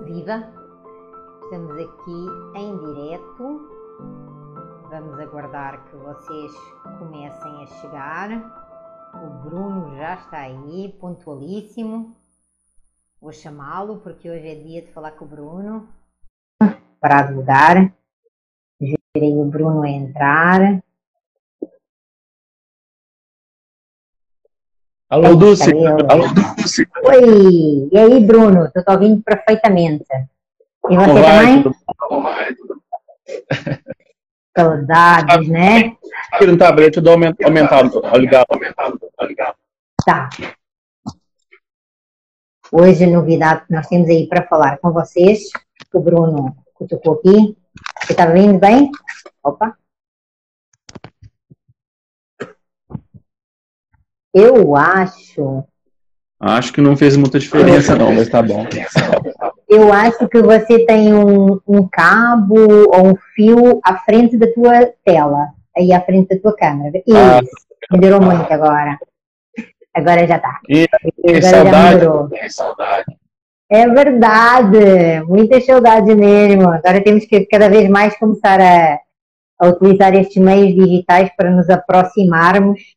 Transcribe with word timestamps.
Viva! 0.00 0.52
Estamos 1.44 1.72
aqui 1.72 2.58
em 2.58 2.78
direto. 2.78 3.66
Vamos 4.90 5.18
aguardar 5.18 5.86
que 5.86 5.96
vocês 5.96 6.52
comecem 6.98 7.62
a 7.62 7.66
chegar. 7.66 8.30
O 9.14 9.48
Bruno 9.48 9.96
já 9.96 10.14
está 10.14 10.40
aí, 10.40 10.94
pontualíssimo. 11.00 12.14
Vou 13.18 13.32
chamá-lo 13.32 13.98
porque 14.00 14.28
hoje 14.28 14.46
é 14.46 14.54
dia 14.54 14.82
de 14.82 14.92
falar 14.92 15.12
com 15.12 15.24
o 15.24 15.28
Bruno. 15.28 15.88
Para 17.00 17.22
divulgar. 17.22 17.90
Verei 18.78 19.34
o 19.34 19.46
Bruno 19.46 19.82
a 19.82 19.88
entrar. 19.88 20.82
Alô, 25.08 25.26
Aí 25.28 25.36
Dulce. 25.36 25.70
Alô, 26.08 26.26
Dulce. 26.34 26.88
Oi! 27.04 27.88
E 27.92 27.98
aí, 27.98 28.24
Bruno? 28.24 28.64
Estou 28.66 28.82
te 28.84 28.90
ouvindo 28.92 29.22
perfeitamente. 29.22 30.04
E 30.90 30.96
você 30.96 31.06
Como 31.06 31.14
vai? 31.14 31.46
também? 31.46 31.62
Tudo 31.62 31.76
bom? 32.10 32.24
Saudades, 34.56 35.48
né? 35.48 35.96
Aqui 36.32 36.46
no 36.46 36.56
tablet, 36.58 36.96
eu 36.96 37.02
dou 37.02 37.12
aument- 37.12 37.36
aumentado, 37.44 38.00
ó, 38.02 38.16
ligado, 38.16 38.46
aumentado, 38.48 38.98
ó, 39.18 39.24
ligado. 39.24 39.54
Tá. 40.04 40.28
Hoje 42.72 43.04
a 43.04 43.08
novidade 43.10 43.66
que 43.66 43.72
nós 43.72 43.86
temos 43.86 44.08
aí 44.08 44.26
para 44.26 44.46
falar 44.46 44.78
com 44.78 44.92
vocês, 44.92 45.50
que 45.90 45.96
o 45.96 46.00
Bruno 46.00 46.56
cutucou 46.74 47.14
aqui. 47.14 47.56
Você 48.02 48.12
está 48.12 48.26
vendo 48.26 48.58
bem? 48.58 48.90
Opa. 49.44 49.76
Eu 54.38 54.76
acho, 54.76 55.64
Acho 56.38 56.72
que 56.72 56.82
não 56.82 56.96
fez 56.96 57.16
muita 57.16 57.38
diferença, 57.38 57.96
não, 57.96 58.12
mas 58.12 58.28
tá 58.28 58.42
bom. 58.42 58.66
eu 59.66 59.90
acho 59.90 60.28
que 60.28 60.42
você 60.42 60.84
tem 60.84 61.14
um, 61.14 61.58
um 61.66 61.88
cabo 61.88 62.58
ou 62.94 63.08
um 63.08 63.16
fio 63.34 63.80
à 63.82 63.96
frente 63.96 64.36
da 64.36 64.46
tua 64.52 64.92
tela, 65.02 65.48
aí 65.74 65.92
à 65.94 66.00
frente 66.02 66.28
da 66.28 66.40
tua 66.40 66.54
câmera. 66.54 67.02
Ah. 67.10 67.40
Isso, 67.42 67.66
melhorou 67.90 68.20
muito 68.20 68.52
agora. 68.52 68.98
Agora 69.94 70.26
já 70.26 70.36
está. 70.36 70.60
E, 70.68 70.86
Agora 71.24 71.40
já 71.40 71.50
saudade. 71.50 72.34
É 72.34 72.48
saudade. 72.50 73.16
É 73.70 73.88
verdade, 73.88 75.24
muita 75.26 75.58
saudade 75.62 76.14
mesmo. 76.14 76.68
Agora 76.68 77.02
temos 77.02 77.24
que 77.24 77.46
cada 77.46 77.70
vez 77.70 77.88
mais 77.88 78.16
começar 78.18 78.60
a, 78.60 78.98
a 79.58 79.68
utilizar 79.68 80.14
estes 80.14 80.36
meios 80.36 80.74
digitais 80.74 81.30
para 81.34 81.50
nos 81.50 81.70
aproximarmos 81.70 82.95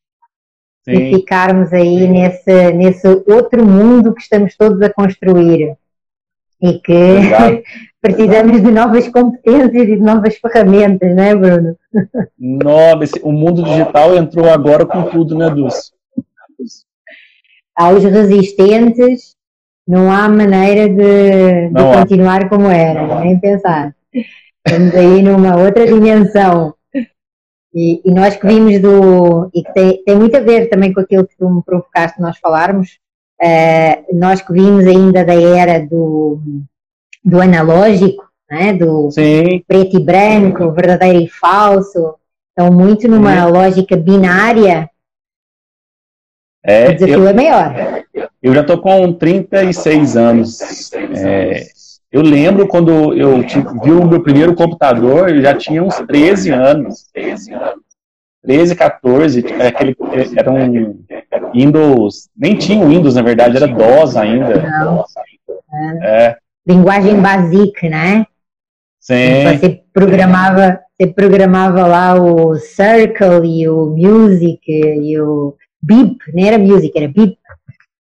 e 0.88 0.96
Sim, 0.96 1.14
ficarmos 1.16 1.72
aí 1.74 2.08
nesse, 2.08 2.72
nesse 2.74 3.08
outro 3.28 3.66
mundo 3.66 4.14
que 4.14 4.22
estamos 4.22 4.56
todos 4.58 4.82
a 4.82 4.92
construir. 4.92 5.76
E 6.62 6.80
que 6.80 6.92
Exato. 6.94 7.62
precisamos 8.02 8.62
de 8.62 8.72
novas 8.72 9.08
competências 9.10 9.74
e 9.74 9.86
de 9.86 9.96
novas 9.98 10.36
ferramentas, 10.38 11.16
não 11.16 11.24
é, 11.24 11.36
Bruno? 11.36 11.78
Nossa, 12.38 13.04
esse- 13.04 13.20
o 13.24 13.32
mundo 13.32 13.64
digital 13.64 14.16
entrou 14.16 14.50
agora 14.50 14.86
com 14.86 15.04
tudo, 15.04 15.38
né, 15.38 15.50
Dulce? 15.50 15.92
Aos 17.76 18.04
resistentes, 18.04 19.36
não 19.88 20.12
há 20.12 20.28
maneira 20.28 20.90
de, 20.90 21.68
de 21.68 21.74
Não 21.74 21.94
continuar 21.94 22.50
como 22.50 22.68
era, 22.70 23.22
nem 23.22 23.40
pensar. 23.40 23.96
Estamos 24.66 24.94
aí 24.96 25.22
numa 25.22 25.58
outra 25.58 25.86
dimensão. 25.88 26.74
E, 27.74 28.02
e 28.04 28.12
nós 28.12 28.36
que 28.36 28.48
vimos 28.48 28.80
do. 28.80 29.50
e 29.54 29.64
que 29.64 29.74
tem, 29.74 30.04
tem 30.04 30.16
muito 30.16 30.36
a 30.36 30.40
ver 30.40 30.70
também 30.70 30.92
com 30.94 31.02
aquilo 31.02 31.28
que 31.28 31.38
tu 31.38 31.50
me 31.50 31.64
provocaste 31.64 32.20
nós 32.20 32.38
falarmos, 32.40 33.00
eh, 33.42 34.04
nós 34.12 34.42
que 34.42 34.52
vimos 34.52 34.88
ainda 34.88 35.24
da 35.24 35.36
era 35.36 35.80
do, 35.86 36.40
do 37.24 37.40
analógico, 37.40 38.28
né, 38.50 38.74
do 38.74 39.12
Sim, 39.12 39.64
preto 39.68 39.98
e 39.98 40.04
branco, 40.04 40.72
verdadeiro 40.72 41.22
e 41.22 41.28
falso, 41.28 42.16
estão 42.50 42.76
muito 42.76 43.08
numa 43.08 43.46
lógica 43.46 43.96
binária, 43.96 44.90
o 46.66 46.70
é, 46.72 46.92
desafio 46.94 47.24
eu, 47.24 47.28
é 47.28 47.34
maior. 47.34 47.74
eu 48.44 48.54
já 48.54 48.64
tô 48.64 48.78
com 48.78 49.14
36 49.14 50.18
anos. 50.18 50.92
É, 50.94 51.68
eu 52.12 52.22
lembro 52.22 52.68
quando 52.68 53.14
eu 53.14 53.42
vi 53.84 53.92
o 53.92 54.08
meu 54.08 54.22
primeiro 54.22 54.56
computador, 54.56 55.30
eu 55.30 55.42
já 55.42 55.54
tinha 55.54 55.84
uns 55.84 55.96
13 55.96 56.52
anos. 56.52 57.06
13, 58.42 58.76
14, 58.76 59.46
era 59.48 59.68
aquele, 59.68 59.96
era 60.36 60.50
um 60.50 61.04
Windows, 61.54 62.30
nem 62.36 62.56
tinha 62.56 62.86
Windows 62.86 63.16
na 63.16 63.22
verdade, 63.22 63.58
era 63.58 63.68
DOS 63.68 64.16
ainda. 64.16 64.62
Não. 64.62 65.06
É, 66.02 66.38
linguagem 66.66 67.22
basic, 67.22 67.90
né? 67.90 68.26
sim, 69.00 69.58
Você 69.58 69.84
programava, 69.94 70.80
você 71.00 71.08
programava 71.08 71.86
lá 71.86 72.16
o 72.16 72.56
Circle 72.56 73.46
e 73.46 73.68
o 73.68 73.88
Music 73.88 74.62
e 74.68 75.20
o 75.20 75.56
Beep, 75.82 76.18
não 76.34 76.46
era 76.46 76.58
Music, 76.58 76.98
era 76.98 77.08
Beep, 77.08 77.38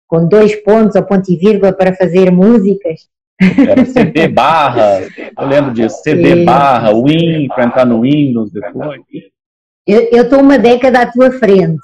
com 0.08 0.28
dois 0.28 0.56
pontos 0.64 0.96
ou 0.96 1.04
ponto 1.04 1.32
e 1.32 1.38
vírgula 1.38 1.74
para 1.74 1.96
fazer 1.96 2.32
músicas. 2.32 3.08
Era 3.70 3.86
CD 3.86 4.28
barra, 4.28 5.02
eu 5.40 5.48
lembro 5.48 5.74
disso, 5.74 6.02
CD 6.04 6.36
Sim. 6.36 6.46
barra, 6.46 6.94
Win, 6.94 7.48
para 7.48 7.66
entrar 7.66 7.86
no 7.86 8.02
Windows 8.02 8.52
depois. 8.52 9.02
Eu 9.86 10.24
estou 10.24 10.40
uma 10.40 10.58
década 10.58 11.02
à 11.02 11.12
tua 11.12 11.32
frente, 11.32 11.82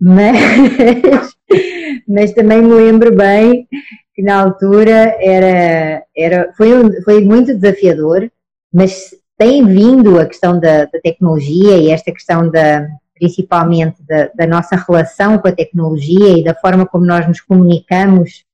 mas, 0.00 0.36
mas 2.08 2.32
também 2.32 2.62
me 2.62 2.72
lembro 2.74 3.14
bem 3.14 3.66
que 4.14 4.22
na 4.22 4.40
altura 4.40 5.16
era, 5.20 6.04
era 6.16 6.52
foi, 6.56 6.72
um- 6.72 7.02
foi 7.02 7.22
muito 7.24 7.54
desafiador, 7.54 8.30
mas 8.72 9.10
tem 9.36 9.66
vindo 9.66 10.18
a 10.18 10.24
questão 10.26 10.58
da, 10.58 10.84
da 10.86 10.98
tecnologia 11.02 11.76
e 11.76 11.90
esta 11.90 12.10
questão 12.12 12.50
da 12.50 12.86
principalmente 13.14 14.02
da, 14.06 14.30
da 14.34 14.46
nossa 14.46 14.76
relação 14.76 15.38
com 15.38 15.48
a 15.48 15.52
tecnologia 15.52 16.38
e 16.38 16.44
da 16.44 16.54
forma 16.54 16.86
como 16.86 17.04
nós 17.06 17.26
nos 17.26 17.40
comunicamos 17.40 18.44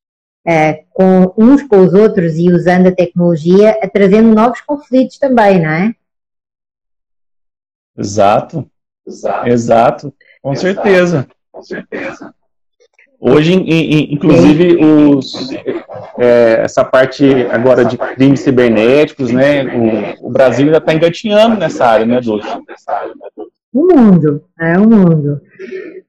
eh, 0.45 0.83
com 0.91 1.33
uns 1.37 1.63
com 1.63 1.79
os 1.85 1.93
outros 1.93 2.35
e 2.37 2.49
usando 2.51 2.87
a 2.87 2.91
tecnologia, 2.95 3.77
a 3.81 3.89
trazendo 3.89 4.33
novos 4.33 4.61
conflitos 4.61 5.17
também, 5.17 5.61
não 5.61 5.69
é? 5.69 5.93
Exato, 7.97 8.67
exato, 9.45 10.13
com 10.41 10.55
certeza. 10.55 11.27
Hoje, 13.19 13.53
in- 13.53 13.61
in- 13.69 14.13
inclusive, 14.15 14.75
os, 14.83 15.49
é, 16.17 16.61
essa 16.63 16.83
parte 16.83 17.25
agora 17.49 17.85
de 17.85 17.97
crimes 17.97 18.41
cibernéticos, 18.41 19.31
né? 19.31 19.63
O, 20.19 20.27
o 20.27 20.29
Brasil 20.29 20.65
ainda 20.65 20.79
está 20.79 20.93
engatinhando 20.93 21.55
nessa 21.55 21.85
área, 21.85 22.05
né, 22.05 22.19
Dulce? 22.19 22.47
O 23.73 23.87
mundo, 23.95 24.43
é 24.59 24.77
o 24.77 24.89
mundo. 24.89 25.41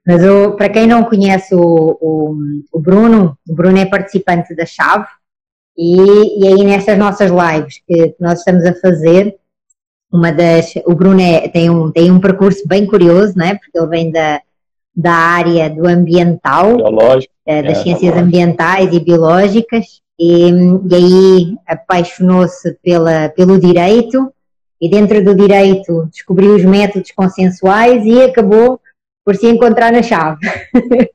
Mas 0.06 0.20
para 0.56 0.68
quem 0.68 0.86
não 0.86 1.04
conhece 1.04 1.54
o, 1.54 1.98
o, 2.00 2.36
o 2.72 2.80
Bruno, 2.80 3.38
o 3.48 3.54
Bruno 3.54 3.78
é 3.78 3.86
participante 3.86 4.54
da 4.54 4.66
Chave 4.66 5.06
e, 5.76 6.42
e 6.42 6.46
aí 6.46 6.62
nestas 6.64 6.98
nossas 6.98 7.30
lives 7.30 7.80
que 7.86 8.14
nós 8.20 8.40
estamos 8.40 8.64
a 8.64 8.74
fazer, 8.74 9.36
uma 10.12 10.30
das, 10.30 10.74
o 10.86 10.94
Bruno 10.94 11.20
é- 11.20 11.48
tem, 11.48 11.70
um, 11.70 11.90
tem 11.90 12.10
um 12.10 12.20
percurso 12.20 12.68
bem 12.68 12.86
curioso, 12.86 13.32
né? 13.36 13.54
porque 13.56 13.76
ele 13.78 13.86
vem 13.88 14.12
da, 14.12 14.40
da 14.94 15.12
área 15.12 15.68
do 15.70 15.86
ambiental, 15.88 16.76
eh, 17.46 17.62
das 17.62 17.78
É. 17.78 17.82
ciências 17.82 18.16
ambientais 18.16 18.92
e 18.94 19.00
biológicas, 19.00 20.02
e, 20.20 20.50
e 20.50 20.94
aí 20.94 21.56
apaixonou-se 21.66 22.78
pelo 23.34 23.58
direito, 23.58 24.30
e 24.80 24.88
dentro 24.88 25.24
do 25.24 25.34
direito 25.34 26.08
descobriu 26.12 26.54
os 26.54 26.64
métodos 26.64 27.10
consensuais 27.10 28.04
e 28.04 28.22
acabou 28.22 28.78
por 29.24 29.36
se 29.36 29.46
encontrar 29.48 29.92
na 29.92 30.02
chave. 30.02 30.38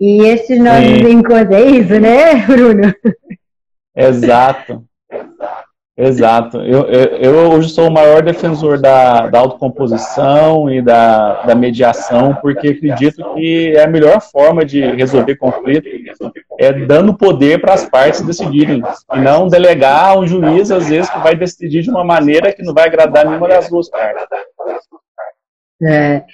e 0.00 0.22
estes 0.24 0.58
nossos 0.58 0.84
Sim. 0.84 1.10
encontros, 1.10 1.50
é 1.50 1.62
isso, 1.62 2.00
né, 2.00 2.46
Bruno? 2.46 2.94
Exato. 3.96 4.84
Exato. 5.96 6.58
Eu, 6.58 6.86
eu, 6.86 7.04
eu 7.18 7.52
hoje 7.52 7.68
sou 7.68 7.86
o 7.86 7.92
maior 7.92 8.20
defensor 8.20 8.80
da, 8.80 9.28
da 9.28 9.38
autocomposição 9.38 10.68
e 10.68 10.82
da, 10.82 11.42
da 11.42 11.54
mediação, 11.54 12.34
porque 12.42 12.68
acredito 12.68 13.34
que 13.34 13.76
é 13.76 13.84
a 13.84 13.88
melhor 13.88 14.20
forma 14.20 14.64
de 14.64 14.80
resolver 14.80 15.36
conflito 15.36 15.88
é 16.58 16.72
dando 16.72 17.16
poder 17.16 17.60
para 17.60 17.74
as 17.74 17.88
partes 17.88 18.22
decidirem, 18.22 18.82
e 19.14 19.20
não 19.20 19.46
delegar 19.46 20.10
a 20.10 20.18
um 20.18 20.26
juiz, 20.26 20.72
às 20.72 20.88
vezes, 20.88 21.08
que 21.08 21.18
vai 21.20 21.36
decidir 21.36 21.82
de 21.82 21.90
uma 21.90 22.02
maneira 22.02 22.52
que 22.52 22.62
não 22.62 22.74
vai 22.74 22.86
agradar 22.86 23.24
nenhuma 23.24 23.46
das 23.46 23.68
duas 23.68 23.88
partes. 23.88 24.26
Eh, 25.82 26.24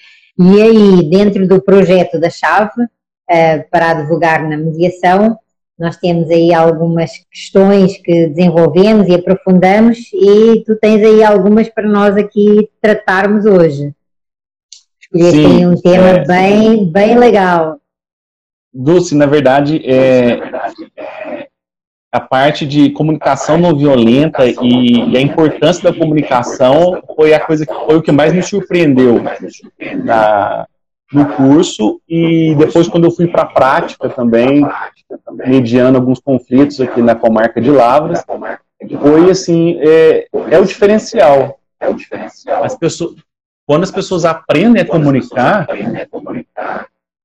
e 0.43 0.63
aí, 0.63 1.11
dentro 1.11 1.47
do 1.47 1.61
projeto 1.61 2.19
da 2.19 2.31
chave, 2.31 2.87
eh, 3.29 3.59
para 3.71 3.91
advogar 3.91 4.49
na 4.49 4.57
mediação, 4.57 5.39
nós 5.79 5.99
temos 5.99 6.31
aí 6.31 6.53
algumas 6.55 7.11
questões 7.31 7.99
que 7.99 8.29
desenvolvemos 8.29 9.07
e 9.07 9.15
aprofundamos 9.15 9.99
e 10.15 10.65
tu 10.65 10.77
tens 10.77 11.05
aí 11.05 11.23
algumas 11.23 11.69
para 11.69 11.87
nós 11.87 12.17
aqui 12.17 12.71
tratarmos 12.81 13.45
hoje. 13.45 13.95
Escolheste 15.01 15.45
aí 15.45 15.67
um 15.67 15.75
tema 15.75 16.09
é. 16.09 16.25
bem, 16.25 16.91
bem 16.91 17.19
legal. 17.19 17.79
Dulce, 18.73 19.15
na 19.15 19.27
verdade, 19.27 19.83
é, 19.85 20.39
a 22.13 22.21
parte 22.21 22.67
de 22.67 22.91
comunicação 22.91 23.57
não 23.57 23.77
violenta 23.77 24.45
e, 24.45 24.55
e, 25.11 25.17
a 25.17 25.21
importância 25.21 25.83
da 25.83 25.97
comunicação 25.97 27.01
foi 27.15 27.33
a 27.33 27.39
coisa 27.39 27.65
que 27.65 27.73
foi 27.73 27.97
o 27.97 28.03
que 28.03 28.11
mais 28.11 28.33
me 28.33 28.43
surpreendeu 28.43 29.23
na, 30.03 30.67
no 31.13 31.27
curso 31.35 32.01
e 32.09 32.55
depois 32.57 32.89
quando 32.89 33.05
eu 33.05 33.13
fui 33.13 33.29
para 33.29 33.43
a 33.43 33.47
prática 33.47 34.09
também, 34.09 34.67
mediando 35.47 35.99
alguns 35.99 36.19
conflitos 36.19 36.81
aqui 36.81 37.01
na 37.01 37.15
comarca 37.15 37.61
de 37.61 37.71
Lavras, 37.71 38.25
foi 39.01 39.31
assim, 39.31 39.79
é, 39.81 40.27
é 40.51 40.59
o 40.59 40.65
diferencial. 40.65 41.61
As 42.63 42.77
pessoas, 42.77 43.15
quando 43.67 43.85
as 43.85 43.91
pessoas 43.91 44.25
aprendem 44.25 44.83
a 44.83 44.87
comunicar, 44.87 45.67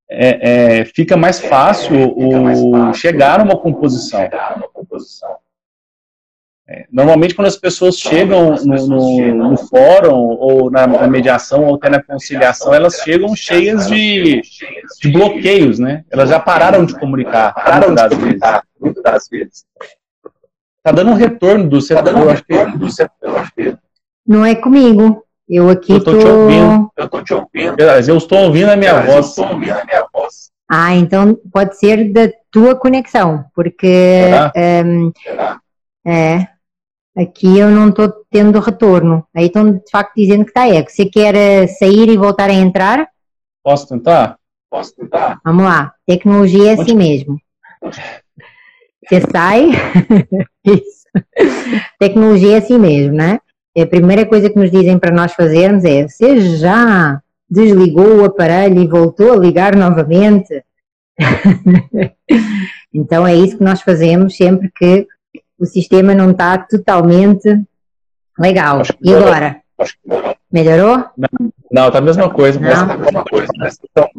é, 0.08 0.78
é, 0.78 0.84
fica 0.84 1.16
mais 1.16 1.40
fácil 1.40 2.14
o 2.16 2.92
chegar 2.94 3.40
a 3.40 3.42
uma 3.42 3.56
composição. 3.56 4.20
É, 6.68 6.84
normalmente, 6.90 7.34
quando 7.34 7.46
as 7.46 7.56
pessoas 7.56 7.96
chegam 7.96 8.56
no, 8.56 8.86
no, 8.88 9.34
no 9.50 9.56
fórum, 9.56 10.16
ou 10.16 10.68
na, 10.68 10.84
na, 10.84 11.06
mediação, 11.06 11.64
ou 11.64 11.76
até 11.76 11.88
na 11.88 12.02
conciliação, 12.02 12.74
elas 12.74 12.96
chegam 12.96 13.36
cheias 13.36 13.86
de, 13.86 14.42
de 15.00 15.08
bloqueios, 15.12 15.78
né? 15.78 16.04
Elas 16.10 16.28
já 16.28 16.40
pararam 16.40 16.84
de 16.84 16.98
comunicar, 16.98 17.54
pararam 17.54 17.94
das 17.94 18.12
vezes. 18.12 18.40
das 19.00 19.28
vezes. 19.28 19.64
Tá 20.82 20.90
dando 20.90 21.12
um 21.12 21.14
retorno 21.14 21.68
do 21.68 21.80
setor, 21.80 22.16
eu 22.16 22.30
acho 22.30 22.44
que... 22.44 23.76
Não 24.26 24.44
é 24.44 24.56
comigo. 24.56 25.24
Eu 25.48 25.70
aqui 25.70 25.92
eu 25.92 26.02
tô, 26.02 26.12
tô... 26.12 26.18
te 26.18 26.26
ouvindo. 26.26 26.90
Eu 26.96 27.08
tô 27.08 27.22
te 27.22 27.34
ouvindo. 27.34 27.80
Eu 27.80 28.16
estou 28.16 28.38
ouvindo 28.38 28.70
a 28.70 28.76
minha 28.76 28.90
eu 28.90 29.02
voz. 29.02 29.26
Estou 29.26 29.46
ouvindo 29.46 29.78
a 29.78 29.84
minha 29.84 30.06
voz. 30.12 30.50
Ah, 30.68 30.94
então 30.94 31.38
pode 31.52 31.78
ser 31.78 32.12
da 32.12 32.28
tua 32.50 32.74
conexão, 32.74 33.44
porque 33.54 34.24
um, 34.84 35.12
é, 36.04 36.48
aqui 37.16 37.58
eu 37.58 37.70
não 37.70 37.88
estou 37.88 38.12
tendo 38.30 38.58
retorno. 38.58 39.24
Aí 39.34 39.46
estão 39.46 39.72
de 39.72 39.90
facto 39.90 40.14
dizendo 40.16 40.44
que 40.44 40.50
está 40.50 40.68
eco. 40.68 40.90
Você 40.90 41.06
quer 41.06 41.34
eh, 41.34 41.66
sair 41.66 42.08
e 42.08 42.16
voltar 42.16 42.50
a 42.50 42.54
entrar? 42.54 43.08
Posso 43.62 43.88
tentar? 43.88 44.38
Posso 44.68 44.94
tentar. 44.94 45.40
Vamos 45.44 45.64
lá. 45.64 45.94
Tecnologia 46.06 46.70
é 46.70 46.72
assim 46.74 46.92
Onde... 46.92 46.94
mesmo. 46.94 47.40
Você 49.02 49.20
sai. 49.30 49.70
Isso. 50.64 51.06
Tecnologia 51.98 52.56
é 52.56 52.58
assim 52.58 52.78
mesmo, 52.78 53.14
né? 53.14 53.38
a 53.78 53.86
primeira 53.86 54.24
coisa 54.24 54.48
que 54.48 54.58
nos 54.58 54.70
dizem 54.70 54.98
para 54.98 55.14
nós 55.14 55.34
fazermos 55.34 55.84
é: 55.84 56.08
você 56.08 56.40
já 56.56 57.20
desligou 57.48 58.18
o 58.18 58.24
aparelho 58.24 58.80
e 58.80 58.86
voltou 58.86 59.32
a 59.32 59.36
ligar 59.36 59.76
novamente? 59.76 60.64
então 62.92 63.26
é 63.26 63.34
isso 63.34 63.58
que 63.58 63.64
nós 63.64 63.80
fazemos 63.82 64.36
sempre 64.36 64.70
que 64.74 65.06
o 65.58 65.64
sistema 65.64 66.14
não 66.14 66.32
está 66.32 66.58
totalmente 66.58 67.62
legal. 68.38 68.82
E 69.02 69.14
agora? 69.14 69.60
Melhorou? 70.52 71.04
Não, 71.70 71.86
está 71.88 71.98
a 71.98 72.02
mesma 72.02 72.30
coisa. 72.30 72.60
Não. 72.60 73.24
Coisa, 73.24 73.52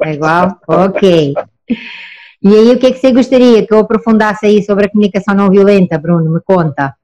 é 0.04 0.14
igual? 0.14 0.60
Ok. 0.68 1.34
E 2.42 2.56
aí, 2.56 2.72
o 2.72 2.80
que 2.80 2.88
é 2.88 2.92
que 2.92 3.00
você 3.00 3.12
gostaria 3.12 3.66
que 3.66 3.74
eu 3.74 3.80
aprofundasse 3.80 4.46
aí 4.46 4.64
sobre 4.64 4.86
a 4.86 4.90
comunicação 4.90 5.34
não 5.34 5.50
violenta, 5.50 5.98
Bruno? 5.98 6.32
Me 6.32 6.40
conta. 6.42 6.96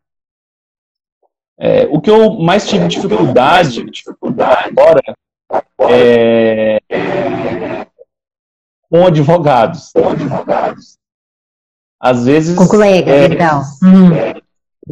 É, 1.58 1.88
o 1.90 2.02
que 2.02 2.10
eu 2.10 2.34
mais 2.40 2.68
tive 2.68 2.88
dificuldade, 2.88 3.84
dificuldade 3.90 4.70
agora 4.70 5.02
é 5.90 6.80
com 8.94 9.08
advogados. 9.08 9.92
Com 9.92 10.10
advogados. 10.10 11.00
Às 12.00 12.26
vezes. 12.26 12.56
Com 12.56 12.68
colegas, 12.68 13.12
é, 13.12 13.26
então. 13.26 13.62
Hum. 13.82 14.10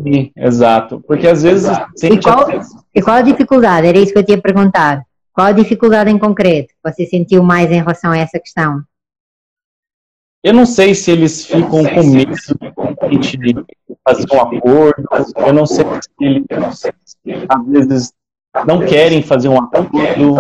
Sim, 0.02 0.32
exato. 0.36 1.04
Porque 1.06 1.28
às 1.28 1.44
vezes. 1.44 1.70
E 2.02 2.20
qual, 2.20 2.48
e 2.96 3.02
qual 3.02 3.18
a 3.18 3.22
dificuldade? 3.22 3.86
Era 3.86 4.00
isso 4.00 4.12
que 4.12 4.18
eu 4.18 4.26
tinha 4.26 4.42
perguntado. 4.42 5.04
Qual 5.32 5.46
a 5.46 5.52
dificuldade 5.52 6.10
em 6.10 6.18
concreto 6.18 6.70
que 6.70 6.92
você 6.92 7.06
sentiu 7.06 7.44
mais 7.44 7.70
em 7.70 7.76
relação 7.76 8.12
a 8.12 8.18
essa 8.18 8.40
questão? 8.40 8.82
Eu 10.44 10.54
não 10.54 10.66
sei 10.66 10.96
se 10.96 11.12
eles 11.12 11.46
ficam 11.46 11.84
com 11.84 12.04
medo 12.04 12.34
de 12.34 13.56
fazer 14.04 14.26
um 14.34 14.42
acordo, 14.42 15.08
eu 15.36 15.54
não 15.54 15.68
sei 15.68 15.86
se 15.86 16.10
eles, 16.20 16.46
às 17.48 17.68
vezes, 17.68 18.14
não 18.66 18.86
querem 18.86 19.22
fazer 19.22 19.50
um 19.50 19.58
acordo, 19.58 20.36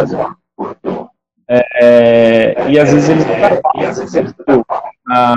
é, 1.49 2.69
e 2.69 2.79
às 2.79 2.91
vezes 2.93 3.09
eles 3.09 3.25
a, 5.09 5.35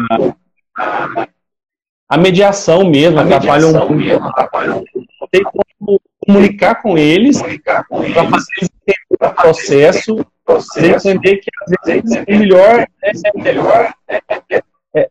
a 2.09 2.17
mediação 2.17 2.85
mesmo 2.89 3.19
atrapalha 3.19 3.67
um. 3.67 4.85
Tem 5.31 5.43
como 5.43 6.01
comunicar 6.25 6.81
com 6.81 6.97
eles 6.97 7.43
para 7.43 7.85
fazer 7.85 8.07
eles 8.21 8.47
entenderem 8.63 9.05
o 9.11 9.31
processo, 9.35 10.27
processo. 10.45 11.09
entender 11.09 11.39
que 11.39 11.51
às 11.63 11.73
vezes 11.85 12.25
o 12.29 12.31
melhor 12.31 12.87
é, 13.03 14.21
é, 14.51 14.63
é, 14.95 15.11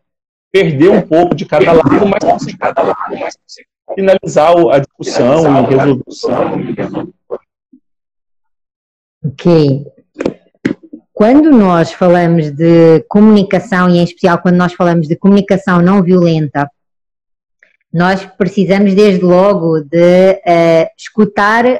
perder 0.50 0.88
um 0.88 1.02
pouco 1.02 1.34
de 1.34 1.44
cada 1.44 1.72
lado, 1.72 2.06
mas 2.06 2.24
conseguir 2.24 2.56
finalizar 3.94 4.54
a 4.72 4.78
discussão 4.78 5.70
e 5.70 5.74
resolução. 5.74 7.12
Ok. 9.24 9.86
Quando 11.12 11.50
nós 11.50 11.92
falamos 11.92 12.50
de 12.50 13.00
comunicação, 13.08 13.88
e 13.88 13.98
em 13.98 14.04
especial 14.04 14.38
quando 14.38 14.56
nós 14.56 14.74
falamos 14.74 15.06
de 15.08 15.16
comunicação 15.16 15.80
não 15.80 16.02
violenta, 16.02 16.68
nós 17.92 18.26
precisamos 18.36 18.92
desde 18.94 19.24
logo 19.24 19.80
de 19.80 20.32
uh, 20.32 20.88
escutar 20.98 21.64
uh, 21.64 21.78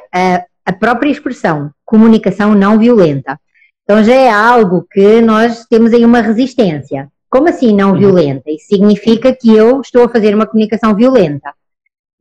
a 0.65 0.73
própria 0.73 1.11
expressão, 1.11 1.69
comunicação 1.83 2.55
não 2.55 2.79
violenta. 2.79 3.37
Então 3.83 4.03
já 4.03 4.15
é 4.15 4.31
algo 4.31 4.87
que 4.89 5.21
nós 5.21 5.65
temos 5.65 5.93
aí 5.93 6.03
uma 6.05 6.21
resistência. 6.21 7.09
Como 7.29 7.49
assim 7.49 7.75
não 7.75 7.91
uhum. 7.91 7.99
violenta? 7.99 8.49
Isso 8.49 8.67
significa 8.67 9.35
que 9.35 9.53
eu 9.53 9.81
estou 9.81 10.05
a 10.05 10.09
fazer 10.09 10.33
uma 10.33 10.47
comunicação 10.47 10.95
violenta. 10.95 11.53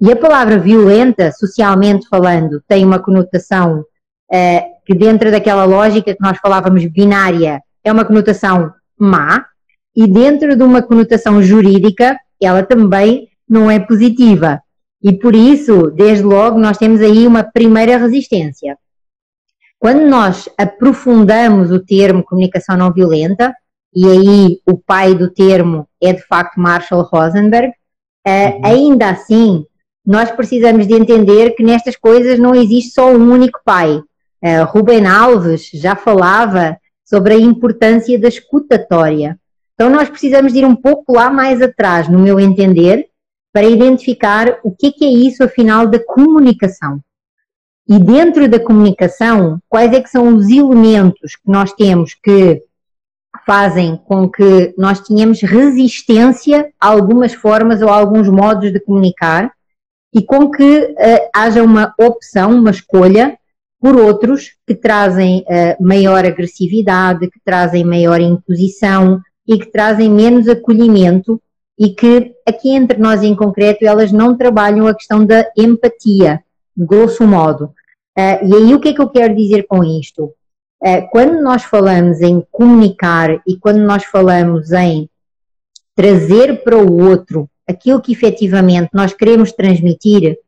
E 0.01 0.11
a 0.11 0.17
palavra 0.17 0.59
violenta, 0.59 1.31
socialmente 1.31 2.09
falando, 2.09 2.61
tem 2.67 2.85
uma 2.85 2.99
conotação 2.99 3.81
uh, 3.81 4.74
que 4.85 4.95
dentro 4.95 5.31
daquela 5.31 5.65
lógica 5.65 6.15
que 6.15 6.23
nós 6.23 6.39
falávamos 6.39 6.85
binária, 6.87 7.61
é 7.83 7.93
uma 7.93 8.05
conotação 8.05 8.73
má, 8.99 9.47
e 9.97 10.07
dentro 10.07 10.57
de 10.57 10.63
uma 10.63 10.83
conotação 10.83 11.43
jurídica, 11.43 12.19
ela 12.41 12.63
também 12.63 13.29
não 13.49 13.71
é 13.71 13.79
positiva. 13.79 14.61
E 15.03 15.13
por 15.13 15.35
isso, 15.35 15.91
desde 15.91 16.25
logo, 16.25 16.59
nós 16.59 16.79
temos 16.79 17.01
aí 17.01 17.27
uma 17.27 17.45
primeira 17.45 17.97
resistência. 17.99 18.77
Quando 19.79 20.09
nós 20.09 20.49
aprofundamos 20.57 21.71
o 21.71 21.79
termo 21.79 22.25
comunicação 22.25 22.77
não 22.77 22.93
violenta, 22.93 23.55
e 23.95 24.07
aí 24.09 24.61
o 24.67 24.77
pai 24.77 25.15
do 25.15 25.31
termo 25.31 25.87
é 26.03 26.13
de 26.13 26.23
facto 26.27 26.59
Marshall 26.59 27.03
Rosenberg, 27.03 27.73
eh, 28.27 28.49
uhum. 28.49 28.61
ainda 28.65 29.11
assim, 29.11 29.65
nós 30.05 30.31
precisamos 30.31 30.87
de 30.87 30.95
entender 30.95 31.51
que 31.51 31.63
nestas 31.63 31.97
coisas 31.97 32.39
não 32.39 32.55
existe 32.55 32.95
só 32.95 33.13
um 33.13 33.31
único 33.31 33.61
pai. 33.65 34.03
Uh, 34.45 35.09
Alves 35.09 35.71
já 35.73 35.97
falava 35.97 36.77
sobre 37.05 37.35
a 37.35 37.39
importância 37.39 38.19
da 38.21 38.29
escutatória. 38.29 39.39
Então 39.75 39.89
nós 39.89 40.09
precisamos 40.09 40.53
de 40.53 40.59
ir 40.59 40.67
um 40.67 40.77
pouco 40.77 41.15
lá 41.15 41.31
mais 41.31 41.63
atrás, 41.63 42.09
no 42.09 42.19
meu 42.19 42.39
entender, 42.39 43.07
para 43.53 43.65
identificar 43.65 44.59
o 44.63 44.71
que, 44.71 44.93
que 44.93 45.05
é 45.05 45.09
isso, 45.09 45.43
afinal, 45.43 45.87
da 45.87 45.99
comunicação. 45.99 47.01
E 47.89 47.99
dentro 47.99 48.49
da 48.49 48.59
comunicação, 48.59 49.59
quais 49.69 49.93
é 49.93 50.01
que 50.01 50.11
são 50.11 50.35
os 50.35 50.49
elementos 50.49 51.37
que 51.37 51.51
nós 51.51 51.73
temos 51.73 52.15
que 52.15 52.63
fazem 53.47 53.97
com 53.97 54.29
que 54.29 54.75
nós 54.79 55.01
tenhamos 55.01 55.41
resistência 55.43 56.73
a 56.81 56.89
algumas 56.89 57.35
formas 57.35 57.83
ou 57.83 57.89
a 57.89 57.97
alguns 57.97 58.29
modos 58.29 58.73
de 58.73 58.81
comunicar 58.81 59.53
e 60.15 60.23
com 60.23 60.51
que 60.51 60.79
uh, 60.79 61.29
haja 61.35 61.63
uma 61.63 61.93
opção, 61.99 62.53
uma 62.53 62.71
escolha 62.71 63.37
por 63.85 63.97
outros 63.99 64.53
que 64.67 64.75
trazem 64.75 65.41
uh, 65.41 65.85
maior 65.85 66.25
agressividade, 66.25 67.29
que 67.29 67.39
trazem 67.45 67.85
maior 67.85 68.19
imposição 68.19 69.21
e 69.47 69.59
que 69.59 69.71
trazem 69.71 70.09
menos 70.09 70.49
acolhimento 70.49 71.39
e 71.79 71.91
que 71.91 72.33
aqui 72.49 72.71
entre 72.71 72.97
nós 72.97 73.23
em 73.23 73.37
concreto 73.37 73.85
elas 73.85 74.11
não 74.11 74.39
trabalham 74.39 74.87
a 74.87 74.95
questão 74.95 75.27
da 75.27 75.47
empatia, 75.55 76.43
grosso 76.75 77.27
modo. 77.27 77.75
Uh, 78.19 78.47
e 78.47 78.55
aí 78.55 78.75
o 78.75 78.81
que 78.81 78.89
é 78.89 78.95
que 78.95 79.03
eu 79.03 79.11
quero 79.11 79.37
dizer 79.37 79.65
com 79.65 79.85
isto? 79.85 80.33
Uh, 80.83 81.07
quando 81.13 81.43
nós 81.43 81.63
falamos 81.65 82.23
em 82.23 82.43
comunicar 82.51 83.43
e 83.47 83.59
quando 83.59 83.81
nós 83.81 84.03
falamos 84.07 84.73
em 84.73 85.11
trazer 85.95 86.65
para 86.65 86.79
o 86.79 87.03
outro 87.07 87.51
aquilo 87.69 88.01
que 88.01 88.13
efetivamente 88.13 88.89
nós 88.95 89.13
queremos 89.13 89.53
transmitir, 89.53 90.39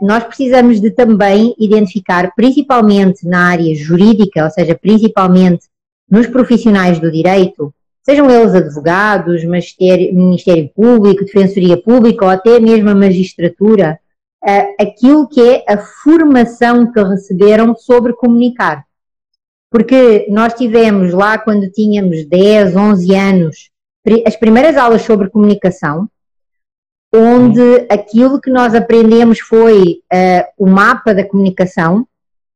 nós 0.00 0.22
precisamos 0.24 0.80
de 0.80 0.90
também 0.90 1.54
identificar, 1.58 2.32
principalmente 2.36 3.26
na 3.26 3.48
área 3.48 3.74
jurídica, 3.74 4.44
ou 4.44 4.50
seja, 4.50 4.78
principalmente 4.80 5.66
nos 6.08 6.26
profissionais 6.26 6.98
do 6.98 7.10
direito, 7.10 7.74
sejam 8.02 8.30
eles 8.30 8.54
advogados, 8.54 9.44
Ministério 9.44 10.70
Público, 10.74 11.24
Defensoria 11.24 11.76
Pública 11.76 12.24
ou 12.24 12.30
até 12.30 12.58
mesmo 12.58 12.88
a 12.88 12.94
magistratura, 12.94 13.98
uh, 14.42 14.82
aquilo 14.82 15.28
que 15.28 15.40
é 15.40 15.64
a 15.68 15.76
formação 15.76 16.90
que 16.90 17.02
receberam 17.02 17.76
sobre 17.76 18.14
comunicar. 18.14 18.84
Porque 19.70 20.26
nós 20.30 20.54
tivemos 20.54 21.12
lá, 21.12 21.36
quando 21.36 21.70
tínhamos 21.70 22.26
10, 22.26 22.74
11 22.74 23.14
anos, 23.14 23.70
as 24.26 24.36
primeiras 24.36 24.78
aulas 24.78 25.02
sobre 25.02 25.28
comunicação, 25.28 26.08
onde 27.12 27.86
aquilo 27.90 28.40
que 28.40 28.50
nós 28.50 28.74
aprendemos 28.74 29.40
foi 29.40 30.00
uh, 30.12 30.44
o 30.58 30.66
mapa 30.66 31.14
da 31.14 31.24
comunicação, 31.24 32.06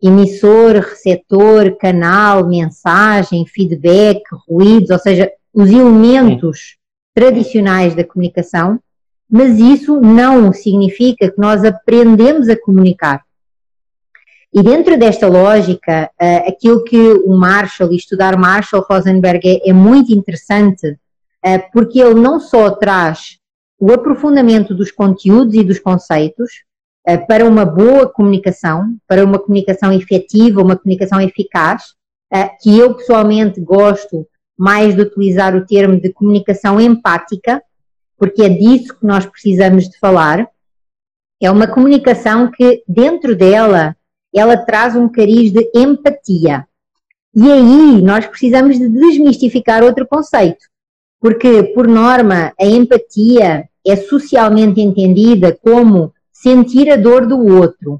emissor, 0.00 0.74
receptor, 0.74 1.76
canal, 1.78 2.46
mensagem, 2.46 3.46
feedback, 3.46 4.20
ruídos, 4.48 4.90
ou 4.90 4.98
seja, 4.98 5.30
os 5.54 5.70
elementos 5.70 6.76
tradicionais 7.14 7.94
da 7.94 8.04
comunicação, 8.04 8.80
mas 9.30 9.58
isso 9.58 10.00
não 10.00 10.52
significa 10.52 11.30
que 11.30 11.38
nós 11.38 11.64
aprendemos 11.64 12.48
a 12.48 12.60
comunicar. 12.60 13.22
E 14.52 14.62
dentro 14.62 14.98
desta 14.98 15.26
lógica, 15.26 16.10
uh, 16.20 16.48
aquilo 16.48 16.84
que 16.84 16.98
o 16.98 17.34
Marshall, 17.34 17.90
e 17.90 17.96
estudar 17.96 18.36
Marshall 18.36 18.84
Rosenberg 18.86 19.48
é, 19.48 19.70
é 19.70 19.72
muito 19.72 20.12
interessante, 20.12 20.88
uh, 20.88 21.62
porque 21.72 21.98
ele 21.98 22.20
não 22.20 22.38
só 22.38 22.70
traz 22.70 23.38
o 23.84 23.92
aprofundamento 23.92 24.74
dos 24.74 24.92
conteúdos 24.92 25.54
e 25.54 25.64
dos 25.64 25.80
conceitos 25.80 26.62
uh, 27.08 27.26
para 27.26 27.44
uma 27.44 27.64
boa 27.64 28.08
comunicação, 28.08 28.96
para 29.08 29.24
uma 29.24 29.40
comunicação 29.40 29.92
efetiva, 29.92 30.62
uma 30.62 30.76
comunicação 30.76 31.20
eficaz, 31.20 31.94
que 32.62 32.78
eu 32.78 32.94
pessoalmente 32.94 33.60
gosto 33.60 34.26
mais 34.56 34.94
de 34.94 35.02
utilizar 35.02 35.54
o 35.54 35.66
termo 35.66 36.00
de 36.00 36.10
comunicação 36.12 36.80
empática, 36.80 37.62
porque 38.16 38.42
é 38.42 38.48
disso 38.48 38.98
que 38.98 39.04
nós 39.04 39.26
precisamos 39.26 39.88
de 39.88 39.98
falar. 39.98 40.48
É 41.40 41.50
uma 41.50 41.66
comunicação 41.66 42.50
que 42.50 42.82
dentro 42.88 43.36
dela 43.36 43.94
ela 44.34 44.56
traz 44.56 44.96
um 44.96 45.10
cariz 45.10 45.52
de 45.52 45.70
empatia. 45.74 46.66
E 47.34 47.50
aí 47.50 48.00
nós 48.00 48.26
precisamos 48.26 48.78
de 48.78 48.88
desmistificar 48.88 49.82
outro 49.82 50.06
conceito, 50.06 50.64
porque 51.20 51.64
por 51.74 51.86
norma 51.86 52.52
a 52.58 52.64
empatia 52.64 53.68
é 53.86 53.96
socialmente 53.96 54.80
entendida 54.80 55.56
como 55.62 56.12
sentir 56.32 56.90
a 56.90 56.96
dor 56.96 57.26
do 57.26 57.38
outro, 57.38 57.94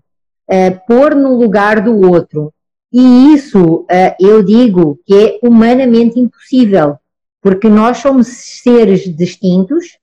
uh, 0.51 0.81
pôr 0.87 1.15
no 1.15 1.37
lugar 1.37 1.81
do 1.81 2.11
outro. 2.11 2.53
E 2.93 3.35
isso 3.35 3.81
uh, 3.81 4.15
eu 4.21 4.43
digo 4.43 4.99
que 5.07 5.15
é 5.15 5.39
humanamente 5.43 6.19
impossível, 6.19 6.97
porque 7.41 7.69
nós 7.69 7.99
somos 7.99 8.27
seres 8.63 9.03
distintos 9.17 9.99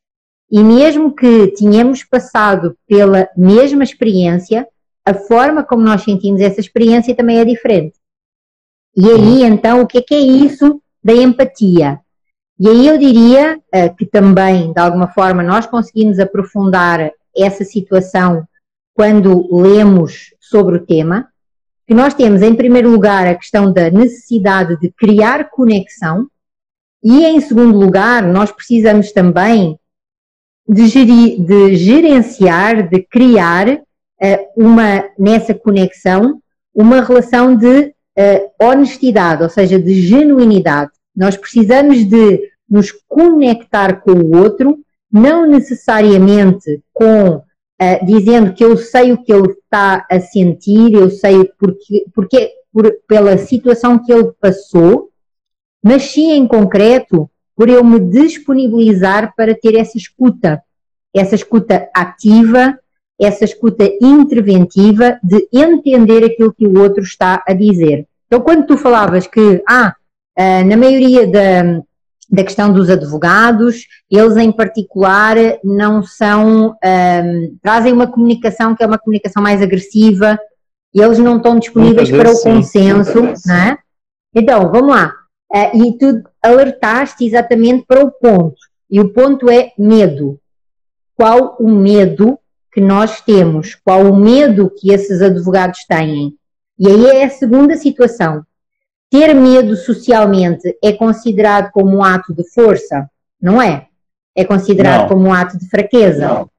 e 0.52 0.64
mesmo 0.64 1.14
que 1.14 1.48
tenhamos 1.50 2.04
passado 2.04 2.76
pela 2.88 3.30
mesma 3.38 3.84
experiência, 3.84 4.68
a 5.06 5.14
forma 5.14 5.64
como 5.64 5.84
nós 5.84 6.04
sentimos 6.04 6.42
essa 6.42 6.60
experiência 6.60 7.16
também 7.16 7.40
é 7.40 7.46
diferente. 7.46 7.98
E 8.96 9.08
aí, 9.10 9.44
então, 9.44 9.82
o 9.82 9.88
que 9.88 10.00
é, 10.00 10.02
que 10.02 10.16
é 10.16 10.20
isso 10.20 10.82
da 11.04 11.14
empatia? 11.14 12.00
E 12.60 12.68
aí 12.68 12.88
eu 12.88 12.98
diria 12.98 13.58
uh, 13.58 13.96
que 13.96 14.06
também, 14.06 14.74
de 14.74 14.80
alguma 14.80 15.08
forma, 15.08 15.42
nós 15.42 15.66
conseguimos 15.66 16.20
aprofundar 16.20 17.12
essa 17.36 17.64
situação 17.64 18.46
quando 18.94 19.48
lemos 19.56 20.34
sobre 20.40 20.76
o 20.76 20.86
tema, 20.86 21.30
que 21.88 21.94
nós 21.94 22.14
temos, 22.14 22.42
em 22.42 22.54
primeiro 22.54 22.90
lugar, 22.90 23.26
a 23.26 23.36
questão 23.36 23.72
da 23.72 23.90
necessidade 23.90 24.78
de 24.80 24.92
criar 24.92 25.50
conexão, 25.50 26.28
e 27.02 27.24
em 27.26 27.40
segundo 27.40 27.78
lugar, 27.78 28.24
nós 28.24 28.52
precisamos 28.52 29.14
também 29.14 29.80
de, 30.68 30.88
gerir, 30.88 31.42
de 31.42 31.76
gerenciar, 31.76 32.90
de 32.90 33.02
criar 33.02 33.82
uma, 34.56 35.06
nessa 35.18 35.54
conexão, 35.54 36.42
uma 36.74 37.02
relação 37.02 37.56
de 37.56 37.94
uh, 38.18 38.52
honestidade, 38.62 39.44
ou 39.44 39.50
seja, 39.50 39.80
de 39.80 40.02
genuinidade. 40.02 40.92
Nós 41.16 41.36
precisamos 41.36 42.06
de 42.06 42.50
nos 42.70 42.92
conectar 43.08 44.02
com 44.02 44.12
o 44.12 44.38
outro, 44.38 44.80
não 45.12 45.46
necessariamente 45.48 46.82
com 46.94 47.38
uh, 47.38 48.06
dizendo 48.06 48.54
que 48.54 48.64
eu 48.64 48.78
sei 48.78 49.12
o 49.12 49.24
que 49.24 49.34
ele 49.34 49.52
está 49.52 50.06
a 50.10 50.20
sentir, 50.20 50.94
eu 50.94 51.10
sei 51.10 51.50
porque, 51.58 52.06
porque 52.14 52.52
por, 52.72 52.94
pela 53.08 53.38
situação 53.38 53.98
que 53.98 54.12
ele 54.12 54.32
passou, 54.40 55.10
mas 55.84 56.04
sim 56.04 56.32
em 56.32 56.48
concreto 56.48 57.30
por 57.56 57.68
eu 57.70 57.84
me 57.84 58.00
disponibilizar 58.00 59.34
para 59.36 59.54
ter 59.54 59.76
essa 59.76 59.98
escuta, 59.98 60.62
essa 61.14 61.36
escuta 61.36 61.90
ativa, 61.94 62.80
essa 63.20 63.44
escuta 63.44 63.84
interventiva 64.02 65.20
de 65.22 65.46
entender 65.52 66.24
aquilo 66.24 66.54
que 66.54 66.66
o 66.66 66.80
outro 66.80 67.04
está 67.04 67.44
a 67.46 67.54
dizer. 67.54 68.08
Então, 68.28 68.40
quando 68.40 68.66
tu 68.66 68.78
falavas 68.78 69.28
que, 69.28 69.62
ah, 69.68 69.94
na 70.66 70.78
maioria 70.78 71.28
da, 71.28 71.82
da 72.30 72.44
questão 72.44 72.72
dos 72.72 72.90
advogados, 72.90 73.86
eles 74.10 74.38
em 74.38 74.52
particular 74.52 75.36
não 75.64 76.04
são, 76.04 76.68
um, 76.68 76.76
ah, 76.84 77.24
trazem 77.62 77.92
uma 77.92 78.08
comunicação 78.08 78.76
que 78.76 78.84
é 78.84 78.88
uma 78.88 78.98
comunicação 78.98 79.42
mais 79.42 79.62
agressiva, 79.62 80.40
e 80.94 81.02
eles 81.02 81.20
não 81.20 81.38
estão 81.38 81.60
disponíveis 81.60 82.10
para 82.10 82.32
o 82.32 82.42
consenso, 82.42 83.22
não 83.46 83.56
é? 83.56 83.78
Então, 84.34 84.72
vamos 84.72 84.90
lá. 84.90 85.14
Uh, 85.52 85.84
e 85.84 85.98
tu 85.98 86.24
alertaste 86.42 87.26
exatamente 87.26 87.86
para 87.86 88.04
o 88.04 88.12
ponto. 88.12 88.58
E 88.90 89.00
o 89.00 89.10
ponto 89.10 89.50
é 89.50 89.72
medo. 89.78 90.40
Qual 91.16 91.58
o 91.60 91.70
medo 91.70 92.40
que 92.72 92.80
nós 92.80 93.22
temos, 93.22 93.76
qual 93.76 94.06
o 94.06 94.16
medo 94.16 94.70
que 94.70 94.92
esses 94.92 95.22
advogados 95.22 95.80
têm. 95.86 96.36
E 96.78 96.88
aí 96.88 97.06
é 97.08 97.26
a 97.26 97.30
segunda 97.30 97.76
situação. 97.76 98.44
Ter 99.10 99.34
medo 99.34 99.76
socialmente 99.76 100.78
é 100.84 100.94
considerado 100.94 101.72
como 101.72 101.98
um 101.98 102.04
ato 102.04 102.34
de 102.34 102.48
força? 102.52 103.10
Não 103.42 103.62
é. 103.62 103.88
É 104.36 104.46
considerado 104.46 105.02
Não. 105.02 105.08
como 105.10 105.28
um 105.28 105.34
ato 105.34 105.58
de 105.58 105.68
fraqueza. 105.68 106.28
Não. 106.28 106.50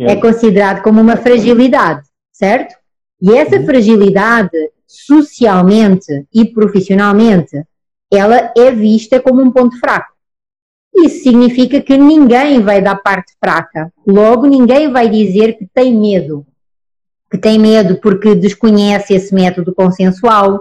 É 0.00 0.16
considerado 0.16 0.82
como 0.82 1.00
uma 1.00 1.16
fragilidade, 1.16 2.02
certo? 2.32 2.74
E 3.20 3.32
essa 3.32 3.56
uhum. 3.56 3.64
fragilidade, 3.64 4.50
socialmente 4.86 6.26
e 6.32 6.44
profissionalmente, 6.44 7.62
ela 8.12 8.52
é 8.56 8.70
vista 8.70 9.20
como 9.20 9.42
um 9.42 9.50
ponto 9.50 9.78
fraco. 9.78 10.12
Isso 10.94 11.22
significa 11.22 11.80
que 11.80 11.96
ninguém 11.96 12.60
vai 12.60 12.82
dar 12.82 12.96
parte 12.96 13.32
fraca. 13.40 13.92
Logo, 14.06 14.46
ninguém 14.46 14.92
vai 14.92 15.08
dizer 15.08 15.56
que 15.56 15.66
tem 15.66 15.98
medo. 15.98 16.46
Que 17.30 17.38
tem 17.38 17.58
medo 17.58 17.96
porque 17.96 18.34
desconhece 18.34 19.14
esse 19.14 19.34
método 19.34 19.74
consensual, 19.74 20.60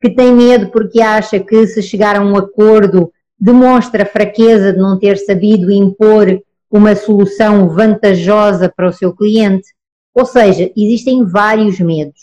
que 0.00 0.10
tem 0.10 0.32
medo 0.32 0.68
porque 0.70 1.00
acha 1.00 1.38
que 1.40 1.66
se 1.66 1.82
chegar 1.82 2.16
a 2.16 2.20
um 2.20 2.36
acordo 2.36 3.12
demonstra 3.38 4.06
fraqueza 4.06 4.72
de 4.72 4.78
não 4.78 4.98
ter 4.98 5.16
sabido 5.18 5.70
impor 5.70 6.40
uma 6.70 6.94
solução 6.94 7.68
vantajosa 7.68 8.72
para 8.74 8.88
o 8.88 8.92
seu 8.92 9.14
cliente. 9.14 9.68
Ou 10.14 10.24
seja, 10.24 10.70
existem 10.76 11.24
vários 11.24 11.78
medos. 11.78 12.20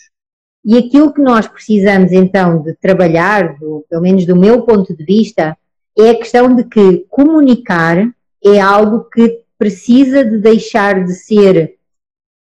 E 0.64 0.78
aquilo 0.78 1.12
que 1.12 1.20
nós 1.20 1.46
precisamos 1.46 2.10
então 2.10 2.62
de 2.62 2.74
trabalhar, 2.74 3.58
do, 3.58 3.84
pelo 3.88 4.02
menos 4.02 4.24
do 4.24 4.34
meu 4.34 4.62
ponto 4.62 4.96
de 4.96 5.04
vista, 5.04 5.56
é 5.96 6.10
a 6.10 6.14
questão 6.14 6.54
de 6.54 6.64
que 6.64 7.04
comunicar 7.08 8.08
é 8.44 8.60
algo 8.60 9.04
que 9.04 9.42
precisa 9.58 10.24
de 10.24 10.38
deixar 10.38 11.04
de 11.04 11.14
ser 11.14 11.76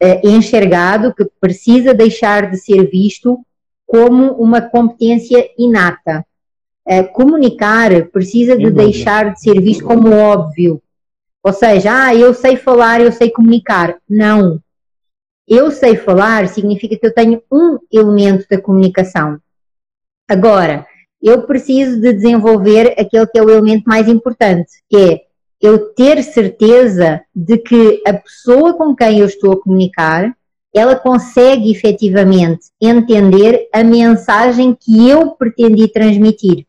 uh, 0.02 0.28
enxergado, 0.28 1.14
que 1.14 1.24
precisa 1.40 1.92
deixar 1.92 2.50
de 2.50 2.56
ser 2.56 2.88
visto 2.90 3.38
como 3.92 4.32
uma 4.32 4.62
competência 4.62 5.50
inata. 5.58 6.24
Uh, 6.88 7.06
comunicar 7.12 8.06
precisa 8.06 8.56
de 8.56 8.70
deixar 8.70 9.34
de 9.34 9.40
ser 9.40 9.60
visto 9.60 9.84
como 9.84 10.10
óbvio. 10.10 10.82
Ou 11.42 11.52
seja, 11.52 12.06
ah, 12.06 12.14
eu 12.14 12.32
sei 12.32 12.56
falar, 12.56 13.02
eu 13.02 13.12
sei 13.12 13.28
comunicar. 13.28 13.98
Não. 14.08 14.58
Eu 15.46 15.70
sei 15.70 15.94
falar 15.94 16.48
significa 16.48 16.96
que 16.96 17.06
eu 17.06 17.12
tenho 17.12 17.42
um 17.52 17.78
elemento 17.92 18.46
da 18.48 18.58
comunicação. 18.58 19.38
Agora, 20.26 20.86
eu 21.20 21.42
preciso 21.42 22.00
de 22.00 22.14
desenvolver 22.14 22.94
aquele 22.98 23.26
que 23.26 23.38
é 23.38 23.42
o 23.42 23.50
elemento 23.50 23.84
mais 23.86 24.08
importante, 24.08 24.70
que 24.88 24.96
é 24.96 25.20
eu 25.60 25.90
ter 25.92 26.22
certeza 26.22 27.20
de 27.36 27.58
que 27.58 28.02
a 28.06 28.14
pessoa 28.14 28.72
com 28.72 28.96
quem 28.96 29.18
eu 29.18 29.26
estou 29.26 29.52
a 29.52 29.60
comunicar, 29.60 30.34
ela 30.74 30.96
consegue 30.96 31.70
efetivamente 31.70 32.66
entender 32.80 33.68
a 33.72 33.84
mensagem 33.84 34.76
que 34.78 35.08
eu 35.08 35.32
pretendi 35.32 35.88
transmitir. 35.88 36.66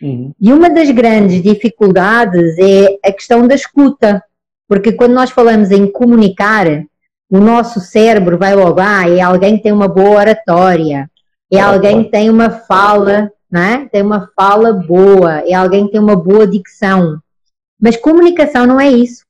Uhum. 0.00 0.32
E 0.40 0.52
uma 0.52 0.68
das 0.68 0.90
grandes 0.90 1.42
dificuldades 1.42 2.56
é 2.58 2.98
a 3.04 3.12
questão 3.12 3.46
da 3.46 3.54
escuta, 3.54 4.22
porque 4.68 4.92
quando 4.92 5.14
nós 5.14 5.30
falamos 5.30 5.70
em 5.70 5.90
comunicar, 5.90 6.66
o 7.30 7.38
nosso 7.38 7.80
cérebro 7.80 8.38
vai 8.38 8.54
logo, 8.54 8.80
ah, 8.80 9.08
é 9.08 9.20
alguém 9.20 9.56
que 9.56 9.62
tem 9.62 9.72
uma 9.72 9.88
boa 9.88 10.20
oratória, 10.20 11.10
é 11.50 11.60
alguém 11.60 12.04
que 12.04 12.10
tem 12.10 12.30
uma 12.30 12.50
fala 12.50 13.30
não 13.50 13.60
é? 13.60 13.88
Tem 13.88 14.02
uma 14.02 14.30
fala 14.36 14.72
boa, 14.72 15.40
é 15.40 15.54
alguém 15.54 15.86
que 15.86 15.92
tem 15.92 16.00
uma 16.00 16.16
boa 16.16 16.46
dicção. 16.46 17.18
Mas 17.80 17.96
comunicação 17.96 18.66
não 18.66 18.78
é 18.78 18.88
isso. 18.90 19.24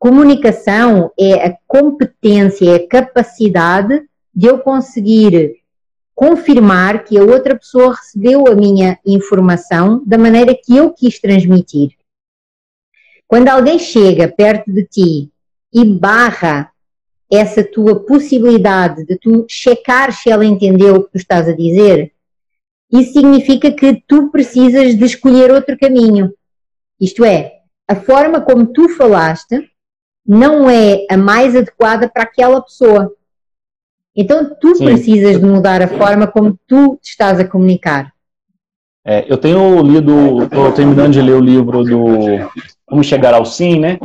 Comunicação 0.00 1.12
é 1.20 1.46
a 1.46 1.58
competência, 1.68 2.70
é 2.70 2.76
a 2.76 2.88
capacidade 2.88 4.02
de 4.34 4.46
eu 4.46 4.58
conseguir 4.60 5.56
confirmar 6.14 7.04
que 7.04 7.18
a 7.18 7.22
outra 7.22 7.54
pessoa 7.54 7.94
recebeu 7.94 8.48
a 8.48 8.54
minha 8.54 8.98
informação 9.04 10.02
da 10.06 10.16
maneira 10.16 10.54
que 10.54 10.74
eu 10.74 10.90
quis 10.94 11.20
transmitir. 11.20 11.90
Quando 13.28 13.48
alguém 13.48 13.78
chega 13.78 14.26
perto 14.26 14.72
de 14.72 14.86
ti 14.86 15.30
e 15.70 15.84
barra 15.84 16.72
essa 17.30 17.62
tua 17.62 18.00
possibilidade 18.00 19.04
de 19.04 19.18
tu 19.18 19.44
checar 19.46 20.14
se 20.14 20.30
ela 20.30 20.46
entendeu 20.46 20.94
o 20.94 21.04
que 21.04 21.12
tu 21.12 21.18
estás 21.18 21.46
a 21.46 21.52
dizer, 21.52 22.10
isso 22.90 23.12
significa 23.12 23.70
que 23.70 24.02
tu 24.08 24.30
precisas 24.30 24.96
de 24.96 25.04
escolher 25.04 25.52
outro 25.52 25.78
caminho. 25.78 26.32
Isto 26.98 27.22
é, 27.22 27.58
a 27.86 27.94
forma 27.94 28.40
como 28.40 28.66
tu 28.72 28.88
falaste 28.88 29.69
não 30.30 30.70
é 30.70 31.06
a 31.10 31.16
mais 31.16 31.56
adequada 31.56 32.08
para 32.08 32.22
aquela 32.22 32.62
pessoa. 32.62 33.12
Então 34.14 34.54
tu 34.60 34.76
Sim. 34.76 34.84
precisas 34.84 35.40
de 35.40 35.44
mudar 35.44 35.82
a 35.82 35.88
forma 35.88 36.28
como 36.28 36.56
tu 36.68 36.96
estás 37.02 37.40
a 37.40 37.44
comunicar. 37.44 38.12
É, 39.04 39.24
eu 39.28 39.36
tenho 39.36 39.82
lido, 39.82 40.44
estou 40.44 40.70
terminando 40.70 41.14
de 41.14 41.20
ler 41.20 41.32
o 41.32 41.40
livro 41.40 41.82
do 41.82 42.48
Como 42.86 43.02
Chegar 43.02 43.34
ao 43.34 43.44
Sim, 43.44 43.80
né? 43.80 43.98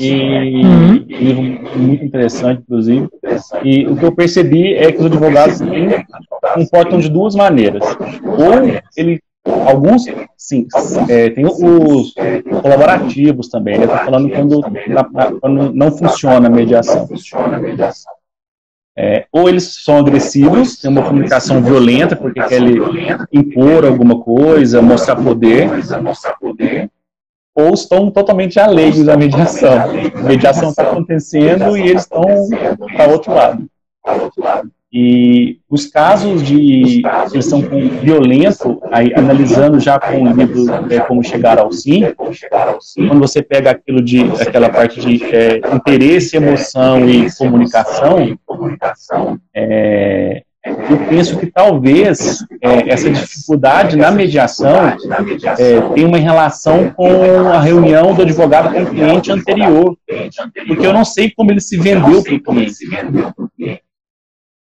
E 0.00 0.64
uhum. 0.64 0.88
um 0.90 0.94
livro 1.04 1.78
muito 1.78 2.04
interessante, 2.04 2.62
inclusive. 2.62 3.08
E 3.62 3.86
o 3.86 3.96
que 3.96 4.04
eu 4.04 4.12
percebi 4.12 4.74
é 4.74 4.90
que 4.90 4.98
os 4.98 5.06
advogados 5.06 5.58
se 5.58 5.66
comportam 6.54 6.98
de 6.98 7.08
duas 7.08 7.36
maneiras. 7.36 7.84
Ou 8.24 8.82
ele 8.96 9.22
Alguns, 9.44 10.04
sim, 10.36 10.66
é, 11.08 11.30
tem 11.30 11.46
os 11.46 12.12
colaborativos 12.60 13.48
também. 13.48 13.74
Ele 13.76 13.84
está 13.84 14.04
falando 14.04 14.30
quando, 14.30 15.40
quando 15.40 15.72
não 15.72 15.90
funciona 15.92 16.46
a 16.46 16.50
mediação. 16.50 17.08
É, 18.98 19.26
ou 19.32 19.48
eles 19.48 19.82
são 19.84 19.98
agressivos, 19.98 20.78
têm 20.78 20.90
uma 20.90 21.02
comunicação 21.02 21.62
violenta 21.62 22.16
porque 22.16 22.42
querem 22.42 22.76
impor 23.32 23.86
alguma 23.86 24.20
coisa, 24.20 24.82
mostrar 24.82 25.16
poder, 25.16 25.70
ou 27.54 27.72
estão 27.72 28.10
totalmente 28.10 28.58
alheios 28.60 29.08
à 29.08 29.16
mediação. 29.16 29.90
A 30.14 30.22
mediação 30.22 30.70
está 30.70 30.82
acontecendo 30.82 31.76
e 31.76 31.88
eles 31.88 32.02
estão 32.02 32.22
para 32.96 33.10
outro 33.10 33.32
lado. 33.32 33.66
E 34.92 35.58
os 35.68 35.86
casos 35.86 36.42
de 36.42 37.02
eles 37.32 37.44
são 37.46 37.62
com 37.62 37.88
violento, 38.00 38.82
aí, 38.90 39.14
analisando 39.14 39.78
já 39.78 40.00
com 40.00 40.24
o 40.24 40.32
livro 40.32 40.66
é, 40.92 40.98
Como 41.00 41.22
Chegar 41.22 41.60
ao 41.60 41.70
Sim, 41.70 42.12
quando 43.06 43.20
você 43.20 43.40
pega 43.40 43.70
aquilo 43.70 44.02
de, 44.02 44.22
aquela 44.40 44.68
parte 44.68 45.00
de 45.00 45.22
é, 45.32 45.60
interesse, 45.72 46.36
emoção 46.36 47.08
e 47.08 47.30
comunicação, 47.36 48.36
é, 49.54 50.42
eu 50.62 50.98
penso 51.08 51.38
que 51.38 51.46
talvez 51.46 52.44
é, 52.60 52.92
essa 52.92 53.10
dificuldade 53.10 53.96
na 53.96 54.10
mediação 54.10 54.88
é, 55.58 55.80
tenha 55.94 56.06
uma 56.06 56.18
relação 56.18 56.90
com 56.90 57.48
a 57.48 57.60
reunião 57.60 58.14
do 58.14 58.22
advogado 58.22 58.74
com 58.74 58.82
o 58.82 58.86
cliente 58.86 59.32
anterior, 59.32 59.96
porque 60.66 60.86
eu 60.86 60.92
não 60.92 61.04
sei 61.04 61.30
como 61.30 61.50
ele 61.50 61.60
se 61.60 61.78
vendeu 61.78 62.22
para 62.22 62.34
o 62.34 62.42
cliente 62.42 62.74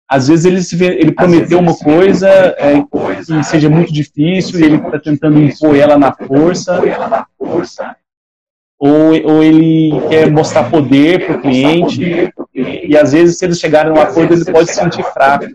às 0.10 0.28
vezes 0.28 0.46
ele, 0.46 0.60
vê, 0.78 1.00
ele 1.00 1.12
prometeu 1.12 1.60
uma 1.60 1.75
coisa 1.78 2.28
é, 2.28 2.82
que 2.82 3.44
seja 3.44 3.70
muito 3.70 3.94
difícil 3.94 4.60
e 4.60 4.63
ele 4.63 4.78
está 4.78 5.00
tentando 5.00 5.39
impor 5.39 5.75
ela 5.75 6.00
na 6.00 6.12
força, 6.12 6.82
ou, 8.80 9.22
ou 9.24 9.44
ele 9.44 9.92
quer 10.10 10.32
mostrar 10.32 10.63
poder 10.72 11.28
para 11.28 11.38
o 11.38 11.42
cliente, 11.42 12.34
e 12.56 12.98
às 12.98 13.12
vezes 13.12 13.38
se 13.38 13.45
eles 13.45 13.60
chegarem 13.60 13.91
a 13.91 13.95
um 13.95 14.02
acordo 14.02 14.34
ele 14.34 14.45
pode 14.45 14.69
se 14.72 14.76
sentir 14.76 15.04
fraco. 15.04 15.45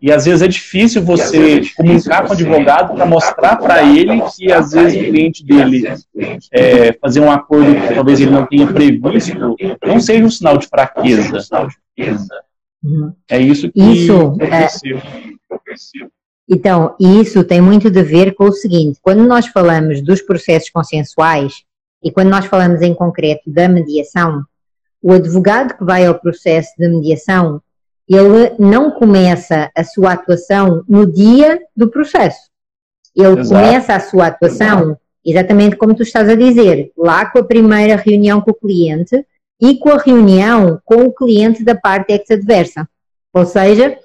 E 0.00 0.12
às 0.12 0.26
vezes 0.26 0.42
é 0.42 0.48
difícil 0.48 1.02
você 1.02 1.62
comunicar 1.76 2.22
com 2.22 2.28
o 2.28 2.32
advogado 2.32 2.94
para 2.94 3.04
mostrar 3.06 3.56
para 3.56 3.82
ele 3.82 4.22
que 4.36 4.52
às 4.52 4.70
vezes 4.70 4.94
o 5.00 5.04
cliente 5.04 5.44
dele 5.44 5.92
é, 6.52 6.92
fazer 6.92 7.18
um 7.20 7.30
acordo 7.32 7.74
que 7.74 7.94
talvez 7.94 8.20
ele 8.20 8.30
não 8.30 8.46
tenha 8.46 8.66
previsto 8.68 9.56
não 9.84 9.98
seja 9.98 10.24
um 10.24 10.30
sinal 10.30 10.56
de 10.56 10.68
fraqueza. 10.68 11.40
Uhum. 12.82 13.12
É 13.28 13.38
isso 13.38 13.70
que 13.70 13.80
isso, 13.80 14.16
aconteceu. 14.16 14.98
É... 14.98 16.10
Então, 16.48 16.96
isso 16.98 17.44
tem 17.44 17.60
muito 17.60 17.88
a 17.88 18.02
ver 18.02 18.34
com 18.34 18.44
o 18.44 18.52
seguinte: 18.52 18.98
quando 19.02 19.26
nós 19.26 19.46
falamos 19.46 20.02
dos 20.02 20.22
processos 20.22 20.70
consensuais 20.70 21.64
e 22.02 22.10
quando 22.10 22.30
nós 22.30 22.46
falamos 22.46 22.82
em 22.82 22.94
concreto 22.94 23.50
da 23.50 23.68
mediação, 23.68 24.42
o 25.02 25.12
advogado 25.12 25.76
que 25.76 25.84
vai 25.84 26.06
ao 26.06 26.18
processo 26.18 26.70
de 26.78 26.88
mediação, 26.88 27.62
ele 28.08 28.54
não 28.58 28.90
começa 28.90 29.70
a 29.76 29.84
sua 29.84 30.12
atuação 30.12 30.82
no 30.88 31.06
dia 31.06 31.60
do 31.76 31.88
processo. 31.88 32.50
Ele 33.14 33.40
Exato. 33.40 33.48
começa 33.48 33.94
a 33.94 34.00
sua 34.00 34.26
atuação 34.26 34.96
exatamente 35.24 35.76
como 35.76 35.94
tu 35.94 36.02
estás 36.02 36.28
a 36.28 36.34
dizer, 36.34 36.92
lá 36.96 37.26
com 37.26 37.38
a 37.38 37.44
primeira 37.44 37.96
reunião 37.96 38.40
com 38.40 38.50
o 38.50 38.54
cliente, 38.54 39.24
e 39.60 39.78
com 39.78 39.90
a 39.90 39.98
reunião 39.98 40.80
com 40.84 41.04
o 41.04 41.12
cliente 41.12 41.62
da 41.62 41.74
parte 41.74 42.12
ex-adversa, 42.12 42.88
ou 43.32 43.44
seja, 43.44 43.98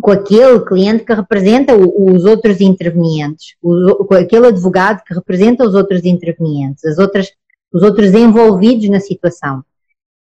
com 0.00 0.10
aquele 0.10 0.60
cliente 0.60 1.04
que 1.04 1.12
representa 1.12 1.74
os 1.74 2.24
outros 2.24 2.60
intervenientes, 2.60 3.56
com 3.60 4.14
aquele 4.14 4.46
advogado 4.46 5.02
que 5.04 5.14
representa 5.14 5.64
os 5.64 5.74
outros 5.74 6.04
intervenientes, 6.04 6.84
as 6.84 6.98
outras, 6.98 7.30
os 7.72 7.82
outros 7.82 8.12
envolvidos 8.14 8.88
na 8.88 9.00
situação. 9.00 9.62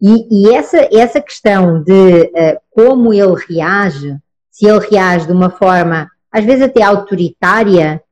E, 0.02 0.48
e 0.48 0.54
essa, 0.54 0.88
essa 0.92 1.20
questão 1.20 1.82
de 1.82 1.92
uh, 1.92 2.60
como 2.70 3.12
ele 3.12 3.34
reage, 3.48 4.18
se 4.50 4.66
ele 4.66 4.86
reage 4.90 5.26
de 5.26 5.32
uma 5.32 5.50
forma, 5.50 6.10
às 6.30 6.44
vezes 6.44 6.62
até 6.62 6.82
autoritária, 6.82 8.02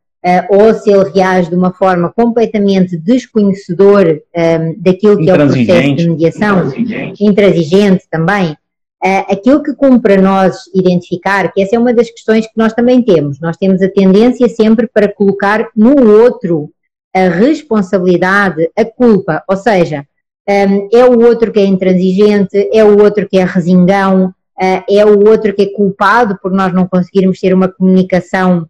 ou 0.48 0.72
se 0.72 0.90
ele 0.90 1.10
reage 1.10 1.50
de 1.50 1.56
uma 1.56 1.72
forma 1.72 2.12
completamente 2.12 2.96
desconhecedor 2.96 4.20
ehm, 4.32 4.74
daquilo 4.78 5.16
que 5.16 5.28
é 5.28 5.34
o 5.34 5.36
processo 5.36 5.94
de 5.94 6.08
mediação, 6.08 6.66
intransigente, 6.68 7.24
intransigente 7.24 8.04
também, 8.08 8.52
uh, 8.52 9.32
aquilo 9.32 9.62
que 9.62 9.74
cumpre 9.74 10.14
a 10.14 10.22
nós 10.22 10.56
identificar, 10.72 11.52
que 11.52 11.60
essa 11.60 11.74
é 11.74 11.78
uma 11.78 11.92
das 11.92 12.08
questões 12.08 12.46
que 12.46 12.56
nós 12.56 12.72
também 12.72 13.02
temos, 13.02 13.40
nós 13.40 13.56
temos 13.56 13.82
a 13.82 13.88
tendência 13.88 14.48
sempre 14.48 14.86
para 14.86 15.12
colocar 15.12 15.68
no 15.74 16.08
outro 16.22 16.70
a 17.14 17.28
responsabilidade, 17.28 18.70
a 18.76 18.84
culpa, 18.84 19.42
ou 19.48 19.56
seja, 19.56 20.06
ehm, 20.48 20.88
é 20.92 21.04
o 21.04 21.20
outro 21.20 21.52
que 21.52 21.60
é 21.60 21.66
intransigente, 21.66 22.70
é 22.72 22.84
o 22.84 23.02
outro 23.02 23.28
que 23.28 23.38
é 23.38 23.44
resingão, 23.44 24.26
uh, 24.26 24.84
é 24.88 25.04
o 25.04 25.28
outro 25.28 25.52
que 25.52 25.62
é 25.62 25.72
culpado 25.74 26.38
por 26.40 26.52
nós 26.52 26.72
não 26.72 26.86
conseguirmos 26.86 27.40
ter 27.40 27.52
uma 27.52 27.68
comunicação 27.68 28.66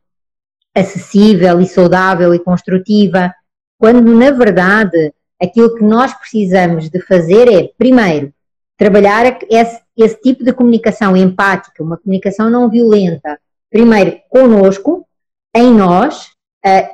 acessível 0.74 1.60
e 1.60 1.66
saudável 1.66 2.34
e 2.34 2.38
construtiva, 2.38 3.32
quando 3.78 4.02
na 4.14 4.30
verdade 4.30 5.12
aquilo 5.40 5.74
que 5.74 5.84
nós 5.84 6.14
precisamos 6.14 6.88
de 6.88 7.00
fazer 7.00 7.48
é, 7.52 7.70
primeiro, 7.76 8.32
trabalhar 8.76 9.38
esse, 9.50 9.80
esse 9.96 10.20
tipo 10.20 10.44
de 10.44 10.52
comunicação 10.52 11.16
empática, 11.16 11.82
uma 11.82 11.96
comunicação 11.96 12.48
não 12.48 12.70
violenta, 12.70 13.38
primeiro 13.70 14.18
conosco, 14.30 15.06
em 15.54 15.74
nós, 15.74 16.32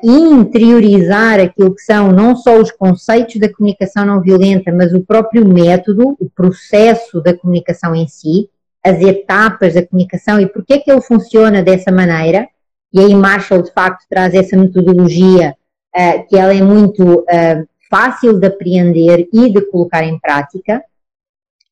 interiorizar 0.03 1.41
aquilo 1.41 1.75
que 1.75 1.83
são 1.83 2.11
não 2.11 2.35
só 2.35 2.59
os 2.59 2.71
conceitos 2.73 3.37
da 3.37 3.53
comunicação 3.53 4.05
não 4.07 4.21
violenta, 4.21 4.73
mas 4.73 4.95
o 4.95 5.05
próprio 5.05 5.47
método, 5.47 6.17
o 6.19 6.31
processo 6.31 7.21
da 7.21 7.37
comunicação 7.37 7.95
em 7.95 8.09
si, 8.09 8.49
as 8.83 9.01
etapas 9.01 9.75
da 9.75 9.87
comunicação 9.87 10.41
e 10.41 10.47
porque 10.47 10.75
é 10.75 10.79
que 10.79 10.91
ele 10.91 11.03
funciona 11.03 11.63
dessa 11.63 11.93
maneira, 11.93 12.49
e 12.93 13.01
aí 13.01 13.15
Marshall 13.15 13.63
de 13.63 13.73
facto 13.73 14.05
traz 14.09 14.35
essa 14.35 14.57
metodologia 14.57 15.55
uh, 15.95 16.27
que 16.29 16.37
ela 16.37 16.55
é 16.55 16.63
muito 16.63 17.21
uh, 17.21 17.69
fácil 17.91 18.39
de 18.39 18.47
apreender 18.47 19.29
e 19.33 19.51
de 19.51 19.61
colocar 19.63 20.05
em 20.05 20.19
prática. 20.19 20.83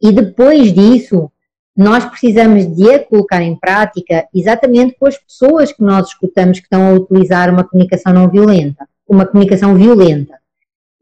E 0.01 0.13
depois 0.13 0.73
disso, 0.73 1.31
nós 1.77 2.05
precisamos 2.05 2.67
de 2.75 2.91
a 2.91 3.05
colocar 3.05 3.43
em 3.43 3.57
prática 3.57 4.27
exatamente 4.35 4.97
com 4.99 5.07
as 5.07 5.17
pessoas 5.17 5.73
que 5.73 5.83
nós 5.83 6.09
escutamos 6.09 6.59
que 6.59 6.67
estão 6.67 6.89
a 6.89 6.93
utilizar 6.95 7.51
uma 7.51 7.65
comunicação 7.65 8.13
não 8.13 8.29
violenta, 8.29 8.87
uma 9.09 9.27
comunicação 9.27 9.75
violenta. 9.75 10.35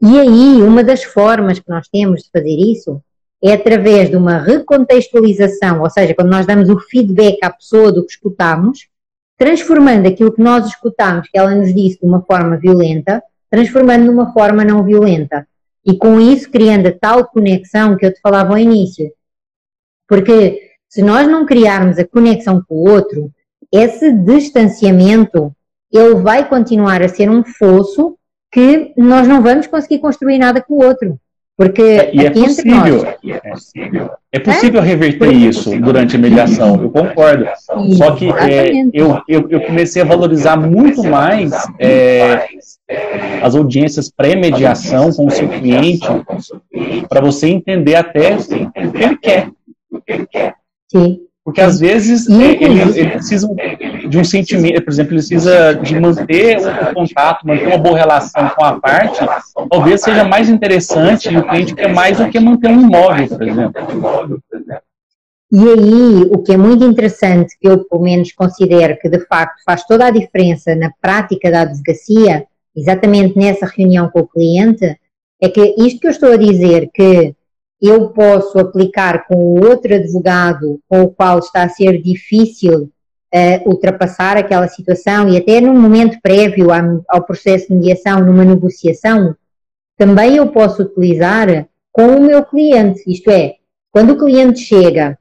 E 0.02 0.18
aí, 0.18 0.62
uma 0.62 0.82
das 0.84 1.04
formas 1.04 1.58
que 1.58 1.68
nós 1.68 1.88
temos 1.88 2.24
de 2.24 2.30
fazer 2.30 2.56
isso 2.56 3.00
é 3.42 3.52
através 3.52 4.10
de 4.10 4.16
uma 4.16 4.38
recontextualização, 4.38 5.82
ou 5.82 5.90
seja, 5.90 6.14
quando 6.14 6.30
nós 6.30 6.46
damos 6.46 6.68
o 6.68 6.78
feedback 6.78 7.38
à 7.42 7.50
pessoa 7.50 7.92
do 7.92 8.04
que 8.04 8.12
escutamos, 8.12 8.88
transformando 9.36 10.06
aquilo 10.06 10.32
que 10.32 10.42
nós 10.42 10.66
escutamos, 10.66 11.28
que 11.28 11.38
ela 11.38 11.54
nos 11.54 11.74
disse 11.74 11.98
de 12.00 12.06
uma 12.06 12.22
forma 12.22 12.56
violenta, 12.56 13.22
transformando 13.50 14.06
numa 14.06 14.32
forma 14.32 14.64
não 14.64 14.82
violenta. 14.82 15.46
E 15.84 15.96
com 15.96 16.20
isso 16.20 16.50
criando 16.50 16.86
a 16.86 16.92
tal 16.92 17.26
conexão 17.26 17.96
que 17.96 18.06
eu 18.06 18.12
te 18.12 18.20
falava 18.20 18.52
ao 18.52 18.58
início. 18.58 19.12
Porque 20.08 20.72
se 20.88 21.02
nós 21.02 21.26
não 21.28 21.44
criarmos 21.44 21.98
a 21.98 22.06
conexão 22.06 22.62
com 22.66 22.74
o 22.74 22.88
outro, 22.88 23.30
esse 23.72 24.12
distanciamento, 24.12 25.54
ele 25.92 26.14
vai 26.16 26.48
continuar 26.48 27.02
a 27.02 27.08
ser 27.08 27.28
um 27.28 27.44
fosso 27.44 28.16
que 28.52 28.92
nós 28.96 29.26
não 29.26 29.42
vamos 29.42 29.66
conseguir 29.66 29.98
construir 29.98 30.38
nada 30.38 30.62
com 30.62 30.74
o 30.74 30.84
outro. 30.84 31.18
Porque 31.56 31.82
é, 31.82 32.10
e 32.12 32.26
é 32.26 32.30
possível, 32.30 33.06
é, 34.32 34.40
possível 34.40 34.82
reverter 34.82 35.32
isso 35.32 35.70
durante 35.78 36.16
a 36.16 36.18
mediação, 36.18 36.82
eu 36.82 36.90
concordo. 36.90 37.46
Só 37.96 38.10
que 38.16 38.28
é, 38.28 38.72
eu, 38.92 39.22
eu, 39.28 39.48
eu, 39.48 39.60
comecei 39.60 40.02
a 40.02 40.04
valorizar 40.04 40.56
muito 40.56 41.04
mais 41.04 41.52
é, 41.78 42.48
as 43.40 43.54
audiências 43.54 44.10
pré-mediação 44.10 45.12
com 45.12 45.26
o 45.26 45.30
seu 45.30 45.48
cliente 45.48 46.08
para 47.08 47.20
você 47.20 47.48
entender 47.48 47.94
até 47.94 48.36
o 48.36 50.00
que 50.00 50.12
ele 50.12 50.26
quer. 50.26 50.54
Sim. 50.90 51.20
Porque 51.44 51.60
às 51.60 51.78
vezes 51.78 52.26
eles, 52.26 52.96
eles, 52.96 53.12
precisam 53.12 53.54
de 54.08 54.18
um 54.18 54.24
sentimento, 54.24 54.82
por 54.82 54.90
exemplo, 54.90 55.12
ele 55.12 55.18
precisa 55.18 55.74
de 55.74 56.00
manter 56.00 56.56
o 56.56 56.94
contato, 56.94 57.46
manter 57.46 57.66
uma 57.66 57.76
boa 57.76 57.98
relação 57.98 58.48
com 58.48 58.64
a 58.64 58.80
parte, 58.80 59.20
talvez 59.70 60.00
seja 60.00 60.24
mais 60.24 60.48
interessante 60.48 61.28
e 61.30 61.36
o 61.36 61.46
cliente 61.46 61.74
quer 61.74 61.92
mais 61.92 62.16
do 62.16 62.30
que 62.30 62.40
manter 62.40 62.68
um 62.68 62.80
imóvel, 62.80 63.28
por 63.28 63.42
exemplo. 63.46 64.42
E 65.52 65.68
aí, 65.68 66.22
o 66.32 66.38
que 66.42 66.52
é 66.52 66.56
muito 66.56 66.82
interessante, 66.82 67.56
que 67.60 67.68
eu 67.68 67.84
pelo 67.84 68.02
menos 68.02 68.32
considero 68.32 68.98
que 68.98 69.08
de 69.08 69.20
facto 69.26 69.62
faz 69.66 69.84
toda 69.84 70.06
a 70.06 70.10
diferença 70.10 70.74
na 70.74 70.90
prática 71.00 71.50
da 71.50 71.60
advocacia, 71.60 72.46
exatamente 72.74 73.38
nessa 73.38 73.66
reunião 73.66 74.08
com 74.08 74.20
o 74.20 74.26
cliente, 74.26 74.98
é 75.40 75.48
que 75.48 75.74
isto 75.78 76.00
que 76.00 76.06
eu 76.06 76.10
estou 76.10 76.32
a 76.32 76.36
dizer, 76.36 76.90
que 76.92 77.34
eu 77.80 78.10
posso 78.10 78.58
aplicar 78.58 79.26
com 79.26 79.36
o 79.36 79.66
outro 79.66 79.94
advogado 79.94 80.80
com 80.88 81.02
o 81.02 81.10
qual 81.10 81.38
está 81.38 81.64
a 81.64 81.68
ser 81.68 82.00
difícil 82.00 82.90
uh, 83.34 83.68
ultrapassar 83.68 84.36
aquela 84.36 84.68
situação 84.68 85.28
e 85.28 85.36
até 85.36 85.60
num 85.60 85.78
momento 85.78 86.18
prévio 86.22 86.68
ao 87.08 87.24
processo 87.24 87.68
de 87.68 87.74
mediação, 87.74 88.24
numa 88.24 88.44
negociação, 88.44 89.34
também 89.96 90.36
eu 90.36 90.48
posso 90.48 90.82
utilizar 90.82 91.68
com 91.92 92.06
o 92.16 92.22
meu 92.22 92.44
cliente. 92.44 93.02
Isto 93.06 93.30
é, 93.30 93.54
quando 93.92 94.12
o 94.12 94.18
cliente 94.18 94.60
chega 94.60 95.18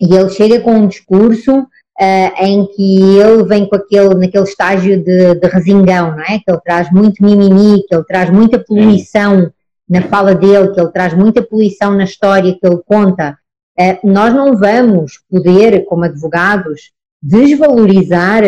e 0.00 0.14
ele 0.14 0.30
chega 0.30 0.60
com 0.60 0.72
um 0.72 0.86
discurso 0.86 1.58
uh, 1.60 2.44
em 2.44 2.66
que 2.66 3.18
ele 3.18 3.44
vem 3.44 3.68
com 3.68 3.76
aquele, 3.76 4.14
naquele 4.14 4.44
estágio 4.44 5.02
de, 5.02 5.34
de 5.34 5.48
resingão, 5.48 6.12
não 6.12 6.22
é? 6.22 6.38
Que 6.38 6.50
ele 6.50 6.60
traz 6.64 6.90
muito 6.92 7.24
mimimi, 7.24 7.82
que 7.86 7.94
ele 7.94 8.04
traz 8.04 8.30
muita 8.30 8.58
poluição 8.58 9.50
na 9.88 10.02
fala 10.02 10.34
dele, 10.34 10.72
que 10.72 10.80
ele 10.80 10.92
traz 10.92 11.14
muita 11.14 11.42
poluição 11.42 11.94
na 11.94 12.04
história 12.04 12.56
que 12.58 12.66
ele 12.66 12.80
conta, 12.86 13.38
uh, 13.78 14.08
nós 14.08 14.34
não 14.34 14.56
vamos 14.56 15.20
poder, 15.30 15.84
como 15.86 16.04
advogados, 16.04 16.92
desvalorizar 17.22 18.42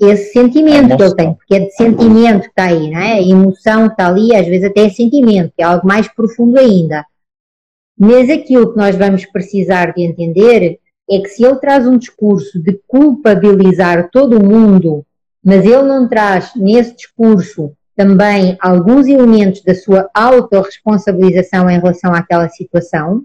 esse 0.00 0.32
sentimento 0.32 0.96
que 0.96 1.02
ele 1.02 1.14
tem, 1.14 1.34
porque 1.34 1.54
é 1.54 1.60
de 1.60 1.70
sentimento 1.70 2.42
que 2.42 2.48
está 2.48 2.64
aí, 2.64 2.90
não 2.90 2.98
é? 2.98 3.12
A 3.12 3.22
emoção 3.22 3.86
está 3.86 4.08
ali, 4.08 4.34
às 4.34 4.46
vezes 4.46 4.68
até 4.68 4.86
é 4.86 4.90
sentimento, 4.90 5.52
que 5.56 5.62
é 5.62 5.66
algo 5.66 5.86
mais 5.86 6.08
profundo 6.08 6.58
ainda. 6.58 7.04
Mas 7.98 8.28
aquilo 8.28 8.72
que 8.72 8.78
nós 8.78 8.96
vamos 8.96 9.24
precisar 9.26 9.92
de 9.92 10.02
entender 10.02 10.80
é 11.08 11.18
que 11.20 11.28
se 11.28 11.44
ele 11.44 11.56
traz 11.56 11.86
um 11.86 11.96
discurso 11.96 12.60
de 12.60 12.80
culpabilizar 12.86 14.10
todo 14.10 14.38
o 14.38 14.44
mundo, 14.44 15.04
mas 15.44 15.64
ele 15.64 15.82
não 15.82 16.08
traz 16.08 16.52
nesse 16.56 16.96
discurso 16.96 17.72
também 17.96 18.56
alguns 18.60 19.06
elementos 19.06 19.62
da 19.62 19.74
sua 19.74 20.08
autorresponsabilização 20.14 21.68
em 21.68 21.78
relação 21.78 22.14
àquela 22.14 22.48
situação, 22.48 23.24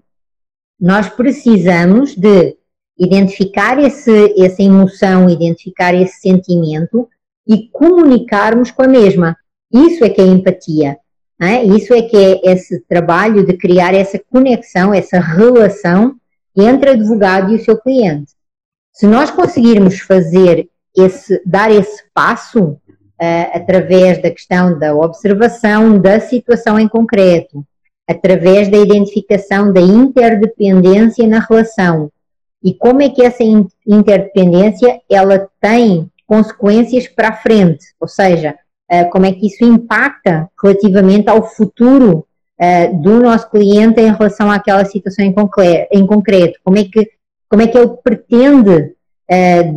nós 0.80 1.10
precisamos 1.10 2.15
de 2.15 2.56
identificar 2.97 3.80
esse, 3.80 4.36
essa 4.41 4.62
emoção, 4.62 5.30
identificar 5.30 5.93
esse 5.93 6.19
sentimento 6.19 7.08
e 7.47 7.69
comunicarmos 7.69 8.71
com 8.71 8.84
a 8.84 8.88
mesma. 8.88 9.38
Isso 9.71 10.03
é 10.03 10.10
que 10.10 10.21
é 10.21 10.25
empatia. 10.25 10.97
É? 11.39 11.63
Isso 11.63 11.93
é 11.93 12.01
que 12.01 12.17
é 12.17 12.51
esse 12.51 12.80
trabalho 12.88 13.45
de 13.45 13.56
criar 13.56 13.93
essa 13.93 14.19
conexão, 14.32 14.91
essa 14.91 15.19
relação 15.19 16.15
entre 16.56 16.89
advogado 16.89 17.51
e 17.51 17.56
o 17.56 17.63
seu 17.63 17.77
cliente. 17.77 18.32
Se 18.91 19.06
nós 19.06 19.30
conseguirmos 19.30 19.99
fazer 19.99 20.67
esse, 20.95 21.39
dar 21.45 21.69
esse 21.71 22.03
passo 22.12 22.80
através 23.19 24.21
da 24.21 24.30
questão 24.30 24.77
da 24.77 24.95
observação 24.95 25.99
da 25.99 26.19
situação 26.19 26.80
em 26.80 26.88
concreto, 26.88 27.65
através 28.08 28.69
da 28.69 28.77
identificação 28.77 29.73
da 29.73 29.82
interdependência 29.82 31.27
na 31.27 31.39
relação. 31.39 32.10
E 32.63 32.73
como 32.73 33.01
é 33.01 33.10
que 33.10 33.21
essa 33.21 33.43
interdependência 33.86 35.01
ela 35.10 35.47
tem 35.60 36.10
consequências 36.25 37.08
para 37.08 37.30
a 37.30 37.36
frente, 37.36 37.86
ou 37.99 38.08
seja, 38.08 38.56
uh, 38.91 39.10
como 39.10 39.25
é 39.25 39.32
que 39.32 39.47
isso 39.47 39.63
impacta 39.63 40.49
relativamente 40.62 41.30
ao 41.30 41.43
futuro 41.43 42.25
uh, 42.60 43.01
do 43.01 43.21
nosso 43.21 43.49
cliente 43.49 44.01
em 44.01 44.12
relação 44.12 44.49
àquela 44.49 44.84
situação 44.86 45.23
em, 45.23 45.34
concreto, 46.06 46.60
como 46.63 46.77
é 46.77 46.84
que, 46.84 47.10
como 47.49 47.62
é 47.62 47.67
que 47.67 47.77
ele 47.77 47.91
pretende 48.03 48.95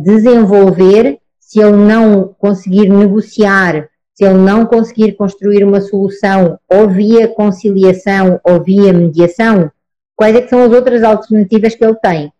desenvolver 0.03 1.20
se 1.51 1.59
ele 1.59 1.75
não 1.75 2.33
conseguir 2.39 2.87
negociar, 2.87 3.89
se 4.13 4.23
ele 4.23 4.37
não 4.37 4.65
conseguir 4.65 5.17
construir 5.17 5.65
uma 5.65 5.81
solução 5.81 6.57
ou 6.65 6.87
via 6.87 7.27
conciliação 7.27 8.39
ou 8.41 8.63
via 8.63 8.93
mediação, 8.93 9.69
quais 10.15 10.33
é 10.33 10.41
que 10.41 10.47
são 10.47 10.63
as 10.63 10.71
outras 10.71 11.03
alternativas 11.03 11.75
que 11.75 11.83
ele 11.83 11.95
tem. 11.95 12.31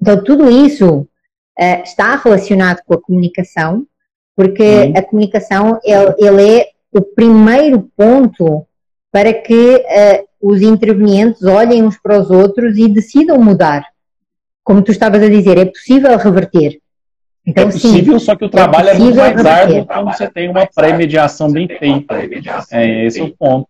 Então, 0.00 0.22
tudo 0.22 0.48
isso 0.48 0.98
uh, 1.58 1.82
está 1.82 2.14
relacionado 2.14 2.82
com 2.86 2.94
a 2.94 3.02
comunicação, 3.02 3.84
porque 4.36 4.62
uhum. 4.62 4.92
a 4.94 5.02
comunicação 5.02 5.80
ele, 5.82 6.14
ele, 6.16 6.58
é 6.60 6.68
o 6.92 7.02
primeiro 7.02 7.90
ponto 7.96 8.64
para 9.10 9.32
que 9.32 9.74
uh, 9.74 10.24
os 10.40 10.62
intervenientes 10.62 11.42
olhem 11.42 11.82
uns 11.82 11.98
para 11.98 12.20
os 12.20 12.30
outros 12.30 12.78
e 12.78 12.86
decidam 12.86 13.42
mudar. 13.42 13.84
Como 14.62 14.82
tu 14.82 14.92
estavas 14.92 15.20
a 15.20 15.28
dizer, 15.28 15.58
é 15.58 15.64
possível 15.64 16.16
reverter. 16.16 16.80
Então, 17.46 17.68
é 17.68 17.70
possível, 17.70 18.18
sim, 18.18 18.24
só 18.24 18.34
que 18.34 18.44
o 18.44 18.48
trabalho 18.48 18.88
é, 18.88 18.96
é 18.96 18.98
muito 18.98 19.16
mais 19.16 19.46
árduo 19.46 19.86
quando 19.86 20.12
você 20.12 20.28
tem 20.28 20.48
uma 20.48 20.66
pré-mediação 20.66 21.50
bem 21.50 21.68
feita. 21.68 22.14
É 22.72 23.06
esse 23.06 23.22
o 23.22 23.34
ponto. 23.36 23.68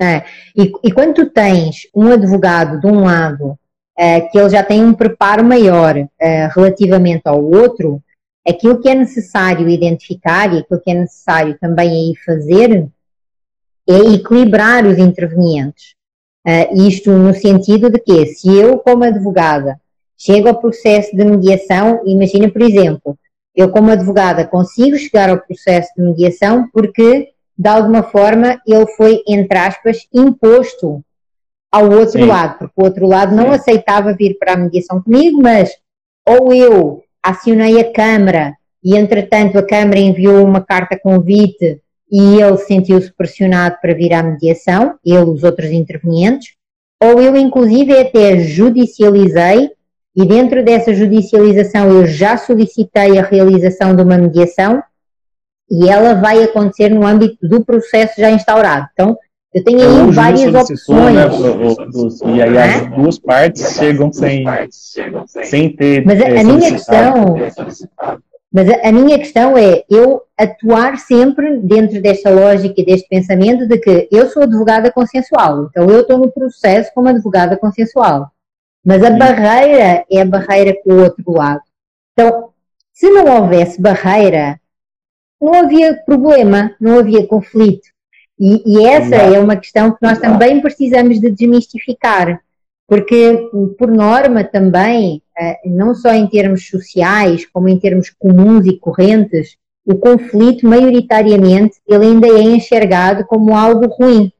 É. 0.00 0.24
E, 0.56 0.72
e, 0.84 0.92
quando 0.92 1.14
tu 1.14 1.26
tens 1.30 1.88
um 1.94 2.08
advogado 2.08 2.80
de 2.80 2.86
um 2.86 3.04
lado 3.04 3.58
é, 3.96 4.20
que 4.20 4.38
ele 4.38 4.50
já 4.50 4.62
tem 4.62 4.84
um 4.84 4.92
preparo 4.92 5.44
maior 5.44 5.96
é, 6.20 6.48
relativamente 6.48 7.22
ao 7.26 7.42
outro, 7.42 8.02
aquilo 8.46 8.80
que 8.80 8.88
é 8.88 8.94
necessário 8.94 9.68
identificar 9.68 10.52
e 10.52 10.58
aquilo 10.58 10.80
que 10.80 10.90
é 10.90 10.94
necessário 10.94 11.56
também 11.60 11.90
aí 11.90 12.14
fazer 12.24 12.88
é 13.88 13.98
equilibrar 14.14 14.86
os 14.86 14.98
intervenientes. 14.98 15.94
Uh, 16.46 16.86
isto 16.86 17.10
no 17.10 17.32
sentido 17.32 17.88
de 17.88 17.98
que, 17.98 18.26
se 18.26 18.54
eu, 18.54 18.78
como 18.78 19.04
advogada, 19.04 19.80
chego 20.18 20.48
ao 20.48 20.60
processo 20.60 21.14
de 21.16 21.24
mediação, 21.24 22.00
imagina, 22.06 22.50
por 22.50 22.62
exemplo, 22.62 23.18
eu, 23.54 23.70
como 23.70 23.90
advogada, 23.90 24.46
consigo 24.46 24.96
chegar 24.96 25.30
ao 25.30 25.38
processo 25.38 25.90
de 25.96 26.02
mediação 26.02 26.68
porque, 26.72 27.28
de 27.56 27.68
alguma 27.68 28.02
forma, 28.02 28.60
ele 28.66 28.86
foi, 28.96 29.22
entre 29.28 29.56
aspas, 29.56 30.08
imposto 30.12 31.04
ao 31.70 31.90
outro 31.90 32.20
Sim. 32.20 32.26
lado, 32.26 32.58
porque 32.58 32.74
o 32.76 32.84
outro 32.84 33.06
lado 33.06 33.34
não 33.34 33.46
Sim. 33.46 33.54
aceitava 33.54 34.14
vir 34.14 34.36
para 34.38 34.52
a 34.52 34.56
mediação 34.56 35.02
comigo, 35.02 35.40
mas 35.40 35.70
ou 36.26 36.52
eu 36.52 37.02
acionei 37.22 37.80
a 37.80 37.92
Câmara 37.92 38.54
e, 38.82 38.96
entretanto, 38.96 39.58
a 39.58 39.62
Câmara 39.62 39.98
enviou 39.98 40.44
uma 40.44 40.60
carta 40.60 40.98
convite 40.98 41.80
e 42.10 42.40
ele 42.40 42.58
sentiu-se 42.58 43.12
pressionado 43.12 43.76
para 43.80 43.94
vir 43.94 44.12
à 44.12 44.22
mediação, 44.22 44.98
ele 45.04 45.16
e 45.16 45.18
os 45.18 45.42
outros 45.42 45.70
intervenientes, 45.70 46.54
ou 47.02 47.20
eu 47.20 47.36
inclusive 47.36 47.98
até 47.98 48.38
judicializei 48.38 49.70
e 50.16 50.24
dentro 50.24 50.64
dessa 50.64 50.94
judicialização 50.94 51.90
eu 51.90 52.06
já 52.06 52.36
solicitei 52.36 53.18
a 53.18 53.22
realização 53.22 53.96
de 53.96 54.02
uma 54.02 54.16
mediação 54.16 54.82
e 55.70 55.88
ela 55.88 56.14
vai 56.14 56.42
acontecer 56.42 56.88
no 56.88 57.06
âmbito 57.06 57.36
do 57.46 57.64
processo 57.64 58.20
já 58.20 58.30
instaurado. 58.30 58.86
Então, 58.92 59.16
eu 59.52 59.64
tenho 59.64 59.80
aí 59.80 60.10
várias 60.12 60.52
né, 60.52 60.60
opções. 60.60 61.14
Né, 61.14 62.34
e 62.34 62.42
aí 62.42 62.58
as 62.58 62.90
duas 62.90 63.18
partes 63.18 63.76
chegam 63.76 64.12
sem, 64.12 64.44
sem 65.44 65.74
ter. 65.74 66.04
Mas 66.04 66.20
a, 66.20 66.26
a 66.26 66.44
minha 66.44 66.70
questão 66.72 67.36
mas 68.54 68.68
a, 68.68 68.88
a, 68.88 68.92
minha 68.92 69.18
questão 69.18 69.58
é 69.58 69.82
eu 69.90 70.22
atuar 70.38 70.96
sempre 70.98 71.58
dentro 71.58 72.00
desta 72.00 72.30
lógica 72.30 72.80
e 72.80 72.84
deste 72.84 73.08
pensamento 73.08 73.66
de 73.66 73.78
que 73.78 74.08
eu 74.12 74.28
sou 74.30 74.44
advogada 74.44 74.92
consensual, 74.92 75.64
então 75.64 75.90
eu 75.90 76.02
estou 76.02 76.18
no 76.18 76.30
processo 76.30 76.92
como 76.94 77.08
advogada 77.08 77.56
consensual. 77.56 78.30
Mas 78.84 79.02
a 79.02 79.10
barreira 79.10 80.04
é 80.10 80.20
a 80.20 80.24
barreira 80.24 80.76
com 80.82 80.92
o 80.92 81.02
outro 81.02 81.32
lado. 81.32 81.62
Então, 82.12 82.50
se 82.92 83.08
não 83.10 83.42
houvesse 83.42 83.80
barreira, 83.80 84.60
não 85.40 85.54
havia 85.54 85.94
problema, 86.04 86.74
não 86.80 86.98
havia 86.98 87.26
conflito. 87.26 87.88
E, 88.38 88.62
e 88.66 88.86
essa 88.86 89.14
é 89.14 89.38
uma 89.38 89.56
questão 89.56 89.92
que 89.92 89.98
nós 90.02 90.18
também 90.18 90.60
precisamos 90.60 91.20
de 91.20 91.30
desmistificar. 91.30 92.40
Porque, 92.86 93.48
por 93.78 93.90
norma, 93.90 94.44
também, 94.44 95.22
eh, 95.38 95.58
não 95.64 95.94
só 95.94 96.12
em 96.12 96.26
termos 96.26 96.68
sociais, 96.68 97.46
como 97.46 97.68
em 97.68 97.78
termos 97.78 98.10
comuns 98.10 98.66
e 98.66 98.78
correntes, 98.78 99.56
o 99.86 99.94
conflito, 99.94 100.66
maioritariamente, 100.66 101.76
ele 101.86 102.06
ainda 102.06 102.28
é 102.28 102.42
enxergado 102.42 103.24
como 103.26 103.56
algo 103.56 103.86
ruim. 103.86 104.30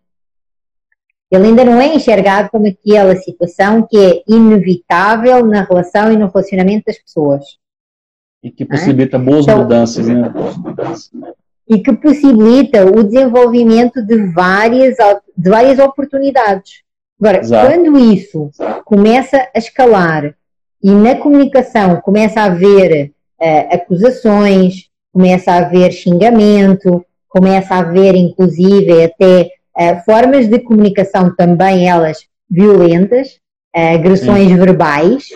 Ele 1.30 1.46
ainda 1.48 1.64
não 1.64 1.80
é 1.80 1.94
enxergado 1.94 2.48
como 2.50 2.66
aquela 2.66 3.16
situação 3.16 3.86
que 3.88 3.96
é 3.96 4.22
inevitável 4.28 5.44
na 5.44 5.62
relação 5.62 6.12
e 6.12 6.16
no 6.16 6.28
relacionamento 6.28 6.84
das 6.86 6.98
pessoas. 6.98 7.42
E 8.42 8.50
que 8.50 8.64
possibilita 8.64 9.16
é? 9.16 9.20
boas 9.20 9.44
então, 9.44 9.58
mudanças, 9.58 10.06
né? 10.06 10.32
E 11.66 11.78
que 11.78 11.92
possibilita 11.94 12.84
o 12.84 13.02
desenvolvimento 13.02 14.04
de 14.04 14.32
várias, 14.32 14.96
de 15.36 15.50
várias 15.50 15.78
oportunidades. 15.78 16.82
Agora, 17.18 17.38
Exato. 17.38 17.66
quando 17.66 17.98
isso 17.98 18.50
começa 18.84 19.48
a 19.54 19.58
escalar 19.58 20.34
e 20.82 20.90
na 20.90 21.14
comunicação 21.14 22.00
começa 22.02 22.42
a 22.42 22.44
haver 22.44 23.12
uh, 23.40 23.74
acusações, 23.74 24.90
começa 25.10 25.52
a 25.52 25.58
haver 25.58 25.90
xingamento, 25.92 27.04
começa 27.28 27.74
a 27.74 27.78
haver, 27.78 28.14
inclusive, 28.14 29.04
até 29.04 29.50
uh, 29.76 30.04
formas 30.04 30.48
de 30.48 30.58
comunicação 30.60 31.34
também 31.34 31.88
elas 31.88 32.26
violentas, 32.48 33.40
uh, 33.76 33.94
agressões 33.94 34.48
Sim. 34.48 34.56
verbais, 34.56 35.28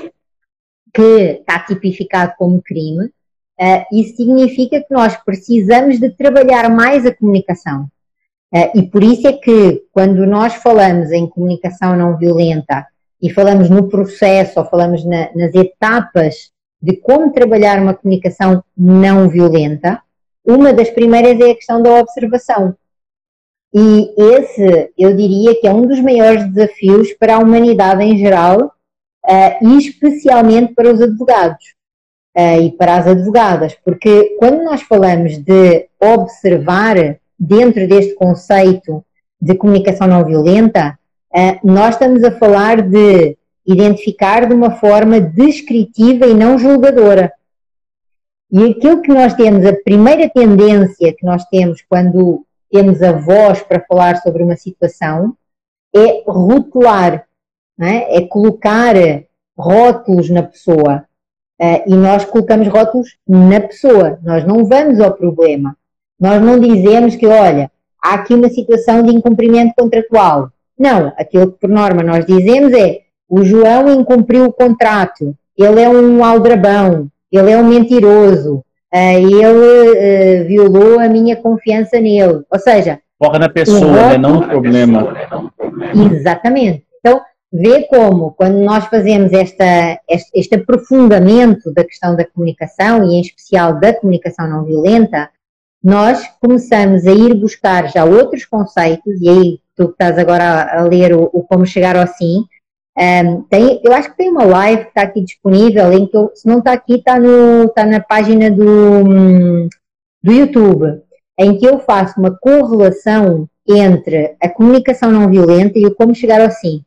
que 0.93 1.41
está 1.41 1.59
tipificado 1.61 2.35
como 2.39 2.63
crime, 2.63 3.07
uh, 3.07 3.85
isso 3.93 4.17
significa 4.17 4.81
que 4.81 4.93
nós 4.93 5.17
precisamos 5.25 5.99
de 5.99 6.11
trabalhar 6.11 6.71
mais 6.71 7.05
a 7.05 7.15
comunicação. 7.15 7.89
e 8.75 8.83
por 8.83 9.03
isso 9.05 9.29
é 9.29 9.33
que, 9.33 9.83
quando 9.93 10.25
nós 10.27 10.55
falamos 10.55 11.13
em 11.13 11.27
comunicação 11.29 11.95
não 11.95 12.17
violenta 12.17 12.87
e 13.21 13.29
falamos 13.31 13.69
no 13.69 13.89
processo 13.89 14.59
ou 14.59 14.65
falamos 14.65 15.05
na, 15.05 15.29
nas 15.35 15.55
etapas 15.55 16.51
de 16.81 16.97
como 16.97 17.33
trabalhar 17.33 17.79
uma 17.83 17.93
comunicação 17.93 18.65
não 18.77 19.29
violenta, 19.29 20.01
uma 20.45 20.73
das 20.73 20.89
primeiras 20.89 21.39
é 21.41 21.51
a 21.51 21.55
questão 21.55 21.83
da 21.83 21.93
observação. 22.01 22.75
E 23.75 24.15
esse, 24.17 24.93
eu 24.97 25.15
diria 25.15 25.59
que 25.61 25.67
é 25.67 25.73
um 25.73 25.87
dos 25.87 26.01
maiores 26.01 26.49
desafios 26.51 27.13
para 27.15 27.37
a 27.37 27.39
humanidade 27.39 28.03
em 28.03 28.17
geral 28.17 28.73
uh, 29.27 29.67
e 29.67 29.79
especialmente 29.79 30.75
para 30.75 30.93
os 30.93 31.01
advogados 31.01 31.75
uh, 32.37 32.63
e 32.63 32.73
para 32.73 32.97
as 32.97 33.07
advogadas, 33.07 33.77
porque 33.85 34.37
quando 34.39 34.65
nós 34.65 34.83
falamos 34.83 35.37
de 35.37 35.87
observar 36.01 37.19
dentro 37.39 37.87
deste 37.87 38.15
conceito 38.15 39.05
de 39.41 39.55
comunicação 39.55 40.09
não 40.09 40.25
violenta, 40.25 40.99
uh, 41.35 41.59
nós 41.63 41.95
estamos 41.95 42.25
a 42.25 42.33
falar 42.33 42.81
de 42.81 43.37
identificar 43.67 44.47
de 44.47 44.55
uma 44.55 44.71
forma 44.71 45.21
descritiva 45.21 46.27
e 46.27 46.33
não 46.33 46.59
julgadora. 46.59 47.31
E 48.51 48.65
aquilo 48.65 49.03
que 49.03 49.13
nós 49.13 49.35
temos, 49.35 49.67
a 49.67 49.75
primeira 49.85 50.27
tendência 50.31 51.13
que 51.13 51.27
nós 51.27 51.45
temos 51.51 51.83
quando 51.87 52.47
temos 52.71 53.03
a 53.03 53.13
voz 53.13 53.63
para 53.63 53.85
falar 53.87 54.17
sobre 54.17 54.43
uma 54.43 54.57
situação 54.57 55.37
é 55.95 56.23
rotular, 56.27 57.27
é? 57.81 58.19
é? 58.19 58.27
colocar 58.27 58.95
rótulos 59.57 60.29
na 60.31 60.43
pessoa. 60.43 61.05
Uh, 61.61 61.83
e 61.89 61.95
nós 61.95 62.25
colocamos 62.25 62.69
rótulos 62.69 63.17
na 63.27 63.61
pessoa, 63.61 64.19
nós 64.23 64.45
não 64.45 64.65
vamos 64.65 65.01
ao 65.01 65.13
problema. 65.13 65.77
Nós 66.21 66.41
não 66.41 66.59
dizemos 66.59 67.17
que, 67.17 67.27
olha, 67.27 67.71
há 68.03 68.15
aqui 68.15 68.35
uma 68.35 68.49
situação 68.49 69.03
de 69.03 69.13
incumprimento 69.13 69.75
contratual. 69.77 70.51
Não, 70.79 71.13
aquilo 71.17 71.53
que 71.53 71.59
por 71.59 71.71
norma 71.71 72.03
nós 72.03 72.25
dizemos 72.25 72.73
é 72.73 73.01
o 73.29 73.43
João 73.45 73.93
incumpriu 73.93 74.47
o 74.47 74.53
contrato, 74.53 75.37
ele 75.57 75.83
é 75.83 75.89
um 75.89 76.25
aldrabão, 76.25 77.09
ele 77.31 77.51
é 77.51 77.59
um 77.59 77.67
mentiroso, 77.67 78.65
ele 78.95 80.43
uh, 80.43 80.47
violou 80.47 80.99
a 80.99 81.09
minha 81.09 81.37
confiança 81.37 82.01
nele. 82.01 82.43
Ou 82.51 82.59
seja, 82.59 83.01
foca 83.23 83.39
na 83.39 83.49
pessoa, 83.49 84.11
né, 84.11 84.19
não 84.19 84.41
no 84.41 84.49
problema. 84.49 85.15
Exatamente. 86.13 86.85
Então, 86.99 87.21
vê 87.53 87.83
como, 87.85 88.33
quando 88.33 88.59
nós 88.59 88.87
fazemos 88.87 89.33
esta, 89.33 89.99
este, 90.09 90.31
este 90.35 90.55
aprofundamento 90.55 91.73
da 91.73 91.85
questão 91.85 92.17
da 92.17 92.25
comunicação, 92.25 93.05
e 93.05 93.17
em 93.17 93.21
especial 93.21 93.79
da 93.79 93.93
comunicação 93.93 94.49
não 94.49 94.65
violenta, 94.65 95.31
nós 95.83 96.23
começamos 96.41 97.07
a 97.07 97.13
ir 97.13 97.35
buscar 97.35 97.89
já 97.89 98.05
outros 98.05 98.45
conceitos, 98.45 99.21
e 99.21 99.29
aí 99.29 99.61
tu 99.77 99.85
estás 99.85 100.19
agora 100.19 100.45
a, 100.45 100.81
a 100.81 100.83
ler 100.83 101.15
o, 101.15 101.31
o 101.33 101.43
Como 101.43 101.67
Chegar 101.67 101.97
ao 101.97 102.07
Sim, 102.07 102.45
um, 102.99 103.43
tem, 103.43 103.81
eu 103.85 103.93
acho 103.93 104.11
que 104.11 104.17
tem 104.17 104.29
uma 104.29 104.45
live 104.45 104.83
que 104.83 104.89
está 104.89 105.03
aqui 105.03 105.23
disponível, 105.23 105.93
em 105.93 106.05
que 106.05 106.17
eu, 106.17 106.33
se 106.35 106.49
não 106.49 106.59
está 106.59 106.73
aqui, 106.73 106.95
está 106.95 107.15
tá 107.73 107.87
na 107.87 108.01
página 108.01 108.51
do, 108.51 109.69
do 110.21 110.33
YouTube, 110.33 111.01
em 111.39 111.57
que 111.57 111.65
eu 111.65 111.79
faço 111.79 112.19
uma 112.19 112.37
correlação 112.37 113.49
entre 113.69 114.35
a 114.43 114.49
comunicação 114.49 115.13
não 115.13 115.31
violenta 115.31 115.79
e 115.79 115.87
o 115.87 115.95
como 115.95 116.13
chegar 116.13 116.41
ao 116.41 116.51
sim. 116.51 116.83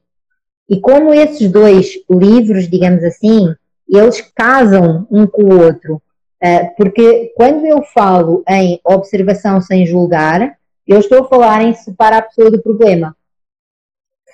E 0.69 0.81
como 0.81 1.13
esses 1.13 1.49
dois 1.49 1.93
livros, 2.09 2.67
digamos 2.67 3.05
assim, 3.05 3.55
eles 3.87 4.19
casam 4.35 5.07
um 5.09 5.25
com 5.25 5.43
o 5.43 5.63
outro. 5.63 6.01
Uh, 6.43 6.75
porque 6.75 7.31
quando 7.37 7.65
eu 7.65 7.83
falo 7.83 8.43
em 8.49 8.81
observação 8.83 9.61
sem 9.61 9.85
julgar, 9.85 10.57
eu 10.85 10.99
estou 10.99 11.19
a 11.19 11.27
falar 11.29 11.63
em 11.63 11.73
separar 11.73 12.17
a 12.17 12.21
pessoa 12.23 12.51
do 12.51 12.61
problema. 12.61 13.15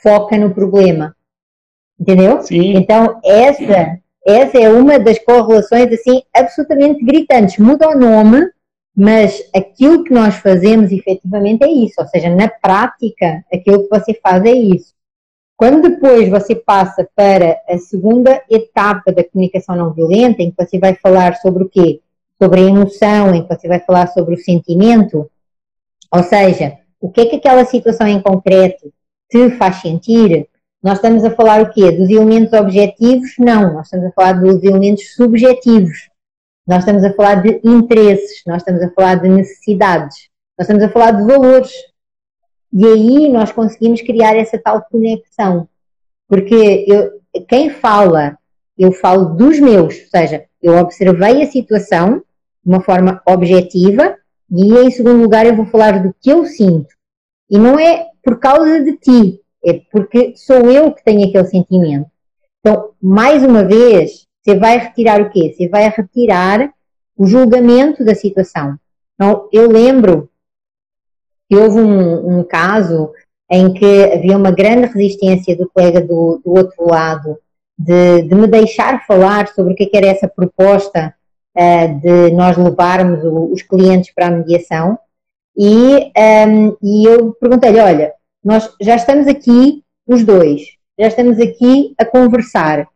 Foca 0.02 0.38
no 0.38 0.56
problema 0.56 1.17
Entendeu? 2.00 2.42
Sim. 2.42 2.76
Então, 2.76 3.20
essa, 3.24 4.00
essa 4.26 4.58
é 4.58 4.70
uma 4.70 5.00
das 5.00 5.18
correlações 5.20 5.92
assim 5.92 6.22
absolutamente 6.34 7.04
gritantes. 7.04 7.58
Muda 7.58 7.90
o 7.90 7.98
nome, 7.98 8.50
mas 8.96 9.42
aquilo 9.56 10.04
que 10.04 10.14
nós 10.14 10.36
fazemos 10.36 10.92
efetivamente 10.92 11.64
é 11.64 11.72
isso. 11.72 11.96
Ou 12.00 12.08
seja, 12.08 12.30
na 12.30 12.48
prática, 12.48 13.44
aquilo 13.52 13.84
que 13.84 13.90
você 13.90 14.14
faz 14.22 14.44
é 14.44 14.54
isso. 14.54 14.96
Quando 15.56 15.90
depois 15.90 16.30
você 16.30 16.54
passa 16.54 17.08
para 17.16 17.60
a 17.68 17.78
segunda 17.80 18.44
etapa 18.48 19.12
da 19.12 19.24
comunicação 19.24 19.76
não 19.76 19.92
violenta, 19.92 20.44
em 20.44 20.52
que 20.52 20.64
você 20.64 20.78
vai 20.78 20.94
falar 20.94 21.36
sobre 21.38 21.64
o 21.64 21.70
quê? 21.70 22.00
Sobre 22.40 22.62
a 22.62 22.64
emoção, 22.64 23.34
em 23.34 23.42
que 23.42 23.56
você 23.56 23.68
vai 23.68 23.80
falar 23.80 24.06
sobre 24.10 24.36
o 24.36 24.38
sentimento, 24.38 25.28
ou 26.12 26.24
seja, 26.24 26.78
o 27.02 27.10
que 27.10 27.22
é 27.22 27.26
que 27.26 27.36
aquela 27.38 27.66
situação 27.66 28.08
em 28.08 28.22
concreto 28.22 28.94
te 29.30 29.50
faz 29.58 29.78
sentir, 29.78 30.48
nós 30.84 31.00
estamos 31.00 31.24
a 31.24 31.32
falar 31.32 31.62
o 31.62 31.72
quê? 31.72 31.92
Dos 31.92 32.10
elementos 32.10 32.54
objetivos? 32.54 33.32
Não, 33.40 33.74
nós 33.74 33.88
estamos 33.88 34.08
a 34.08 34.12
falar 34.12 34.34
dos 34.34 34.64
elementos 34.64 35.14
subjetivos. 35.16 36.10
Nós 36.68 36.80
estamos 36.80 37.04
a 37.04 37.14
falar 37.14 37.36
de 37.36 37.62
interesses, 37.64 38.42
nós 38.46 38.58
estamos 38.58 38.82
a 38.82 38.92
falar 38.92 39.16
de 39.16 39.30
necessidades, 39.30 40.30
nós 40.58 40.68
estamos 40.68 40.84
a 40.84 40.90
falar 40.90 41.12
de 41.12 41.24
valores. 41.24 41.72
E 42.74 42.86
aí 42.86 43.30
nós 43.30 43.52
conseguimos 43.52 44.02
criar 44.02 44.36
essa 44.36 44.58
tal 44.58 44.82
conexão. 44.84 45.68
Porque 46.28 46.86
eu, 46.88 47.22
quem 47.48 47.70
fala, 47.70 48.38
eu 48.78 48.92
falo 48.92 49.36
dos 49.36 49.60
meus, 49.60 49.96
ou 49.96 50.10
seja, 50.10 50.46
eu 50.62 50.76
observei 50.78 51.42
a 51.42 51.48
situação 51.48 52.18
de 52.18 52.70
uma 52.70 52.82
forma 52.82 53.22
objetiva 53.26 54.18
e 54.52 54.74
em 54.74 54.92
segundo 54.92 55.22
lugar 55.22 55.46
eu 55.46 55.56
vou 55.56 55.66
falar 55.66 56.04
do 56.04 56.14
que 56.20 56.30
eu 56.30 56.46
sinto. 56.46 56.94
E 57.50 57.58
não 57.58 57.80
é 57.80 58.08
por 58.22 58.40
causa 58.40 58.84
de 58.84 58.98
ti, 58.98 59.42
é 59.66 59.82
porque 59.92 60.34
sou 60.36 60.70
eu 60.70 60.92
que 60.92 61.04
tenho 61.04 61.28
aquele 61.28 61.46
sentimento. 61.46 62.10
Então, 62.60 62.92
mais 63.02 63.44
uma 63.44 63.64
vez, 63.64 64.28
você 64.42 64.56
vai 64.56 64.78
retirar 64.78 65.22
o 65.22 65.30
quê? 65.30 65.54
Você 65.56 65.68
vai 65.68 65.90
retirar 65.90 66.72
o 67.16 67.26
julgamento 67.26 68.04
da 68.04 68.16
situação. 68.16 68.78
Então, 69.16 69.50
eu 69.52 69.70
lembro 69.70 70.30
que 71.50 71.56
houve 71.56 71.80
um, 71.80 72.40
um 72.40 72.44
caso 72.44 73.12
em 73.50 73.74
que 73.74 74.04
havia 74.04 74.38
uma 74.38 74.52
grande 74.52 74.88
resistência 74.88 75.56
do 75.56 75.70
colega 75.70 76.02
do, 76.02 76.42
do 76.44 76.52
outro 76.52 76.88
lado 76.88 77.38
de, 77.78 78.24
de, 78.24 78.36
me 78.36 78.48
deixar 78.48 79.06
falar 79.06 79.48
sobre 79.50 79.74
o 79.74 79.76
que, 79.76 79.90
é 79.94 79.98
era 79.98 80.08
essa 80.08 80.28
proposta 80.28 81.14
uh, 81.56 82.00
de 82.02 82.32
nós 82.32 82.58
levarmos 82.58 83.24
o, 83.24 83.52
os 83.54 83.62
clientes 83.62 84.14
para 84.14 84.28
a 84.28 84.32
mediação. 84.32 84.98
E, 85.56 85.96
um, 85.96 86.12
ehm, 86.16 86.76
e 86.84 87.06
eu 87.08 87.34
perguntei-lhe: 87.34 87.80
olha, 87.80 88.14
nós 88.44 88.70
já 88.82 88.96
estamos 88.96 89.28
aqui, 89.28 89.84
os 90.06 90.24
dois, 90.24 90.62
já 90.98 91.08
estamos 91.08 91.40
aqui 91.40 91.94
a 91.98 92.06
conversar. 92.06 92.88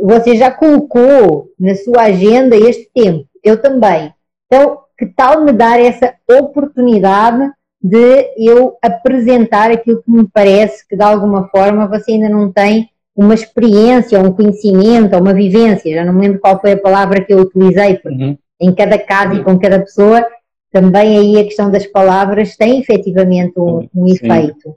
Você 0.00 0.36
já 0.36 0.50
colocou 0.50 1.50
na 1.58 1.74
sua 1.74 2.02
agenda 2.02 2.56
este 2.56 2.88
tempo, 2.94 3.26
eu 3.42 3.60
também. 3.60 4.12
Então, 4.46 4.78
que 4.96 5.06
tal 5.06 5.44
me 5.44 5.52
dar 5.52 5.80
essa 5.80 6.14
oportunidade 6.28 7.50
de 7.80 8.32
eu 8.36 8.76
apresentar 8.82 9.70
aquilo 9.70 10.02
que 10.02 10.10
me 10.10 10.28
parece 10.28 10.86
que 10.86 10.96
de 10.96 11.02
alguma 11.02 11.48
forma 11.48 11.86
você 11.86 12.12
ainda 12.12 12.28
não 12.28 12.50
tem 12.50 12.88
uma 13.14 13.34
experiência, 13.34 14.20
um 14.20 14.32
conhecimento, 14.32 15.16
uma 15.16 15.34
vivência, 15.34 15.94
já 15.94 16.04
não 16.04 16.12
me 16.12 16.22
lembro 16.22 16.40
qual 16.40 16.60
foi 16.60 16.72
a 16.72 16.80
palavra 16.80 17.24
que 17.24 17.32
eu 17.32 17.40
utilizei, 17.40 17.98
porque 17.98 18.22
uhum. 18.22 18.38
em 18.60 18.74
cada 18.74 18.98
caso 18.98 19.34
e 19.34 19.44
com 19.44 19.58
cada 19.58 19.80
pessoa 19.80 20.24
também 20.70 21.18
aí 21.18 21.40
a 21.40 21.44
questão 21.44 21.70
das 21.70 21.86
palavras 21.86 22.56
tem 22.56 22.80
efetivamente 22.80 23.58
um, 23.58 23.88
um 23.94 24.06
efeito. 24.06 24.74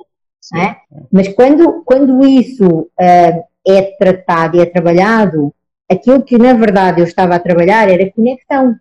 É? 0.56 0.76
Mas 1.12 1.30
quando, 1.30 1.84
quando 1.84 2.26
isso 2.26 2.68
uh, 2.68 3.44
é 3.66 3.82
tratado 3.98 4.58
e 4.58 4.62
é 4.62 4.66
trabalhado, 4.66 5.54
aquilo 5.90 6.24
que 6.24 6.38
na 6.38 6.54
verdade 6.54 7.00
eu 7.00 7.06
estava 7.06 7.36
a 7.36 7.40
trabalhar 7.40 7.90
era 7.90 8.12
conexão. 8.12 8.76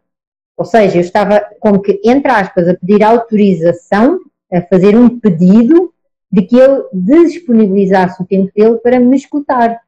Ou 0.57 0.65
seja, 0.65 0.97
eu 0.97 1.01
estava 1.01 1.41
como 1.61 1.81
que, 1.81 2.01
entre 2.05 2.31
aspas, 2.31 2.69
a 2.69 2.75
pedir 2.75 3.03
autorização, 3.03 4.19
a 4.53 4.61
fazer 4.63 4.97
um 4.97 5.19
pedido 5.19 5.93
de 6.31 6.43
que 6.43 6.57
ele 6.57 6.83
disponibilizasse 6.93 8.23
o 8.23 8.27
tempo 8.27 8.51
dele 8.55 8.77
para 8.77 9.01
me 9.01 9.17
escutar. 9.17 9.81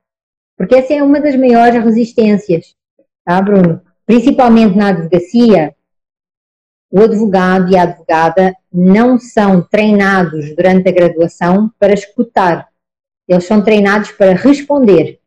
Porque 0.56 0.74
essa 0.74 0.94
é 0.94 1.02
uma 1.02 1.20
das 1.20 1.36
maiores 1.36 1.82
resistências, 1.84 2.74
tá, 3.24 3.40
Bruno? 3.40 3.80
Principalmente 4.06 4.76
na 4.76 4.88
advocacia, 4.88 5.74
o 6.92 7.00
advogado 7.00 7.72
e 7.72 7.76
a 7.76 7.84
advogada 7.84 8.54
não 8.70 9.18
são 9.18 9.62
treinados 9.62 10.54
durante 10.54 10.90
a 10.90 10.92
graduação 10.92 11.72
para 11.78 11.94
escutar. 11.94 12.68
Eles 13.26 13.44
são 13.44 13.62
treinados 13.64 14.12
para 14.12 14.34
responder. 14.34 15.18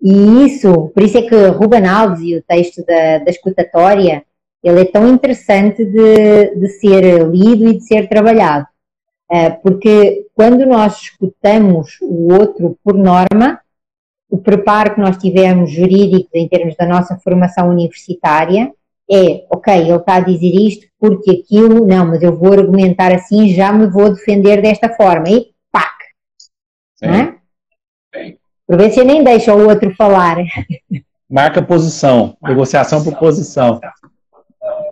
E 0.00 0.46
isso, 0.46 0.88
por 0.90 1.02
isso 1.02 1.18
é 1.18 1.22
que 1.22 1.46
Ruben 1.48 1.86
Alves 1.86 2.20
e 2.20 2.36
o 2.36 2.42
texto 2.42 2.84
da, 2.84 3.18
da 3.18 3.30
escutatória, 3.30 4.24
ele 4.62 4.80
é 4.82 4.84
tão 4.84 5.08
interessante 5.08 5.84
de, 5.84 6.54
de 6.54 6.68
ser 6.68 7.26
lido 7.28 7.68
e 7.68 7.78
de 7.78 7.84
ser 7.84 8.08
trabalhado. 8.08 8.66
Eh, 9.32 9.50
porque 9.50 10.28
quando 10.32 10.64
nós 10.64 11.02
escutamos 11.02 11.98
o 12.02 12.32
outro 12.32 12.78
por 12.84 12.94
norma, 12.94 13.60
o 14.30 14.38
preparo 14.38 14.94
que 14.94 15.00
nós 15.00 15.16
tivemos 15.16 15.72
jurídico 15.72 16.30
em 16.34 16.48
termos 16.48 16.76
da 16.76 16.86
nossa 16.86 17.16
formação 17.18 17.68
universitária 17.68 18.72
é, 19.10 19.44
ok, 19.50 19.74
ele 19.74 19.92
está 19.92 20.16
a 20.16 20.20
dizer 20.20 20.54
isto 20.54 20.86
porque 20.98 21.30
aquilo, 21.30 21.86
não, 21.86 22.06
mas 22.06 22.22
eu 22.22 22.36
vou 22.36 22.52
argumentar 22.52 23.12
assim, 23.12 23.52
já 23.52 23.72
me 23.72 23.86
vou 23.86 24.14
defender 24.14 24.62
desta 24.62 24.88
forma. 24.88 25.28
E 25.28 25.46
pac! 25.70 25.92
Sim. 26.96 27.06
Não 27.06 27.14
é? 27.14 27.36
Sim. 28.14 28.36
Por 28.66 28.76
ver 28.78 28.90
se 28.90 29.04
nem 29.04 29.24
deixa 29.24 29.54
o 29.54 29.68
outro 29.68 29.94
falar. 29.96 30.36
Marca 31.28 31.60
posição, 31.60 32.36
negociação 32.42 33.02
por 33.02 33.16
posição. 33.18 33.80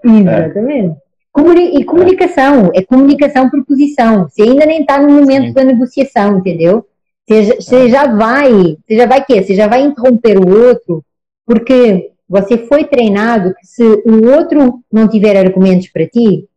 Exatamente. 0.04 0.96
É. 0.96 1.10
Comuni 1.32 1.76
e 1.76 1.84
comunicação, 1.84 2.70
é 2.74 2.82
comunicação 2.82 3.48
por 3.48 3.64
posição. 3.64 4.28
Você 4.28 4.42
ainda 4.42 4.66
nem 4.66 4.80
está 4.80 5.00
no 5.00 5.12
momento 5.12 5.46
Sim. 5.46 5.52
da 5.52 5.64
negociação, 5.64 6.38
entendeu? 6.38 6.84
Você, 7.28 7.54
você 7.54 7.88
já 7.88 8.06
vai, 8.08 8.50
você 8.52 8.96
já 8.96 9.06
vai 9.06 9.24
quê? 9.24 9.40
Você 9.40 9.54
já 9.54 9.68
vai 9.68 9.82
interromper 9.82 10.36
o 10.36 10.66
outro, 10.66 11.04
porque 11.46 12.09
você 12.30 12.56
foi 12.56 12.84
treinado 12.84 13.52
que 13.56 13.66
se 13.66 13.82
o 13.82 14.30
outro 14.32 14.84
não 14.90 15.08
tiver 15.08 15.36
argumentos 15.36 15.88
para 15.88 16.06
ti, 16.06 16.48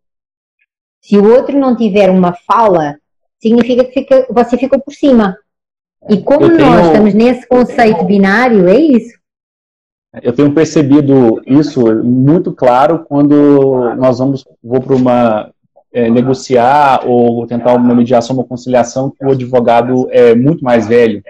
se 1.02 1.18
o 1.18 1.34
outro 1.34 1.58
não 1.58 1.76
tiver 1.76 2.12
uma 2.12 2.32
fala, 2.32 2.96
significa 3.42 3.84
que 3.84 3.92
fica, 3.92 4.28
você 4.30 4.56
ficou 4.56 4.80
por 4.80 4.94
cima. 4.94 5.36
E 6.08 6.22
como 6.22 6.48
tenho, 6.48 6.70
nós 6.70 6.86
estamos 6.86 7.16
nesse 7.16 7.48
conceito 7.48 8.04
binário, 8.04 8.68
é 8.68 8.78
isso. 8.78 9.18
Eu 10.22 10.32
tenho 10.32 10.54
percebido 10.54 11.42
isso 11.48 11.82
muito 12.04 12.54
claro 12.54 13.04
quando 13.06 13.96
nós 13.96 14.20
vamos 14.20 14.46
vou 14.64 14.80
para 14.80 14.96
uma 14.96 15.52
é, 15.92 16.08
negociar 16.08 17.02
ou 17.04 17.48
tentar 17.48 17.74
uma 17.74 17.96
mediação, 17.96 18.36
uma 18.36 18.46
conciliação 18.46 19.10
que 19.10 19.26
o 19.26 19.32
advogado 19.32 20.08
é 20.12 20.36
muito 20.36 20.64
mais 20.64 20.88
velho. 20.88 21.24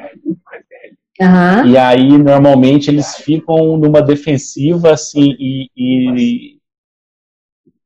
Uhum. 1.19 1.67
E 1.67 1.77
aí, 1.77 2.17
normalmente, 2.17 2.89
eles 2.89 3.15
ficam 3.17 3.77
numa 3.77 4.01
defensiva, 4.01 4.91
assim, 4.93 5.35
e, 5.39 5.69
e 5.77 6.57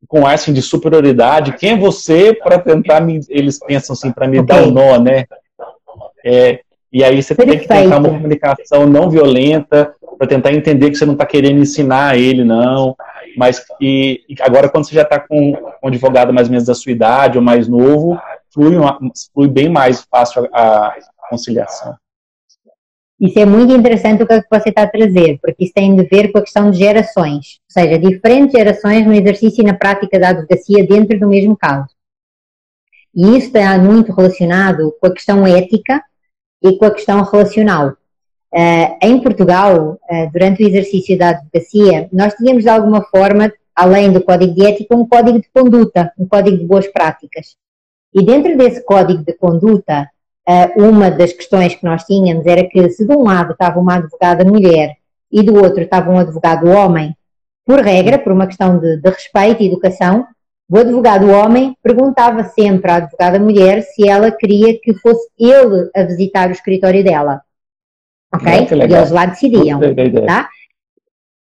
com 0.08 0.26
ar 0.26 0.36
assim, 0.36 0.54
de 0.54 0.62
superioridade. 0.62 1.58
Quem 1.58 1.72
é 1.72 1.78
você 1.78 2.34
para 2.34 2.58
tentar 2.58 3.02
me. 3.02 3.20
Eles 3.30 3.60
pensam 3.60 3.94
assim, 3.94 4.12
para 4.12 4.28
me 4.28 4.40
okay. 4.40 4.56
dar 4.56 4.64
o 4.64 4.70
um 4.70 4.72
nó, 4.72 4.98
né? 4.98 5.26
É, 6.24 6.62
e 6.92 7.04
aí 7.04 7.22
você 7.22 7.36
Perfeito. 7.36 7.68
tem 7.68 7.68
que 7.68 7.84
tentar 7.84 8.00
uma 8.00 8.10
comunicação 8.10 8.88
não 8.88 9.10
violenta 9.10 9.94
para 10.18 10.28
tentar 10.28 10.54
entender 10.54 10.90
que 10.90 10.96
você 10.96 11.06
não 11.06 11.14
está 11.14 11.26
querendo 11.26 11.60
ensinar 11.60 12.18
ele, 12.18 12.44
não. 12.44 12.96
Mas 13.36 13.64
e, 13.80 14.22
e 14.28 14.36
agora, 14.42 14.70
quando 14.70 14.88
você 14.88 14.96
já 14.96 15.04
está 15.04 15.20
com, 15.20 15.54
um 15.84 15.88
advogado 15.88 16.34
mais 16.34 16.48
ou 16.48 16.52
menos 16.52 16.66
da 16.66 16.74
sua 16.74 16.92
idade 16.92 17.38
ou 17.38 17.44
mais 17.44 17.68
novo, 17.68 18.20
flui, 18.52 18.76
uma, 18.76 18.98
flui 19.34 19.48
bem 19.48 19.70
mais 19.70 20.02
fácil 20.10 20.48
a, 20.52 20.88
a 20.88 20.96
conciliação. 21.30 21.96
Isso 23.20 23.40
é 23.40 23.46
muito 23.46 23.74
interessante 23.74 24.22
o 24.22 24.28
que 24.28 24.44
você 24.50 24.70
está 24.70 24.84
a 24.84 24.88
trazer, 24.88 25.40
porque 25.42 25.64
isso 25.64 25.74
tem 25.74 26.00
a 26.00 26.04
ver 26.04 26.32
com 26.32 26.38
a 26.38 26.42
questão 26.42 26.70
de 26.70 26.78
gerações, 26.78 27.60
ou 27.64 27.82
seja, 27.84 27.98
diferentes 27.98 28.52
gerações 28.52 29.08
no 29.08 29.14
exercício 29.14 29.64
e 29.64 29.66
na 29.66 29.74
prática 29.74 30.20
da 30.20 30.30
advocacia 30.30 30.86
dentro 30.86 31.20
do 31.20 31.28
mesmo 31.28 31.58
caso. 31.58 31.90
E 33.16 33.36
isso 33.36 33.48
está 33.48 33.80
muito 33.80 34.14
relacionado 34.14 34.96
com 35.02 35.08
a 35.08 35.14
questão 35.14 35.48
ética 35.48 36.04
e 36.62 36.78
com 36.78 36.86
a 36.86 36.92
questão 36.92 37.24
relacional. 37.24 37.98
Uh, 38.54 38.98
em 39.02 39.20
Portugal, 39.20 40.00
uh, 40.10 40.32
durante 40.32 40.64
o 40.64 40.68
exercício 40.68 41.18
da 41.18 41.30
advocacia, 41.30 42.08
nós 42.14 42.36
tínhamos 42.36 42.64
de 42.64 42.70
alguma 42.70 43.02
forma, 43.02 43.52
além 43.76 44.14
do 44.14 44.22
código 44.24 44.54
de 44.54 44.64
ética, 44.64 44.96
um 44.96 45.08
código 45.08 45.42
de 45.42 45.50
conduta, 45.52 46.14
um 46.20 46.28
código 46.28 46.58
de 46.58 46.66
boas 46.66 46.88
práticas. 46.88 47.56
E 48.14 48.24
dentro 48.24 48.56
desse 48.56 48.86
código 48.86 49.24
de 49.24 49.34
conduta, 49.34 50.08
uma 50.78 51.12
das 51.12 51.34
questões 51.34 51.76
que 51.76 51.84
nós 51.84 52.04
tínhamos 52.04 52.46
era 52.46 52.64
que 52.68 52.90
se 52.90 53.06
de 53.06 53.14
um 53.14 53.24
lado 53.24 53.52
estava 53.52 53.80
uma 53.80 53.96
advogada 53.96 54.46
mulher 54.46 54.96
e 55.32 55.44
do 55.44 55.56
outro 55.56 55.82
estava 55.82 56.10
um 56.10 56.18
advogado 56.18 56.68
homem, 56.70 57.16
por 57.66 57.80
regra, 57.80 58.18
por 58.18 58.32
uma 58.32 58.48
questão 58.48 58.80
de, 58.80 58.98
de 58.98 59.10
respeito 59.10 59.62
e 59.62 59.68
educação, 59.68 60.26
o 60.70 60.78
advogado 60.78 61.30
homem 61.30 61.76
perguntava 61.84 62.44
sempre 62.46 62.92
à 62.92 62.96
advogada 62.96 63.40
mulher 63.40 63.82
se 63.84 64.08
ela 64.08 64.32
queria 64.32 64.78
que 64.80 64.94
fosse 64.96 65.28
ele 65.38 65.90
a 65.96 66.04
visitar 66.04 66.50
o 66.50 66.52
escritório 66.52 67.04
dela. 67.04 67.42
Ok? 68.34 68.68
E 68.72 68.74
eles 68.74 69.12
lá 69.12 69.26
decidiam. 69.26 69.80
Tá? 70.26 70.50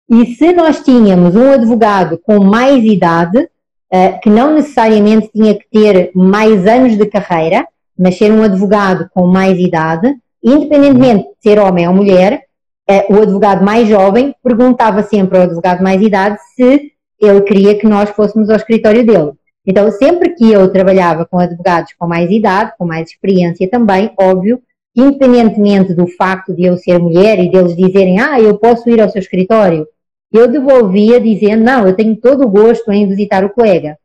E 0.09 0.25
se 0.35 0.51
nós 0.53 0.81
tínhamos 0.81 1.35
um 1.35 1.51
advogado 1.51 2.17
com 2.17 2.43
mais 2.43 2.83
idade, 2.83 3.39
uh, 3.39 4.19
que 4.21 4.29
não 4.29 4.53
necessariamente 4.53 5.29
tinha 5.31 5.55
que 5.55 5.67
ter 5.69 6.11
mais 6.13 6.67
anos 6.67 6.97
de 6.97 7.05
carreira, 7.05 7.65
mas 7.97 8.17
ser 8.17 8.31
um 8.31 8.43
advogado 8.43 9.09
com 9.13 9.25
mais 9.27 9.57
idade, 9.59 10.13
independentemente 10.43 11.23
de 11.23 11.49
ser 11.49 11.59
homem 11.59 11.87
ou 11.87 11.93
mulher, 11.93 12.43
uh, 12.89 13.13
o 13.13 13.21
advogado 13.21 13.63
mais 13.63 13.87
jovem 13.87 14.35
perguntava 14.43 15.03
sempre 15.03 15.37
ao 15.37 15.43
advogado 15.43 15.81
mais 15.81 16.01
idade 16.01 16.37
se 16.55 16.91
ele 17.19 17.41
queria 17.41 17.77
que 17.77 17.87
nós 17.87 18.09
fôssemos 18.09 18.49
ao 18.49 18.57
escritório 18.57 19.05
dele. 19.05 19.31
Então, 19.65 19.89
sempre 19.91 20.35
que 20.35 20.51
eu 20.51 20.71
trabalhava 20.71 21.25
com 21.25 21.39
advogados 21.39 21.93
com 21.97 22.07
mais 22.07 22.29
idade, 22.29 22.73
com 22.77 22.85
mais 22.85 23.09
experiência 23.09 23.67
também, 23.69 24.11
óbvio, 24.19 24.61
independentemente 24.95 25.93
do 25.93 26.07
facto 26.07 26.53
de 26.53 26.65
eu 26.65 26.77
ser 26.77 26.99
mulher 26.99 27.39
e 27.39 27.49
deles 27.49 27.75
dizerem, 27.75 28.19
ah, 28.19 28.39
eu 28.39 28.57
posso 28.57 28.89
ir 28.89 29.01
ao 29.01 29.09
seu 29.09 29.19
escritório, 29.19 29.87
eu 30.31 30.47
devolvia 30.47 31.19
dizendo, 31.19 31.63
não, 31.63 31.87
eu 31.87 31.95
tenho 31.95 32.15
todo 32.15 32.45
o 32.45 32.49
gosto 32.49 32.91
em 32.91 33.07
visitar 33.07 33.43
o 33.43 33.49
colega. 33.49 33.97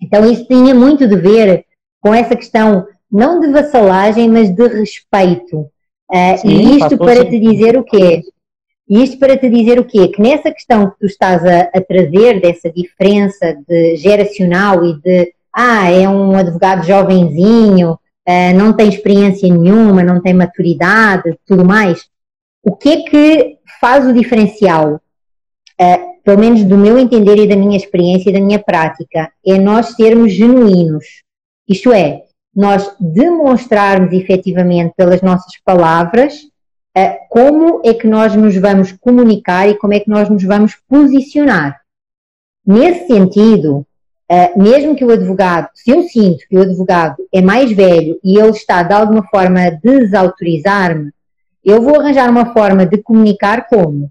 Então, 0.00 0.30
isso 0.30 0.44
tinha 0.46 0.74
muito 0.74 1.06
de 1.06 1.16
ver 1.16 1.64
com 2.00 2.12
essa 2.12 2.36
questão, 2.36 2.86
não 3.12 3.38
de 3.38 3.48
vassalagem, 3.48 4.28
mas 4.28 4.48
de 4.48 4.66
respeito. 4.66 5.70
Uh, 6.10 6.38
Sim, 6.38 6.48
e 6.48 6.78
isto 6.78 6.96
para 6.96 7.24
te 7.24 7.38
dizer 7.38 7.76
o 7.76 7.84
quê? 7.84 8.22
Isto 8.88 9.18
para 9.18 9.36
te 9.36 9.48
dizer 9.48 9.78
o 9.78 9.84
quê? 9.84 10.08
Que 10.08 10.20
nessa 10.20 10.50
questão 10.50 10.90
que 10.90 10.98
tu 10.98 11.06
estás 11.06 11.44
a, 11.44 11.70
a 11.74 11.80
trazer, 11.80 12.40
dessa 12.40 12.70
diferença 12.70 13.56
de 13.68 13.96
geracional 13.96 14.84
e 14.84 15.00
de, 15.00 15.32
ah, 15.54 15.90
é 15.90 16.08
um 16.08 16.34
advogado 16.34 16.86
jovenzinho, 16.86 17.92
uh, 17.92 18.56
não 18.56 18.72
tem 18.72 18.88
experiência 18.88 19.52
nenhuma, 19.52 20.02
não 20.02 20.20
tem 20.20 20.32
maturidade, 20.32 21.38
tudo 21.46 21.64
mais. 21.64 22.06
O 22.62 22.74
que 22.74 22.88
é 22.88 23.02
que 23.02 23.58
faz 23.80 24.06
o 24.06 24.12
diferencial? 24.12 25.00
Uh, 25.80 26.12
pelo 26.24 26.38
menos 26.38 26.64
do 26.64 26.78
meu 26.78 26.98
entender 26.98 27.36
e 27.36 27.48
da 27.48 27.56
minha 27.56 27.76
experiência 27.76 28.30
e 28.30 28.32
da 28.32 28.40
minha 28.40 28.58
prática, 28.58 29.30
é 29.44 29.58
nós 29.58 29.88
sermos 29.96 30.32
genuínos. 30.32 31.04
Isto 31.68 31.92
é, 31.92 32.22
nós 32.54 32.94
demonstrarmos 33.00 34.12
efetivamente 34.12 34.94
pelas 34.96 35.22
nossas 35.22 35.52
palavras 35.64 36.34
uh, 36.96 37.16
como 37.28 37.80
é 37.84 37.94
que 37.94 38.06
nós 38.06 38.34
nos 38.34 38.56
vamos 38.56 38.92
comunicar 38.92 39.68
e 39.68 39.78
como 39.78 39.94
é 39.94 40.00
que 40.00 40.10
nós 40.10 40.28
nos 40.28 40.42
vamos 40.42 40.76
posicionar. 40.88 41.80
Nesse 42.66 43.06
sentido, 43.06 43.86
Uh, 44.32 44.62
mesmo 44.62 44.96
que 44.96 45.04
o 45.04 45.10
advogado, 45.10 45.68
se 45.74 45.90
eu 45.90 46.04
sinto 46.04 46.48
que 46.48 46.56
o 46.56 46.62
advogado 46.62 47.16
é 47.30 47.42
mais 47.42 47.70
velho 47.70 48.18
e 48.24 48.38
ele 48.38 48.48
está 48.48 48.82
de 48.82 48.94
alguma 48.94 49.22
forma 49.24 49.60
a 49.60 49.68
desautorizar-me, 49.68 51.12
eu 51.62 51.82
vou 51.82 52.00
arranjar 52.00 52.30
uma 52.30 52.50
forma 52.54 52.86
de 52.86 52.96
comunicar 52.96 53.68
como? 53.68 54.10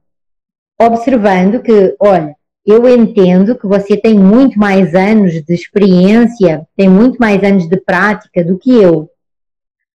Observando 0.79 1.59
que, 1.63 1.95
olha, 1.99 2.35
eu 2.65 2.87
entendo 2.87 3.57
que 3.57 3.65
você 3.65 3.97
tem 3.97 4.17
muito 4.17 4.59
mais 4.59 4.93
anos 4.93 5.33
de 5.33 5.53
experiência, 5.53 6.67
tem 6.77 6.87
muito 6.87 7.17
mais 7.17 7.43
anos 7.43 7.67
de 7.67 7.77
prática 7.77 8.43
do 8.43 8.57
que 8.57 8.71
eu. 8.71 9.09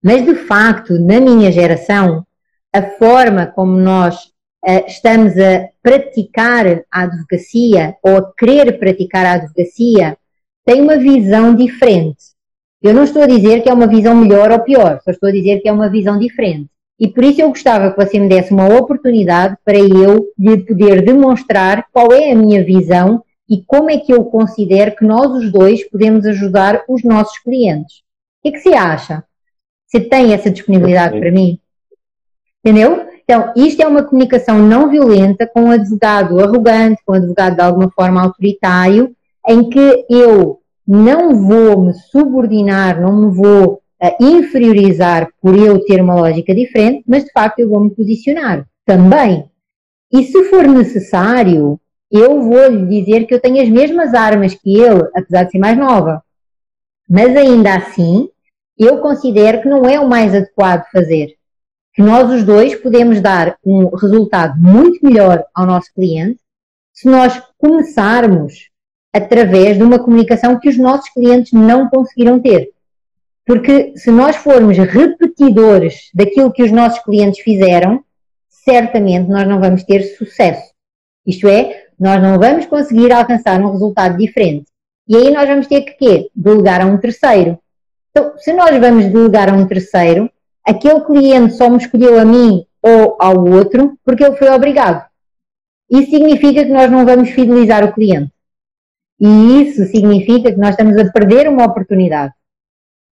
Mas 0.04 0.26
de 0.26 0.36
facto, 0.36 1.00
na 1.00 1.20
minha 1.20 1.52
geração, 1.52 2.26
a 2.74 2.82
forma 2.82 3.48
como 3.48 3.78
nós 3.78 4.16
uh, 4.66 4.86
estamos 4.88 5.34
a 5.38 5.68
praticar 5.82 6.66
a 6.92 7.02
advocacia 7.02 7.96
ou 8.04 8.18
a 8.18 8.34
querer 8.34 8.80
praticar 8.80 9.26
a 9.26 9.34
advocacia 9.34 10.18
tem 10.66 10.82
uma 10.82 10.98
visão 10.98 11.56
diferente. 11.56 12.32
Eu 12.82 12.94
não 12.94 13.04
estou 13.04 13.24
a 13.24 13.28
dizer 13.28 13.62
que 13.62 13.70
é 13.70 13.74
uma 13.74 13.88
visão 13.88 14.16
melhor 14.16 14.52
ou 14.52 14.60
pior, 14.60 15.00
só 15.04 15.12
estou 15.12 15.30
a 15.30 15.32
dizer 15.32 15.60
que 15.60 15.68
é 15.68 15.72
uma 15.72 15.90
visão 15.90 16.18
diferente. 16.18 16.70
E 17.02 17.08
por 17.08 17.24
isso 17.24 17.42
eu 17.42 17.50
gostava 17.50 17.90
que 17.90 17.98
você 17.98 18.20
me 18.20 18.30
desse 18.30 18.54
uma 18.54 18.78
oportunidade 18.78 19.58
para 19.66 19.80
eu 19.80 20.28
lhe 20.38 20.58
poder 20.60 21.04
demonstrar 21.04 21.88
qual 21.92 22.14
é 22.14 22.32
a 22.32 22.36
minha 22.36 22.64
visão 22.64 23.24
e 23.50 23.64
como 23.66 23.90
é 23.90 23.98
que 23.98 24.14
eu 24.14 24.24
considero 24.26 24.96
que 24.96 25.04
nós 25.04 25.32
os 25.32 25.52
dois 25.52 25.84
podemos 25.90 26.28
ajudar 26.28 26.84
os 26.88 27.04
nossos 27.04 27.40
clientes. 27.40 27.98
O 27.98 28.44
que 28.44 28.50
é 28.50 28.52
que 28.52 28.60
você 28.60 28.76
acha? 28.76 29.24
Você 29.88 30.00
tem 30.00 30.32
essa 30.32 30.52
disponibilidade 30.52 31.20
para 31.20 31.32
mim? 31.32 31.60
Entendeu? 32.64 33.08
Então, 33.24 33.52
isto 33.56 33.82
é 33.82 33.88
uma 33.88 34.04
comunicação 34.04 34.60
não 34.60 34.88
violenta 34.88 35.48
com 35.48 35.64
um 35.64 35.72
advogado 35.72 36.40
arrogante, 36.40 37.02
com 37.04 37.14
um 37.14 37.16
advogado 37.16 37.56
de 37.56 37.62
alguma 37.62 37.90
forma 37.90 38.22
autoritário, 38.22 39.16
em 39.48 39.68
que 39.68 40.06
eu 40.08 40.60
não 40.88 41.36
vou 41.36 41.82
me 41.82 41.94
subordinar, 41.96 43.02
não 43.02 43.22
me 43.22 43.36
vou 43.36 43.82
inferiorizar 44.20 45.30
por 45.42 45.56
eu 45.56 45.84
ter 45.86 46.02
uma 46.02 46.16
lógica 46.16 46.56
diferente, 46.56 47.04
mas 47.08 47.24
de 47.24 47.32
facto 47.32 47.60
eu 47.60 47.70
vou 47.70 47.80
me 47.82 47.92
posicionar 47.92 48.66
também. 48.86 49.46
E 50.12 50.24
se 50.24 50.44
for 50.46 50.68
necessário, 50.68 51.80
eu 52.12 52.42
vou 52.42 52.68
lhe 52.68 52.86
dizer 52.88 53.26
que 53.26 53.34
eu 53.34 53.40
tenho 53.40 53.62
as 53.62 53.70
mesmas 53.70 54.14
armas 54.14 54.54
que 54.54 54.78
ele, 54.78 55.08
apesar 55.16 55.44
de 55.44 55.52
ser 55.52 55.60
mais 55.60 55.78
nova. 55.78 56.22
Mas 57.08 57.36
ainda 57.38 57.76
assim, 57.76 58.28
eu 58.78 58.98
considero 58.98 59.62
que 59.62 59.70
não 59.70 59.86
é 59.86 60.00
o 60.00 60.10
mais 60.10 60.34
adequado 60.34 60.84
fazer. 60.92 61.36
Que 61.94 62.02
nós 62.02 62.30
os 62.32 62.44
dois 62.44 62.76
podemos 62.76 63.22
dar 63.22 63.56
um 63.64 63.96
resultado 63.96 64.60
muito 64.60 65.06
melhor 65.06 65.44
ao 65.54 65.66
nosso 65.66 65.94
cliente 65.94 66.40
se 66.94 67.08
nós 67.08 67.42
começarmos 67.58 68.70
através 69.14 69.78
de 69.78 69.84
uma 69.84 70.00
comunicação 70.00 70.60
que 70.60 70.70
os 70.70 70.78
nossos 70.78 71.10
clientes 71.10 71.52
não 71.54 71.90
conseguiram 71.90 72.40
ter. 72.40 72.71
Porque 73.52 73.92
se 73.98 74.10
nós 74.10 74.38
formos 74.38 74.78
repetidores 74.78 76.10
daquilo 76.14 76.54
que 76.54 76.64
os 76.64 76.72
nossos 76.72 77.04
clientes 77.04 77.42
fizeram, 77.42 78.02
certamente 78.48 79.30
nós 79.30 79.46
não 79.46 79.60
vamos 79.60 79.84
ter 79.84 80.04
sucesso. 80.04 80.72
Isto 81.28 81.50
é, 81.50 81.88
nós 82.00 82.22
não 82.22 82.40
vamos 82.40 82.66
conseguir 82.66 83.12
alcançar 83.12 83.60
um 83.60 83.70
resultado 83.74 84.18
diferente. 84.18 84.68
E 85.06 85.18
aí 85.18 85.32
nós 85.32 85.50
vamos 85.50 85.68
ter 85.68 85.82
que 85.82 85.92
quê? 85.96 86.30
Delegar 86.34 86.80
a 86.80 86.86
um 86.86 86.98
terceiro. 86.98 87.60
Então, 88.12 88.38
se 88.38 88.54
nós 88.54 88.80
vamos 88.80 89.08
delegar 89.08 89.54
a 89.54 89.58
um 89.58 89.68
terceiro, 89.68 90.32
aquele 90.66 91.02
cliente 91.02 91.56
só 91.56 91.70
me 91.70 91.76
escolheu 91.76 92.22
a 92.22 92.24
mim 92.24 92.66
ou 92.82 93.18
ao 93.20 93.46
outro 93.50 94.00
porque 94.06 94.24
ele 94.24 94.38
foi 94.38 94.50
obrigado. 94.50 95.06
Isso 95.90 96.10
significa 96.10 96.64
que 96.64 96.72
nós 96.72 96.90
não 96.90 97.06
vamos 97.06 97.30
fidelizar 97.32 97.84
o 97.84 97.92
cliente. 97.92 98.32
E 99.20 99.62
isso 99.62 99.84
significa 99.88 100.54
que 100.54 100.58
nós 100.58 100.70
estamos 100.70 100.98
a 100.98 101.12
perder 101.12 101.50
uma 101.50 101.66
oportunidade. 101.66 102.32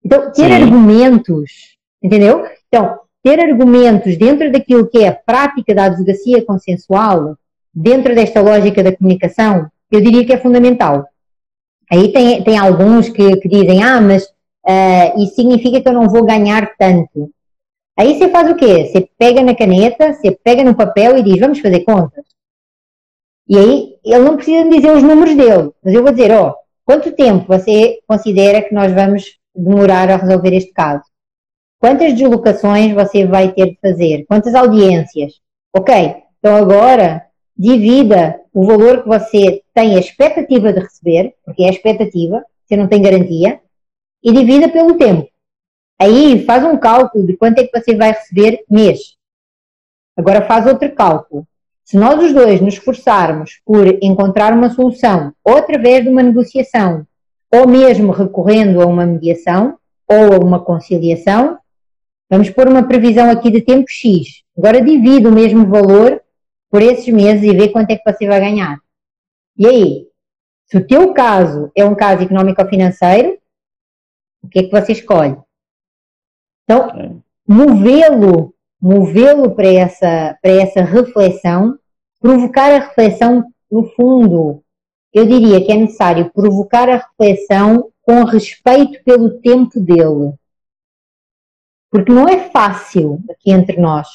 Então, 0.05 0.31
ter 0.33 0.49
Sim. 0.49 0.53
argumentos, 0.53 1.77
entendeu? 2.03 2.47
Então, 2.69 2.99
ter 3.23 3.41
argumentos 3.41 4.17
dentro 4.19 4.53
daquilo 4.53 4.87
que 4.87 4.99
é 4.99 5.09
a 5.09 5.15
prática 5.15 5.75
da 5.75 5.85
advocacia 5.85 6.45
consensual, 6.45 7.37
dentro 7.73 8.15
desta 8.15 8.41
lógica 8.43 8.83
da 8.83 8.95
comunicação, 8.95 9.71
eu 9.91 10.01
diria 10.01 10.25
que 10.25 10.33
é 10.33 10.39
fundamental. 10.39 11.07
Aí 11.91 12.13
tem, 12.13 12.43
tem 12.45 12.59
alguns 12.59 13.09
que, 13.09 13.37
que 13.37 13.49
dizem, 13.49 13.83
ah, 13.83 14.01
mas 14.01 14.25
uh, 14.25 15.23
isso 15.23 15.37
significa 15.37 15.81
que 15.81 15.89
eu 15.89 15.93
não 15.93 16.09
vou 16.09 16.25
ganhar 16.25 16.75
tanto. 16.79 17.31
Aí 17.97 18.19
você 18.19 18.29
faz 18.29 18.51
o 18.51 18.57
quê? 18.57 18.87
Você 18.87 19.09
pega 19.17 19.43
na 19.43 19.55
caneta, 19.55 20.13
você 20.13 20.33
pega 20.33 20.65
no 20.65 20.75
papel 20.75 21.17
e 21.17 21.23
diz, 21.23 21.39
vamos 21.39 21.61
fazer 21.61 21.81
contas. 21.81 22.25
E 23.49 23.57
aí, 23.57 23.97
ele 24.05 24.25
não 24.25 24.37
precisa 24.37 24.65
me 24.65 24.77
dizer 24.77 24.91
os 24.91 25.03
números 25.03 25.37
dele, 25.37 25.71
mas 25.83 25.95
eu 25.95 26.03
vou 26.03 26.11
dizer, 26.11 26.33
ó, 26.33 26.51
oh, 26.51 26.55
quanto 26.85 27.13
tempo 27.13 27.47
você 27.47 28.01
considera 28.07 28.63
que 28.63 28.75
nós 28.75 28.93
vamos 28.93 29.39
demorar 29.55 30.11
a 30.11 30.17
resolver 30.17 30.55
este 30.55 30.73
caso? 30.73 31.05
Quantas 31.79 32.15
deslocações 32.15 32.95
você 32.95 33.27
vai 33.27 33.53
ter 33.53 33.71
de 33.71 33.79
fazer? 33.81 34.25
Quantas 34.27 34.55
audiências? 34.55 35.41
Ok, 35.77 35.95
então 36.39 36.57
agora 36.57 37.27
divida 37.57 38.41
o 38.53 38.65
valor 38.65 39.03
que 39.03 39.09
você 39.09 39.63
tem 39.75 39.97
a 39.97 40.01
expectativa 40.01 40.73
de 40.73 40.81
receber, 40.81 41.35
porque 41.45 41.63
é 41.63 41.67
a 41.67 41.71
expectativa, 41.71 42.45
você 42.65 42.77
não 42.77 42.89
tem 42.89 43.03
garantia, 43.03 43.61
e 44.23 44.33
divida 44.33 44.69
pelo 44.69 44.97
tempo. 44.97 45.29
Aí 46.01 46.45
faz 46.45 46.65
um 46.65 46.77
cálculo 46.77 47.27
de 47.27 47.37
quanto 47.37 47.59
é 47.59 47.65
que 47.67 47.79
você 47.79 47.95
vai 47.95 48.13
receber 48.13 48.65
mês. 48.69 49.17
Agora 50.17 50.47
faz 50.47 50.67
outro 50.67 50.91
cálculo. 50.95 51.47
Se 51.85 51.97
nós 51.97 52.23
os 52.23 52.33
dois 52.33 52.61
nos 52.61 52.75
esforçarmos 52.75 53.61
por 53.65 53.87
encontrar 54.03 54.53
uma 54.53 54.71
solução, 54.71 55.33
ou 55.45 55.57
através 55.57 56.03
de 56.03 56.09
uma 56.09 56.23
negociação, 56.23 57.07
ou 57.55 57.69
mesmo 57.69 58.13
recorrendo 58.13 58.81
a 58.81 58.87
uma 58.87 59.07
mediação, 59.07 59.79
ou 60.07 60.35
a 60.35 60.39
uma 60.39 60.61
conciliação, 60.63 61.59
vamos 62.31 62.51
pôr 62.51 62.69
uma 62.69 62.87
previsão 62.87 63.31
aqui 63.31 63.51
de 63.51 63.61
tempo 63.61 63.89
X. 63.89 64.43
Agora 64.57 64.83
divide 64.83 65.27
o 65.27 65.33
mesmo 65.33 65.67
valor 65.67 66.23
por 66.71 66.83
esses 66.83 67.13
meses 67.13 67.45
e 67.45 67.57
vê 67.57 67.69
quanto 67.69 67.91
é 67.91 67.97
que 67.97 68.11
você 68.11 68.27
vai 68.27 68.41
ganhar. 68.41 68.79
E 69.57 69.67
aí? 69.67 70.09
Se 70.67 70.79
o 70.79 70.87
teu 70.87 71.13
caso 71.13 71.71
é 71.77 71.85
um 71.85 71.95
caso 71.95 72.23
económico-financeiro, 72.23 73.39
o 74.43 74.49
que 74.49 74.61
é 74.61 74.63
que 74.65 74.71
você 74.71 74.93
escolhe? 74.93 75.37
Então, 76.65 76.89
é. 76.91 77.11
movê-lo 77.47 78.55
movê-lo 78.85 79.55
para 79.55 79.67
essa, 79.67 80.39
para 80.43 80.51
essa 80.51 80.83
reflexão, 80.83 81.79
provocar 82.21 82.71
a 82.71 82.81
reflexão 82.81 83.43
no 83.71 83.87
fundo. 83.93 84.63
Eu 85.15 85.25
diria 85.27 85.65
que 85.65 85.71
é 85.71 85.77
necessário 85.77 86.31
provocar 86.31 86.89
a 86.89 86.97
reflexão 86.97 87.91
com 88.03 88.25
respeito 88.25 89.03
pelo 89.05 89.41
tempo 89.41 89.79
dele. 89.79 90.35
Porque 91.91 92.13
não 92.13 92.29
é 92.29 92.51
fácil 92.51 93.23
aqui 93.31 93.53
entre 93.53 93.81
nós 93.81 94.09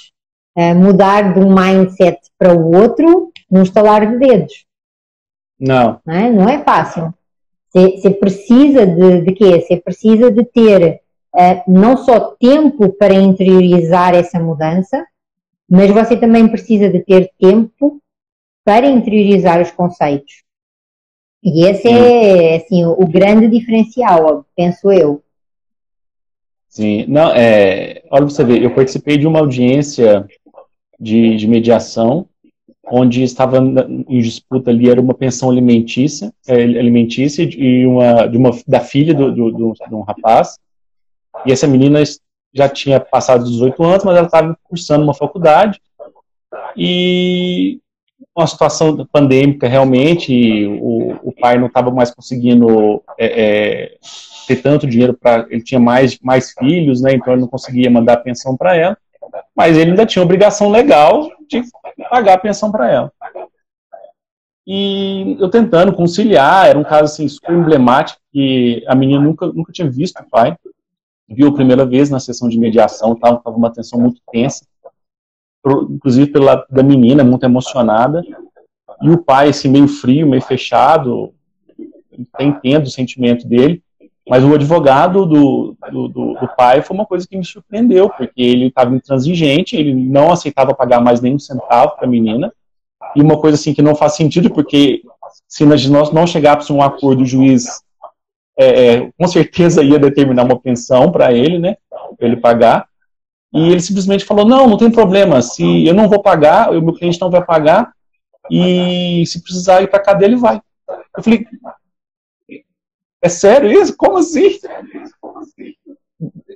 eh, 0.55 0.73
mudar 0.73 1.33
de 1.33 1.39
um 1.39 1.55
mindset 1.55 2.19
para 2.37 2.53
o 2.53 2.75
outro 2.75 3.31
num 3.49 3.63
estalar 3.63 4.05
de 4.05 4.19
dedos. 4.19 4.65
Não. 5.57 6.01
Não 6.05 6.13
é, 6.13 6.29
não 6.29 6.49
é 6.49 6.63
fácil. 6.63 7.13
Você 7.73 8.09
precisa 8.09 8.85
de, 8.85 9.21
de 9.21 9.31
quê? 9.33 9.61
Você 9.61 9.77
precisa 9.77 10.31
de 10.31 10.43
ter 10.43 11.01
uh, 11.35 11.71
não 11.71 11.97
só 11.97 12.31
tempo 12.31 12.89
para 12.93 13.13
interiorizar 13.13 14.15
essa 14.15 14.39
mudança, 14.39 15.05
mas 15.69 15.91
você 15.91 16.17
também 16.17 16.47
precisa 16.47 16.89
de 16.89 17.03
ter 17.03 17.31
tempo 17.39 18.01
para 18.65 18.87
interiorizar 18.87 19.61
os 19.61 19.71
conceitos. 19.71 20.43
E 21.43 21.65
esse 21.65 21.87
é 21.87 22.57
assim, 22.57 22.85
o 22.85 23.07
grande 23.07 23.47
diferencial, 23.47 24.45
penso 24.55 24.91
eu. 24.91 25.23
Sim, 26.67 27.05
não, 27.07 27.31
é, 27.31 28.03
olha 28.11 28.25
você 28.25 28.43
ver, 28.43 28.61
eu 28.61 28.73
participei 28.75 29.17
de 29.17 29.25
uma 29.25 29.39
audiência 29.39 30.27
de, 30.99 31.35
de 31.35 31.47
mediação, 31.47 32.27
onde 32.91 33.23
estava 33.23 33.57
em 33.57 34.21
disputa 34.21 34.69
ali, 34.69 34.89
era 34.89 35.01
uma 35.01 35.13
pensão 35.13 35.49
alimentícia, 35.49 36.33
é, 36.47 36.55
alimentícia 36.55 37.43
e 37.43 37.85
uma, 37.87 38.27
de 38.27 38.37
uma, 38.37 38.51
da 38.67 38.81
filha 38.81 39.13
do, 39.13 39.33
do, 39.33 39.51
do, 39.51 39.73
de 39.73 39.95
um 39.95 40.01
rapaz, 40.01 40.57
e 41.45 41.51
essa 41.51 41.67
menina 41.67 42.03
já 42.53 42.67
tinha 42.67 42.99
passado 42.99 43.43
dos 43.43 43.53
18 43.53 43.83
anos, 43.83 44.03
mas 44.03 44.17
ela 44.17 44.25
estava 44.25 44.57
cursando 44.63 45.03
uma 45.03 45.13
faculdade. 45.13 45.79
E 46.75 47.79
uma 48.35 48.47
situação 48.47 49.05
pandêmica 49.11 49.67
realmente, 49.67 50.65
o, 50.65 51.15
o 51.23 51.31
pai 51.31 51.57
não 51.57 51.67
estava 51.67 51.91
mais 51.91 52.11
conseguindo 52.11 53.03
é, 53.17 53.25
é, 53.25 53.97
ter 54.47 54.57
tanto 54.57 54.87
dinheiro 54.87 55.13
para. 55.13 55.45
Ele 55.49 55.61
tinha 55.61 55.79
mais, 55.79 56.17
mais 56.19 56.51
filhos, 56.51 57.01
né? 57.01 57.13
Então 57.13 57.33
ele 57.33 57.41
não 57.41 57.47
conseguia 57.47 57.89
mandar 57.89 58.17
pensão 58.17 58.55
para 58.55 58.75
ela. 58.75 58.97
Mas 59.55 59.77
ele 59.77 59.91
ainda 59.91 60.05
tinha 60.05 60.23
obrigação 60.23 60.69
legal 60.69 61.29
de 61.47 61.61
pagar 62.09 62.35
a 62.35 62.39
pensão 62.39 62.71
para 62.71 62.89
ela. 62.89 63.11
E 64.65 65.35
eu 65.39 65.49
tentando 65.49 65.93
conciliar, 65.93 66.67
era 66.67 66.77
um 66.77 66.83
caso 66.83 67.05
assim, 67.05 67.27
super 67.27 67.53
emblemático, 67.53 68.19
que 68.31 68.83
a 68.87 68.95
menina 68.95 69.19
nunca, 69.19 69.47
nunca 69.47 69.71
tinha 69.71 69.89
visto 69.89 70.19
o 70.19 70.29
pai 70.29 70.55
viu 71.29 71.49
a 71.49 71.53
primeira 71.53 71.85
vez 71.85 72.09
na 72.09 72.19
sessão 72.19 72.49
de 72.49 72.57
mediação, 72.57 73.13
estava 73.13 73.41
uma 73.51 73.71
tensão 73.71 73.99
muito 73.99 74.19
tensa, 74.31 74.65
inclusive 75.65 76.31
pela 76.31 76.65
da 76.69 76.83
menina, 76.83 77.23
muito 77.23 77.43
emocionada, 77.43 78.23
e 79.01 79.09
o 79.09 79.17
pai, 79.17 79.49
assim, 79.49 79.69
meio 79.69 79.87
frio, 79.87 80.27
meio 80.27 80.41
fechado, 80.41 81.33
entendo 82.39 82.85
o 82.85 82.91
sentimento 82.91 83.47
dele, 83.47 83.81
mas 84.27 84.43
o 84.43 84.53
advogado 84.53 85.25
do, 85.25 85.75
do, 85.91 86.07
do, 86.07 86.33
do 86.35 86.47
pai 86.55 86.81
foi 86.81 86.95
uma 86.95 87.05
coisa 87.05 87.27
que 87.27 87.37
me 87.37 87.43
surpreendeu, 87.43 88.09
porque 88.09 88.41
ele 88.41 88.67
estava 88.67 88.93
intransigente, 88.93 89.75
ele 89.75 89.93
não 89.93 90.31
aceitava 90.31 90.73
pagar 90.73 91.01
mais 91.01 91.21
nenhum 91.21 91.39
centavo 91.39 91.95
para 91.95 92.05
a 92.05 92.09
menina, 92.09 92.53
e 93.15 93.21
uma 93.21 93.39
coisa 93.39 93.55
assim 93.55 93.73
que 93.73 93.81
não 93.81 93.95
faz 93.95 94.15
sentido, 94.15 94.49
porque 94.49 95.01
se 95.47 95.65
nós 95.65 96.11
não 96.11 96.27
chegássemos 96.27 96.69
a 96.69 96.73
um 96.73 96.81
acordo, 96.81 97.23
o 97.23 97.25
juiz 97.25 97.81
é, 98.57 98.85
é, 98.85 99.11
com 99.17 99.27
certeza 99.27 99.81
ia 99.81 99.97
determinar 99.97 100.43
uma 100.43 100.59
pensão 100.59 101.11
para 101.11 101.31
ele, 101.31 101.57
né, 101.57 101.77
para 102.17 102.27
ele 102.27 102.37
pagar, 102.37 102.88
e 103.53 103.71
ele 103.71 103.81
simplesmente 103.81 104.25
falou, 104.25 104.45
não, 104.45 104.67
não 104.67 104.77
tem 104.77 104.91
problema, 104.91 105.41
se 105.41 105.85
eu 105.85 105.93
não 105.93 106.07
vou 106.07 106.21
pagar, 106.21 106.71
o 106.71 106.81
meu 106.81 106.93
cliente 106.93 107.19
não 107.19 107.31
vai 107.31 107.43
pagar, 107.43 107.91
e 108.49 109.23
se 109.25 109.41
precisar 109.41 109.81
ir 109.81 109.89
para 109.89 109.99
cadeia, 109.99 110.27
ele 110.27 110.35
vai. 110.35 110.61
Eu 111.15 111.23
falei, 111.23 111.45
é 113.21 113.29
sério 113.29 113.71
isso? 113.71 113.95
Como 113.97 114.17
assim? 114.17 114.57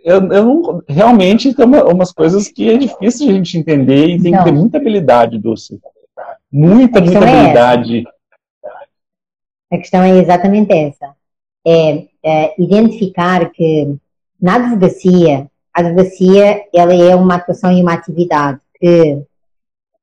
eu, 0.04 0.22
eu 0.32 0.46
não, 0.46 0.84
realmente 0.88 1.54
tem 1.54 1.66
uma, 1.66 1.84
umas 1.86 2.12
coisas 2.12 2.50
que 2.50 2.70
é 2.70 2.78
difícil 2.78 3.30
a 3.30 3.34
gente 3.34 3.58
entender 3.58 4.10
e 4.10 4.22
tem 4.22 4.32
não. 4.32 4.40
que 4.40 4.46
ter 4.46 4.52
muita 4.52 4.78
habilidade, 4.78 5.40
Dulce. 5.40 5.80
Muita, 6.52 7.00
muita 7.00 7.26
é 7.26 7.40
habilidade. 7.40 8.04
É 9.72 9.76
a 9.76 9.80
questão 9.80 10.04
é 10.04 10.20
exatamente 10.20 10.72
essa. 10.74 11.16
É, 11.66 12.06
é, 12.24 12.62
identificar 12.62 13.50
que 13.50 13.96
na 14.40 14.56
advocacia, 14.56 15.50
a 15.74 15.82
advocacia 15.82 16.66
ela 16.74 16.94
é 16.94 17.16
uma 17.16 17.36
atuação 17.36 17.72
e 17.72 17.82
uma 17.82 17.94
atividade 17.94 18.60
que 18.80 19.24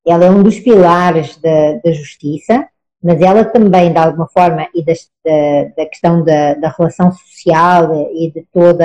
ela 0.07 0.25
é 0.25 0.31
um 0.31 0.43
dos 0.43 0.59
pilares 0.59 1.37
da, 1.37 1.75
da 1.85 1.93
justiça, 1.93 2.67
mas 3.03 3.21
ela 3.21 3.45
também, 3.45 3.93
de 3.93 3.99
alguma 3.99 4.29
forma, 4.29 4.67
e 4.75 4.85
da, 4.85 4.93
da 5.77 5.87
questão 5.87 6.25
da, 6.25 6.55
da, 6.55 6.69
relação 6.69 7.13
social 7.13 8.11
e 8.13 8.31
de 8.31 8.47
toda 8.53 8.85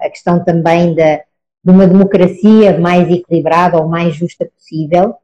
a 0.00 0.10
questão 0.10 0.44
também 0.44 0.94
de, 0.94 1.16
de 1.16 1.70
uma 1.70 1.86
democracia 1.86 2.78
mais 2.78 3.10
equilibrada 3.10 3.78
ou 3.78 3.88
mais 3.88 4.14
justa 4.14 4.44
possível, 4.46 5.14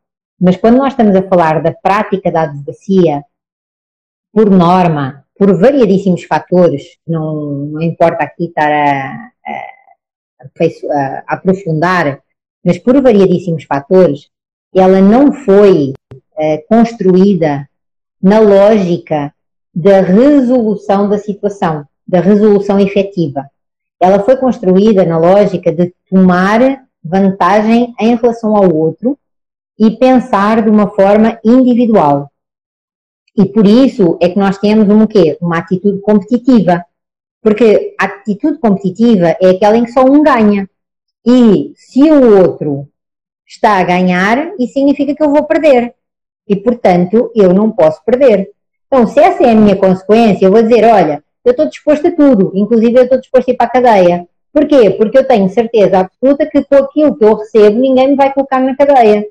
mas 0.40 0.56
quando 0.56 0.78
nós 0.78 0.92
estamos 0.92 1.14
a 1.14 1.22
falar 1.22 1.62
da 1.62 1.72
prática 1.72 2.32
da 2.32 2.42
advocacia, 2.42 3.22
por 4.32 4.50
norma, 4.50 5.24
por 5.36 5.56
variadíssimos 5.56 6.24
fatores, 6.24 6.98
não, 7.06 7.34
não 7.66 7.82
importa 7.82 8.24
aqui 8.24 8.46
estar 8.46 8.72
a, 8.72 9.30
a 9.46 9.81
aprofundar, 11.26 12.20
mas 12.64 12.78
por 12.78 13.00
variadíssimos 13.00 13.64
fatores, 13.64 14.28
ela 14.74 15.00
não 15.00 15.32
foi 15.32 15.92
é, 16.36 16.58
construída 16.58 17.68
na 18.22 18.38
lógica 18.38 19.34
da 19.74 20.00
resolução 20.00 21.08
da 21.08 21.18
situação, 21.18 21.86
da 22.06 22.20
resolução 22.20 22.78
efetiva. 22.78 23.46
Ela 24.00 24.20
foi 24.20 24.36
construída 24.36 25.04
na 25.04 25.18
lógica 25.18 25.72
de 25.72 25.94
tomar 26.08 26.84
vantagem 27.02 27.94
em 27.98 28.16
relação 28.16 28.56
ao 28.56 28.72
outro 28.74 29.18
e 29.78 29.90
pensar 29.92 30.62
de 30.62 30.70
uma 30.70 30.90
forma 30.90 31.38
individual. 31.44 32.30
E 33.36 33.46
por 33.46 33.66
isso 33.66 34.18
é 34.20 34.28
que 34.28 34.38
nós 34.38 34.58
temos 34.58 34.88
uma, 34.88 35.06
quê? 35.06 35.38
uma 35.40 35.58
atitude 35.58 36.00
competitiva. 36.00 36.84
Porque 37.42 37.94
a 37.98 38.04
atitude 38.04 38.58
competitiva 38.58 39.36
é 39.40 39.50
aquela 39.50 39.76
em 39.76 39.84
que 39.84 39.92
só 39.92 40.04
um 40.04 40.22
ganha. 40.22 40.68
E 41.26 41.72
se 41.76 42.02
o 42.10 42.38
outro 42.38 42.88
está 43.46 43.78
a 43.78 43.84
ganhar, 43.84 44.52
isso 44.58 44.74
significa 44.74 45.14
que 45.14 45.22
eu 45.22 45.30
vou 45.30 45.44
perder. 45.44 45.94
E, 46.48 46.56
portanto, 46.56 47.30
eu 47.34 47.52
não 47.52 47.70
posso 47.70 48.02
perder. 48.04 48.50
Então, 48.86 49.06
se 49.06 49.20
essa 49.20 49.44
é 49.44 49.50
a 49.50 49.54
minha 49.54 49.76
consequência, 49.76 50.44
eu 50.44 50.52
vou 50.52 50.62
dizer, 50.62 50.84
olha, 50.84 51.22
eu 51.44 51.50
estou 51.50 51.66
disposto 51.68 52.06
a 52.06 52.10
tudo, 52.10 52.52
inclusive 52.54 52.96
eu 52.98 53.04
estou 53.04 53.20
disposto 53.20 53.48
a 53.48 53.52
ir 53.52 53.56
para 53.56 53.66
a 53.66 53.70
cadeia. 53.70 54.28
Porquê? 54.52 54.90
Porque 54.90 55.16
eu 55.16 55.26
tenho 55.26 55.48
certeza 55.48 56.00
absoluta 56.00 56.46
que 56.46 56.62
com 56.62 56.76
aquilo 56.76 57.16
que 57.16 57.24
eu 57.24 57.34
recebo, 57.34 57.78
ninguém 57.78 58.08
me 58.08 58.16
vai 58.16 58.32
colocar 58.32 58.60
na 58.60 58.76
cadeia. 58.76 59.26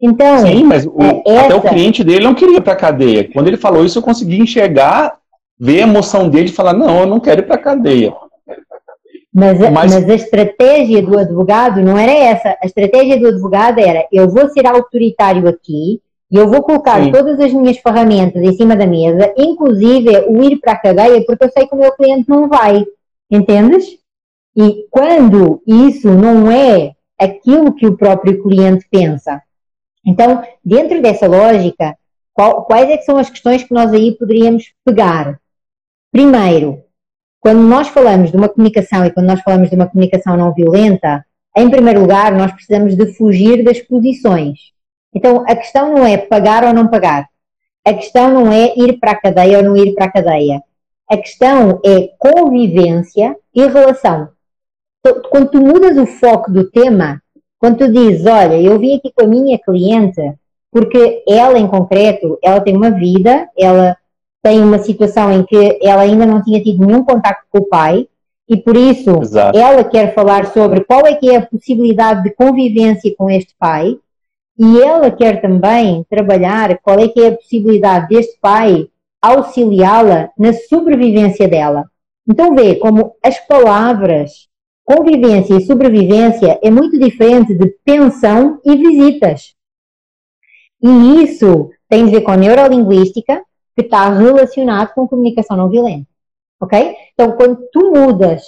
Então, 0.00 0.38
Sim, 0.38 0.64
mas 0.64 0.86
o, 0.86 1.02
é, 1.02 1.22
essa... 1.26 1.46
até 1.46 1.54
o 1.54 1.60
cliente 1.60 2.02
dele 2.02 2.24
não 2.24 2.34
queria 2.34 2.58
ir 2.58 2.62
para 2.62 2.72
a 2.72 2.76
cadeia. 2.76 3.28
Quando 3.30 3.48
ele 3.48 3.56
falou 3.56 3.84
isso, 3.84 3.98
eu 3.98 4.02
consegui 4.02 4.40
enxergar, 4.40 5.18
ver 5.60 5.80
a 5.80 5.86
emoção 5.86 6.30
dele 6.30 6.48
e 6.48 6.52
falar, 6.52 6.72
não, 6.72 7.00
eu 7.00 7.06
não 7.06 7.20
quero 7.20 7.42
ir 7.42 7.46
para 7.46 7.56
a 7.56 7.62
cadeia. 7.62 8.14
Mas, 9.32 9.58
mas... 9.60 9.72
mas, 9.72 10.10
a 10.10 10.14
estratégia 10.14 11.02
do 11.02 11.18
advogado 11.18 11.82
não 11.82 11.96
era 11.96 12.10
essa. 12.10 12.56
A 12.60 12.66
estratégia 12.66 13.18
do 13.18 13.28
advogado 13.28 13.78
era: 13.78 14.06
eu 14.10 14.28
vou 14.28 14.48
ser 14.48 14.66
autoritário 14.66 15.46
aqui 15.46 16.00
e 16.30 16.36
eu 16.36 16.48
vou 16.48 16.62
colocar 16.62 17.02
Sim. 17.02 17.12
todas 17.12 17.38
as 17.38 17.52
minhas 17.52 17.76
ferramentas 17.76 18.42
em 18.42 18.52
cima 18.54 18.74
da 18.74 18.86
mesa, 18.86 19.32
inclusive 19.36 20.18
o 20.28 20.42
ir 20.42 20.58
para 20.58 20.72
a 20.72 20.78
cadeia, 20.78 21.24
porque 21.24 21.44
eu 21.44 21.50
sei 21.50 21.66
que 21.66 21.74
o 21.74 21.78
meu 21.78 21.92
cliente 21.92 22.28
não 22.28 22.48
vai. 22.48 22.84
Entendes? 23.30 23.84
E 24.56 24.86
quando 24.90 25.62
isso 25.66 26.10
não 26.10 26.50
é 26.50 26.92
aquilo 27.18 27.72
que 27.72 27.86
o 27.86 27.96
próprio 27.96 28.42
cliente 28.42 28.84
pensa. 28.90 29.40
Então, 30.04 30.42
dentro 30.64 31.00
dessa 31.00 31.28
lógica, 31.28 31.94
qual, 32.32 32.64
quais 32.64 32.88
é 32.88 32.98
são 32.98 33.16
as 33.16 33.30
questões 33.30 33.62
que 33.62 33.74
nós 33.74 33.92
aí 33.92 34.16
poderíamos 34.16 34.72
pegar? 34.84 35.38
Primeiro, 36.12 36.82
quando 37.40 37.60
nós 37.60 37.88
falamos 37.88 38.30
de 38.30 38.36
uma 38.36 38.48
comunicação 38.48 39.04
e 39.04 39.10
quando 39.10 39.26
nós 39.26 39.40
falamos 39.40 39.70
de 39.70 39.76
uma 39.76 39.86
comunicação 39.86 40.36
não 40.36 40.52
violenta, 40.52 41.24
em 41.56 41.70
primeiro 41.70 42.00
lugar, 42.00 42.32
nós 42.32 42.52
precisamos 42.52 42.96
de 42.96 43.14
fugir 43.14 43.64
das 43.64 43.80
posições. 43.80 44.58
Então, 45.14 45.44
a 45.48 45.56
questão 45.56 45.92
não 45.92 46.06
é 46.06 46.16
pagar 46.16 46.64
ou 46.64 46.72
não 46.72 46.88
pagar. 46.88 47.28
A 47.84 47.94
questão 47.94 48.32
não 48.32 48.52
é 48.52 48.74
ir 48.76 48.98
para 48.98 49.12
a 49.12 49.20
cadeia 49.20 49.58
ou 49.58 49.64
não 49.64 49.76
ir 49.76 49.94
para 49.94 50.06
a 50.06 50.12
cadeia. 50.12 50.62
A 51.08 51.16
questão 51.16 51.80
é 51.84 52.10
convivência 52.18 53.36
e 53.54 53.66
relação. 53.66 54.28
Quando 55.30 55.50
tu 55.50 55.60
mudas 55.60 55.96
o 55.96 56.06
foco 56.06 56.52
do 56.52 56.70
tema, 56.70 57.20
quando 57.58 57.78
tu 57.78 57.92
dizes, 57.92 58.26
olha, 58.26 58.60
eu 58.60 58.78
vim 58.78 58.96
aqui 58.96 59.10
com 59.12 59.24
a 59.24 59.28
minha 59.28 59.58
cliente 59.58 60.20
porque 60.70 61.24
ela 61.26 61.58
em 61.58 61.66
concreto, 61.66 62.38
ela 62.42 62.60
tem 62.60 62.76
uma 62.76 62.90
vida, 62.90 63.48
ela 63.58 63.96
tem 64.42 64.62
uma 64.62 64.78
situação 64.78 65.32
em 65.32 65.42
que 65.44 65.78
ela 65.82 66.02
ainda 66.02 66.26
não 66.26 66.42
tinha 66.42 66.62
tido 66.62 66.84
nenhum 66.84 67.04
contato 67.04 67.44
com 67.50 67.58
o 67.58 67.68
pai 67.68 68.08
e 68.48 68.56
por 68.56 68.76
isso 68.76 69.22
Exato. 69.22 69.58
ela 69.58 69.84
quer 69.84 70.14
falar 70.14 70.46
sobre 70.46 70.84
qual 70.84 71.06
é 71.06 71.14
que 71.14 71.30
é 71.30 71.36
a 71.36 71.46
possibilidade 71.46 72.22
de 72.22 72.30
convivência 72.34 73.14
com 73.16 73.30
este 73.30 73.54
pai 73.58 73.96
e 74.58 74.80
ela 74.80 75.10
quer 75.10 75.40
também 75.40 76.04
trabalhar 76.08 76.78
qual 76.82 76.98
é 76.98 77.08
que 77.08 77.20
é 77.20 77.28
a 77.28 77.36
possibilidade 77.36 78.08
deste 78.08 78.38
pai 78.40 78.88
auxiliá-la 79.22 80.30
na 80.38 80.52
sobrevivência 80.52 81.46
dela. 81.46 81.84
Então 82.28 82.54
vê 82.54 82.76
como 82.76 83.14
as 83.22 83.38
palavras 83.46 84.48
convivência 84.84 85.54
e 85.54 85.66
sobrevivência 85.66 86.58
é 86.62 86.70
muito 86.70 86.98
diferente 86.98 87.54
de 87.54 87.68
pensão 87.84 88.60
e 88.64 88.76
visitas. 88.76 89.54
E 90.82 91.22
isso 91.22 91.70
tem 91.88 92.04
a 92.04 92.06
ver 92.06 92.22
com 92.22 92.34
neurolinguística, 92.34 93.42
que 93.80 93.86
está 93.86 94.08
relacionado 94.10 94.92
com 94.94 95.08
comunicação 95.08 95.56
não 95.56 95.68
violenta. 95.68 96.06
Ok? 96.60 96.94
Então, 97.14 97.32
quando 97.32 97.60
tu 97.72 97.92
mudas 97.92 98.42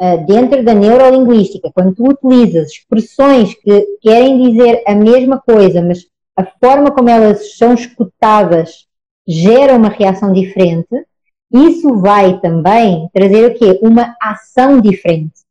uh, 0.00 0.24
dentro 0.26 0.64
da 0.64 0.74
neurolinguística, 0.74 1.70
quando 1.74 1.94
tu 1.94 2.08
utilizas 2.08 2.70
expressões 2.70 3.54
que 3.54 3.98
querem 4.00 4.50
dizer 4.50 4.82
a 4.86 4.94
mesma 4.94 5.40
coisa, 5.40 5.82
mas 5.82 6.06
a 6.36 6.44
forma 6.44 6.90
como 6.90 7.08
elas 7.08 7.56
são 7.56 7.74
escutadas 7.74 8.86
gera 9.26 9.74
uma 9.74 9.88
reação 9.88 10.32
diferente, 10.32 11.04
isso 11.52 11.96
vai 11.96 12.38
também 12.40 13.08
trazer 13.12 13.46
o 13.46 13.54
quê? 13.54 13.78
Uma 13.82 14.14
ação 14.20 14.80
diferente. 14.80 15.46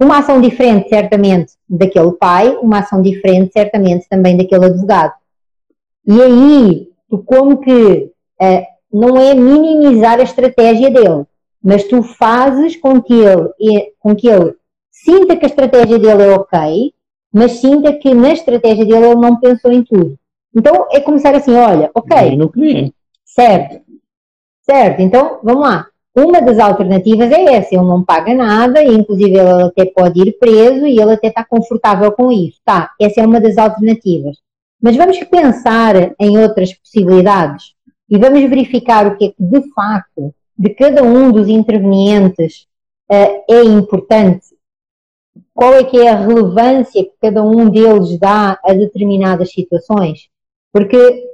Uma 0.00 0.18
ação 0.18 0.40
diferente, 0.40 0.88
certamente, 0.88 1.52
daquele 1.68 2.12
pai, 2.12 2.56
uma 2.56 2.78
ação 2.78 3.02
diferente, 3.02 3.52
certamente, 3.52 4.08
também 4.08 4.36
daquele 4.36 4.64
advogado. 4.64 5.12
E 6.06 6.22
aí, 6.22 6.88
tu 7.08 7.18
como 7.18 7.58
que 7.58 8.10
uh, 8.40 8.66
não 8.92 9.16
é 9.16 9.34
minimizar 9.34 10.18
a 10.18 10.24
estratégia 10.24 10.90
dele, 10.90 11.24
mas 11.62 11.84
tu 11.84 12.02
fazes 12.02 12.76
com 12.76 13.00
que 13.00 13.14
ele, 13.14 13.92
com 13.98 14.14
que 14.14 14.28
ele 14.28 14.54
sinta 14.90 15.36
que 15.36 15.44
a 15.44 15.48
estratégia 15.48 15.98
dele 15.98 16.22
é 16.22 16.34
ok, 16.34 16.92
mas 17.32 17.52
sinta 17.52 17.92
que 17.92 18.14
na 18.14 18.32
estratégia 18.32 18.84
dele 18.84 19.06
ele 19.06 19.14
não 19.14 19.38
pensou 19.38 19.72
em 19.72 19.82
tudo. 19.82 20.18
Então 20.54 20.88
é 20.90 21.00
começar 21.00 21.34
assim, 21.34 21.54
olha, 21.54 21.90
ok. 21.94 22.36
No 22.36 22.48
cliente. 22.48 22.94
Certo. 23.24 23.80
Certo, 24.62 25.00
então 25.00 25.40
vamos 25.42 25.62
lá. 25.62 25.86
Uma 26.14 26.42
das 26.42 26.58
alternativas 26.58 27.30
é 27.30 27.54
essa, 27.54 27.74
ele 27.74 27.84
não 27.84 28.04
paga 28.04 28.34
nada, 28.34 28.82
e 28.82 28.92
inclusive 28.92 29.30
ele 29.30 29.62
até 29.62 29.86
pode 29.86 30.20
ir 30.20 30.38
preso 30.38 30.86
e 30.86 31.00
ele 31.00 31.12
até 31.12 31.28
está 31.28 31.44
confortável 31.44 32.10
com 32.12 32.32
isso. 32.32 32.60
Tá, 32.64 32.90
essa 33.00 33.20
é 33.20 33.26
uma 33.26 33.40
das 33.40 33.56
alternativas. 33.56 34.36
Mas 34.82 34.96
vamos 34.96 35.18
pensar 35.24 36.14
em 36.18 36.38
outras 36.38 36.72
possibilidades 36.72 37.74
e 38.10 38.18
vamos 38.18 38.40
verificar 38.50 39.06
o 39.06 39.16
que 39.16 39.26
é 39.26 39.28
que 39.28 39.42
de 39.42 39.72
facto 39.72 40.34
de 40.58 40.70
cada 40.70 41.02
um 41.02 41.30
dos 41.30 41.48
intervenientes 41.48 42.66
uh, 43.10 43.44
é 43.48 43.62
importante, 43.62 44.46
qual 45.54 45.74
é 45.74 45.84
que 45.84 45.98
é 45.98 46.10
a 46.10 46.16
relevância 46.16 47.04
que 47.04 47.12
cada 47.20 47.42
um 47.42 47.70
deles 47.70 48.18
dá 48.18 48.58
a 48.64 48.72
determinadas 48.72 49.52
situações, 49.52 50.28
porque 50.72 51.30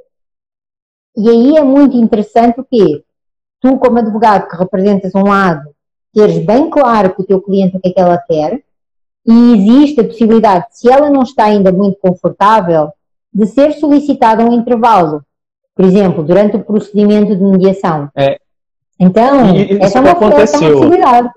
e 1.17 1.31
aí 1.31 1.57
é 1.57 1.63
muito 1.63 1.97
interessante 1.97 2.61
o 2.61 2.65
quê? 2.65 3.03
Tu, 3.61 3.79
como 3.79 3.99
advogado 3.99 4.49
que 4.49 4.57
representas 4.57 5.15
um 5.15 5.25
lado, 5.25 5.75
teres 6.13 6.45
bem 6.45 6.69
claro 6.69 7.15
com 7.15 7.23
o 7.23 7.27
teu 7.27 7.41
cliente 7.41 7.77
o 7.77 7.81
que 7.81 7.89
é 7.89 7.93
que 7.93 8.01
ela 8.01 8.19
quer, 8.19 8.63
e 9.27 9.55
existe 9.55 10.01
a 10.01 10.05
possibilidade, 10.05 10.67
se 10.71 10.91
ela 10.91 11.09
não 11.11 11.23
está 11.23 11.47
ainda 11.47 11.73
muito 11.73 11.99
confortável, 11.99 12.93
de 13.33 13.47
ser 13.47 13.73
solicitado 13.73 14.43
um 14.43 14.53
intervalo 14.53 15.25
por 15.77 15.85
exemplo, 15.85 16.25
durante 16.25 16.57
o 16.57 16.65
procedimento 16.65 17.37
de 17.37 17.45
mediação. 17.45 18.11
É. 18.17 18.41
Então, 18.99 19.55
e, 19.55 19.79
essa 19.79 19.99
é 19.99 20.01
uma, 20.01 20.13
aconteceu. 20.13 20.73
possibilidade. 20.73 21.29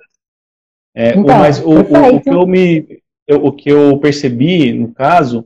É, 0.95 1.09
então, 1.09 1.37
mas 1.37 1.59
o, 1.59 1.71
o, 1.71 2.15
o, 2.15 2.21
que 2.21 2.29
eu 2.29 2.47
me, 2.47 3.01
eu, 3.27 3.45
o 3.45 3.51
que 3.51 3.69
eu 3.69 3.97
percebi 3.99 4.71
no 4.71 4.93
caso, 4.93 5.45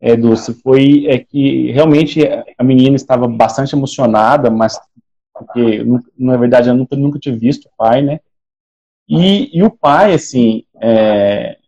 é, 0.00 0.16
Dulce, 0.16 0.54
foi 0.54 1.06
é 1.06 1.18
que 1.18 1.70
realmente 1.70 2.20
a 2.58 2.64
menina 2.64 2.96
estava 2.96 3.28
bastante 3.28 3.76
emocionada, 3.76 4.50
mas 4.50 4.80
porque 5.34 5.84
na 6.18 6.36
verdade 6.36 6.68
eu 6.68 6.74
nunca, 6.74 6.96
nunca 6.96 7.18
tinha 7.18 7.36
visto 7.36 7.66
o 7.66 7.70
pai, 7.76 8.00
né? 8.02 8.20
E, 9.08 9.56
e 9.56 9.62
o 9.62 9.70
pai, 9.70 10.14
assim, 10.14 10.64
é, 10.80 11.58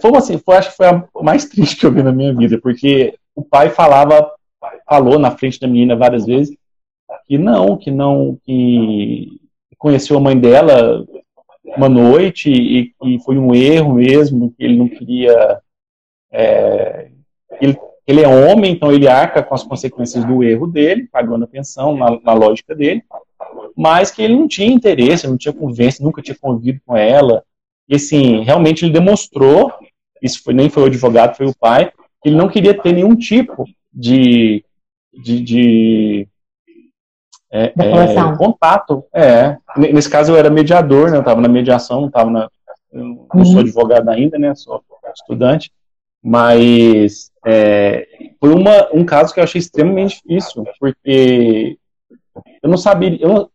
foi 0.00 0.16
assim, 0.16 0.38
foi, 0.38 0.56
acho 0.56 0.70
que 0.70 0.76
foi 0.76 0.86
a 0.86 1.04
mais 1.22 1.44
triste 1.50 1.76
que 1.76 1.86
eu 1.86 1.92
vi 1.92 2.02
na 2.02 2.12
minha 2.12 2.32
vida, 2.32 2.58
porque 2.60 3.18
o 3.34 3.42
pai 3.42 3.70
falava, 3.70 4.30
falou 4.88 5.18
na 5.18 5.30
frente 5.30 5.60
da 5.60 5.68
menina 5.68 5.94
várias 5.94 6.24
vezes 6.24 6.56
que 7.28 7.36
não, 7.36 7.76
que 7.76 7.90
não, 7.90 8.38
que 8.44 9.40
conheceu 9.76 10.16
a 10.16 10.20
mãe 10.20 10.38
dela 10.38 11.06
uma 11.76 11.88
noite 11.88 12.50
e 12.50 12.86
que 13.00 13.18
foi 13.20 13.38
um 13.38 13.54
erro 13.54 13.94
mesmo, 13.94 14.52
que 14.56 14.64
ele 14.64 14.76
não 14.76 14.88
queria. 14.88 15.60
É, 16.32 17.10
ele, 17.60 17.78
ele 18.06 18.22
é 18.22 18.28
homem, 18.28 18.72
então 18.72 18.90
ele 18.90 19.06
arca 19.06 19.42
com 19.42 19.54
as 19.54 19.62
consequências 19.62 20.24
do 20.24 20.42
erro 20.42 20.66
dele, 20.66 21.06
pagando 21.12 21.44
a 21.44 21.48
pensão 21.48 21.96
na, 21.96 22.18
na 22.20 22.32
lógica 22.32 22.74
dele, 22.74 23.02
mas 23.76 24.10
que 24.10 24.22
ele 24.22 24.34
não 24.34 24.48
tinha 24.48 24.72
interesse, 24.72 25.28
não 25.28 25.36
tinha 25.36 25.52
convivência, 25.52 26.04
nunca 26.04 26.22
tinha 26.22 26.36
convivido 26.40 26.80
com 26.86 26.96
ela. 26.96 27.44
E 27.86 27.96
assim, 27.96 28.42
realmente 28.42 28.84
ele 28.84 28.92
demonstrou, 28.92 29.72
isso 30.22 30.42
foi, 30.42 30.54
nem 30.54 30.70
foi 30.70 30.84
o 30.84 30.86
advogado, 30.86 31.36
foi 31.36 31.46
o 31.46 31.56
pai, 31.56 31.92
que 32.22 32.30
ele 32.30 32.36
não 32.36 32.48
queria 32.48 32.74
ter 32.74 32.92
nenhum 32.92 33.14
tipo 33.14 33.64
de, 33.92 34.64
de, 35.18 35.40
de 35.40 36.28
é, 37.50 37.64
é, 37.66 38.36
contato. 38.36 39.04
É. 39.12 39.56
Nesse 39.76 40.08
caso 40.08 40.32
eu 40.32 40.36
era 40.36 40.50
mediador, 40.50 41.10
né? 41.10 41.16
Eu 41.16 41.20
estava 41.20 41.40
na 41.40 41.48
mediação, 41.48 42.02
não 42.02 42.08
estava 42.08 42.30
na. 42.30 42.48
não 42.92 43.26
uhum. 43.34 43.44
sou 43.44 43.60
advogado 43.60 44.08
ainda, 44.08 44.38
né? 44.38 44.54
Sou 44.54 44.82
estudante. 45.14 45.72
Mas 46.22 47.30
é, 47.46 48.06
foi 48.40 48.52
uma, 48.52 48.88
um 48.92 49.04
caso 49.04 49.32
que 49.32 49.40
eu 49.40 49.44
achei 49.44 49.58
extremamente 49.58 50.20
difícil, 50.26 50.64
porque 50.78 51.78
eu 52.62 52.68
não 52.68 52.76
sabia. 52.76 53.16
Eu, 53.20 53.50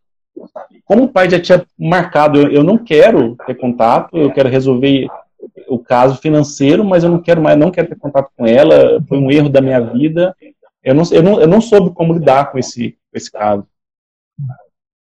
como 0.86 1.04
o 1.04 1.10
pai 1.10 1.30
já 1.30 1.40
tinha 1.40 1.66
marcado, 1.78 2.40
eu, 2.40 2.52
eu 2.52 2.64
não 2.64 2.78
quero 2.78 3.36
ter 3.46 3.56
contato, 3.56 4.18
eu 4.18 4.32
quero 4.32 4.50
resolver 4.50 5.08
o 5.68 5.78
caso 5.78 6.18
financeiro, 6.18 6.84
mas 6.84 7.04
eu 7.04 7.10
não 7.10 7.20
quero 7.20 7.42
mais, 7.42 7.58
não 7.58 7.72
quero 7.72 7.90
ter 7.90 7.98
contato 7.98 8.32
com 8.36 8.46
ela, 8.46 9.04
foi 9.08 9.18
um 9.18 9.30
erro 9.30 9.50
da 9.50 9.62
minha 9.62 9.80
vida. 9.80 10.36
Eu 10.84 10.94
não, 10.94 11.04
eu 11.12 11.24
não, 11.24 11.42
eu 11.42 11.48
não 11.48 11.62
soube 11.62 11.92
como 11.92 12.14
lidar 12.14 12.52
com 12.52 12.60
esse, 12.60 12.92
com 12.92 13.18
esse 13.18 13.32
caso. 13.32 13.66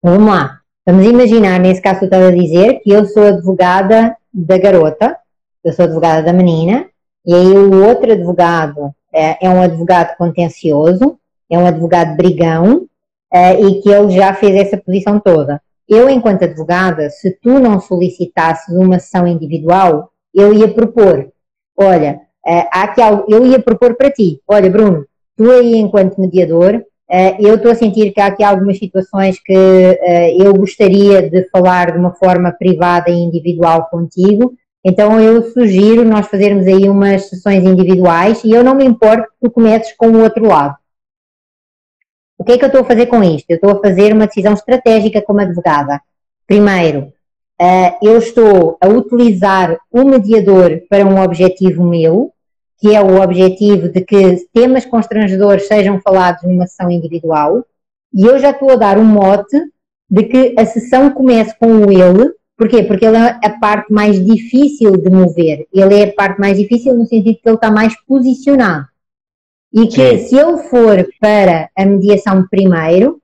Vamos 0.03 0.29
lá. 0.29 0.61
Vamos 0.87 1.07
imaginar, 1.07 1.61
nesse 1.61 1.81
caso, 1.81 2.01
tu 2.01 2.05
estás 2.07 2.25
a 2.25 2.31
dizer 2.31 2.81
que 2.81 2.91
eu 2.91 3.05
sou 3.05 3.25
advogada 3.25 4.17
da 4.33 4.59
garota, 4.59 5.17
eu 5.63 5.73
sou 5.73 5.85
advogada 5.85 6.23
da 6.23 6.33
menina, 6.33 6.87
e 7.25 7.35
aí 7.35 7.47
o 7.47 7.87
outro 7.87 8.11
advogado 8.11 8.95
é, 9.13 9.47
é 9.47 9.51
um 9.51 9.61
advogado 9.61 10.17
contencioso, 10.17 11.19
é 11.51 11.59
um 11.59 11.67
advogado 11.67 12.17
brigão, 12.17 12.87
é, 13.33 13.61
e 13.61 13.81
que 13.81 13.91
ele 13.91 14.11
já 14.11 14.35
fez 14.35 14.57
essa 14.57 14.77
posição 14.77 15.21
toda. 15.21 15.63
Eu, 15.89 16.09
enquanto 16.09 16.45
advogada, 16.45 17.11
se 17.11 17.31
tu 17.41 17.59
não 17.59 17.81
solicitasse 17.81 18.73
uma 18.73 18.99
sessão 18.99 19.27
individual, 19.27 20.11
eu 20.35 20.53
ia 20.53 20.73
propor, 20.73 21.31
olha, 21.77 22.21
é, 22.47 22.61
há 22.73 22.95
algo, 23.05 23.27
eu 23.29 23.47
ia 23.47 23.61
propor 23.61 23.97
para 23.97 24.11
ti, 24.11 24.41
olha, 24.49 24.71
Bruno, 24.71 25.05
tu 25.41 25.51
aí, 25.51 25.77
enquanto 25.77 26.21
mediador, 26.21 26.85
eh, 27.11 27.37
eu 27.41 27.55
estou 27.55 27.71
a 27.71 27.75
sentir 27.75 28.13
que 28.13 28.21
há 28.21 28.27
aqui 28.27 28.45
algumas 28.45 28.77
situações 28.77 29.41
que 29.43 29.55
eh, 29.55 30.37
eu 30.37 30.53
gostaria 30.53 31.31
de 31.31 31.49
falar 31.49 31.93
de 31.93 31.99
uma 31.99 32.13
forma 32.13 32.53
privada 32.53 33.11
e 33.11 33.15
individual 33.15 33.89
contigo, 33.91 34.53
então 34.85 35.19
eu 35.19 35.43
sugiro 35.51 36.05
nós 36.05 36.27
fazermos 36.27 36.67
aí 36.67 36.91
umas 36.91 37.31
sessões 37.31 37.65
individuais 37.65 38.45
e 38.45 38.51
eu 38.51 38.63
não 38.63 38.75
me 38.75 38.85
importo 38.85 39.29
que 39.29 39.49
tu 39.49 39.51
comeces 39.51 39.95
com 39.97 40.09
o 40.09 40.23
outro 40.23 40.47
lado. 40.47 40.77
O 42.39 42.45
que 42.45 42.53
é 42.53 42.59
que 42.59 42.65
eu 42.65 42.69
estou 42.69 42.83
a 42.83 42.87
fazer 42.87 43.07
com 43.07 43.25
isto? 43.25 43.47
Eu 43.49 43.55
estou 43.55 43.71
a 43.71 43.81
fazer 43.81 44.13
uma 44.13 44.27
decisão 44.27 44.53
estratégica 44.53 45.23
como 45.23 45.41
advogada. 45.41 46.03
Primeiro, 46.47 47.15
eh, 47.59 47.97
eu 48.03 48.19
estou 48.19 48.77
a 48.79 48.89
utilizar 48.89 49.79
o 49.91 50.05
mediador 50.05 50.83
para 50.91 51.07
um 51.07 51.19
objetivo 51.19 51.83
meu, 51.83 52.31
que 52.81 52.95
é 52.95 53.03
o 53.03 53.21
objetivo 53.21 53.89
de 53.89 54.01
que 54.01 54.49
temas 54.55 54.87
constrangedores 54.87 55.67
sejam 55.67 56.01
falados 56.01 56.43
numa 56.43 56.67
sessão 56.67 56.91
individual, 56.91 57.65
e 58.13 58.25
eu 58.25 58.39
já 58.39 58.51
estou 58.51 58.71
a 58.71 58.77
dar 58.77 58.99
um 58.99 59.05
mote 59.05 59.57
de 60.09 60.25
que 60.25 60.55
a 60.59 60.65
sessão 60.65 61.11
comece 61.11 61.57
com 61.59 61.67
o 61.67 61.93
ele, 61.93 62.33
porquê? 62.57 62.83
Porque 62.83 63.05
ele 63.05 63.19
é 63.19 63.39
a 63.45 63.51
parte 63.51 63.93
mais 63.93 64.25
difícil 64.25 64.97
de 64.97 65.11
mover, 65.11 65.67
ele 65.73 65.95
é 65.95 66.05
a 66.05 66.13
parte 66.13 66.41
mais 66.41 66.57
difícil 66.57 66.95
no 66.95 67.07
sentido 67.07 67.39
que 67.41 67.49
ele 67.49 67.55
está 67.55 67.71
mais 67.71 67.95
posicionado. 68.07 68.87
E 69.73 69.87
que 69.87 70.19
Sim. 70.19 70.27
se 70.27 70.37
ele 70.37 70.59
for 70.65 71.07
para 71.21 71.69
a 71.77 71.85
mediação 71.85 72.45
primeiro, 72.51 73.21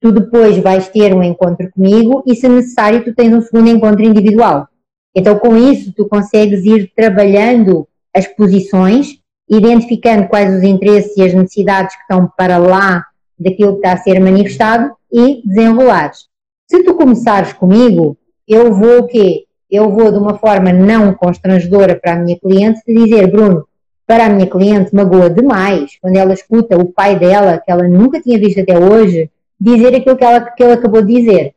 tu 0.00 0.12
depois 0.12 0.58
vais 0.58 0.88
ter 0.88 1.14
um 1.14 1.22
encontro 1.22 1.70
comigo 1.70 2.22
e, 2.26 2.34
se 2.34 2.48
necessário, 2.48 3.02
tu 3.02 3.14
tens 3.14 3.32
um 3.32 3.40
segundo 3.40 3.70
encontro 3.70 4.04
individual. 4.04 4.68
Então, 5.14 5.38
com 5.38 5.56
isso, 5.56 5.94
tu 5.96 6.06
consegues 6.06 6.64
ir 6.66 6.92
trabalhando 6.94 7.88
as 8.16 8.26
posições, 8.26 9.18
identificando 9.48 10.28
quais 10.28 10.54
os 10.56 10.62
interesses 10.62 11.16
e 11.16 11.22
as 11.22 11.34
necessidades 11.34 11.94
que 11.94 12.02
estão 12.02 12.30
para 12.36 12.56
lá 12.56 13.04
daquilo 13.38 13.72
que 13.72 13.78
está 13.78 13.92
a 13.92 13.98
ser 13.98 14.18
manifestado 14.18 14.92
e 15.12 15.42
desenrolares. 15.44 16.26
Se 16.66 16.82
tu 16.82 16.94
começares 16.94 17.52
comigo, 17.52 18.16
eu 18.48 18.72
vou 18.72 19.00
o 19.00 19.06
quê? 19.06 19.44
Eu 19.70 19.90
vou 19.90 20.10
de 20.10 20.18
uma 20.18 20.38
forma 20.38 20.72
não 20.72 21.12
constrangedora 21.12 21.94
para 21.94 22.14
a 22.14 22.16
minha 22.16 22.38
cliente 22.38 22.80
dizer, 22.86 23.30
Bruno, 23.30 23.66
para 24.06 24.26
a 24.26 24.28
minha 24.28 24.46
cliente 24.46 24.94
magoa 24.94 25.28
demais 25.28 25.98
quando 26.00 26.16
ela 26.16 26.32
escuta 26.32 26.78
o 26.78 26.92
pai 26.92 27.18
dela, 27.18 27.58
que 27.58 27.70
ela 27.70 27.86
nunca 27.86 28.20
tinha 28.20 28.38
visto 28.38 28.60
até 28.60 28.78
hoje, 28.78 29.30
dizer 29.60 29.94
aquilo 29.94 30.16
que 30.16 30.24
ela, 30.24 30.40
que 30.40 30.62
ela 30.62 30.74
acabou 30.74 31.02
de 31.02 31.12
dizer. 31.14 31.54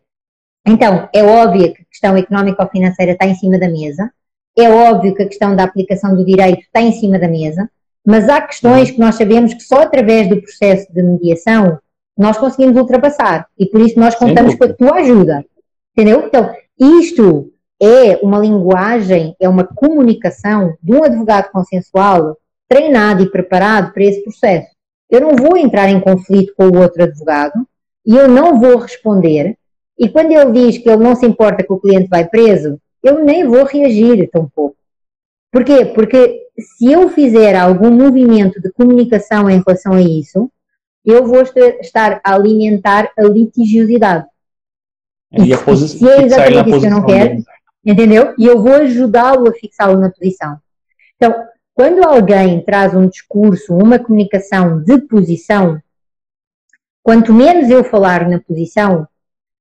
Então, 0.68 1.08
é 1.14 1.24
óbvio 1.24 1.74
que 1.74 1.82
a 1.82 1.86
questão 1.86 2.18
económica 2.18 2.64
ou 2.64 2.70
financeira 2.70 3.14
está 3.14 3.26
em 3.26 3.36
cima 3.36 3.58
da 3.58 3.70
mesa, 3.70 4.12
é 4.58 4.70
óbvio 4.70 5.16
que 5.16 5.24
a 5.24 5.28
questão 5.28 5.56
da 5.56 5.64
aplicação 5.64 6.16
do 6.16 6.26
direito 6.26 6.62
está 6.62 6.82
em 6.82 6.92
cima 6.92 7.18
da 7.20 7.28
mesa, 7.28 7.70
mas 8.06 8.28
há 8.28 8.42
questões 8.42 8.92
que 8.92 9.00
nós 9.00 9.16
sabemos 9.16 9.54
que 9.54 9.62
só 9.62 9.84
através 9.84 10.28
do 10.28 10.42
processo 10.42 10.92
de 10.92 11.02
mediação 11.02 11.78
nós 12.18 12.38
conseguimos 12.38 12.76
ultrapassar 12.76 13.48
e 13.58 13.66
por 13.66 13.80
isso 13.82 14.00
nós 14.00 14.16
contamos 14.16 14.56
com 14.56 14.66
a 14.66 14.74
tua 14.74 14.96
ajuda. 14.96 15.46
Entendeu? 15.96 16.26
Então, 16.26 16.54
isto 16.78 17.52
é 17.82 18.18
uma 18.22 18.40
linguagem, 18.40 19.36
é 19.40 19.48
uma 19.48 19.64
comunicação 19.64 20.76
de 20.82 20.94
um 20.94 21.04
advogado 21.04 21.50
consensual 21.52 22.38
treinado 22.68 23.24
e 23.24 23.32
preparado 23.32 23.94
para 23.94 24.04
esse 24.04 24.22
processo. 24.24 24.68
Eu 25.10 25.22
não 25.22 25.36
vou 25.36 25.58
entrar 25.58 25.90
em 25.90 26.00
conflito 26.00 26.54
com 26.56 26.66
o 26.66 26.78
outro 26.78 27.04
advogado 27.04 27.66
e 28.06 28.16
eu 28.16 28.28
não 28.28 28.60
vou 28.60 28.78
responder. 28.78 29.58
E 29.98 30.08
quando 30.08 30.32
ele 30.32 30.52
diz 30.52 30.78
que 30.78 30.90
ele 30.90 31.04
não 31.04 31.16
se 31.16 31.26
importa 31.26 31.64
que 31.64 31.74
o 31.74 31.80
cliente 31.80 32.08
vai 32.08 32.28
preso, 32.28 32.80
eu 33.04 33.24
nem 33.24 33.46
vou 33.46 33.64
reagir 33.64 34.30
tão 34.30 34.48
pouco. 34.48 34.76
Porquê? 35.52 35.86
Porque 35.86 36.48
se 36.60 36.92
eu 36.92 37.10
fizer 37.10 37.56
algum 37.56 37.92
movimento 37.92 38.62
de 38.62 38.72
comunicação 38.72 39.50
em 39.50 39.62
relação 39.66 39.94
a 39.94 40.02
isso, 40.02 40.52
eu 41.06 41.26
vou 41.26 41.42
estar 41.42 42.22
a 42.24 42.34
alimentar 42.34 43.12
a 43.18 43.24
litigiosidade. 43.24 44.26
E, 45.32 45.54
a 45.54 45.58
se 45.58 46.10
é 46.10 46.24
exatamente 46.24 46.70
isso 46.70 46.80
que 46.80 46.86
eu 46.86 46.92
não 46.92 47.06
quero, 47.06 47.30
dele. 47.30 47.46
entendeu? 47.86 48.34
E 48.38 48.46
eu 48.46 48.62
vou 48.62 48.74
ajudá-lo 48.74 49.48
a 49.48 49.54
fixá-lo 49.54 50.00
na 50.00 50.10
posição. 50.10 50.58
Então, 51.16 51.34
quando 51.74 52.04
alguém 52.04 52.64
traz 52.64 52.94
um 52.94 53.08
discurso, 53.08 53.74
uma 53.74 54.00
comunicação 54.00 54.84
de 54.84 55.00
posição, 55.02 55.82
quanto 57.02 57.34
menos 57.34 57.70
eu 57.70 57.84
falar 57.84 58.28
na 58.28 58.40
posição, 58.40 59.08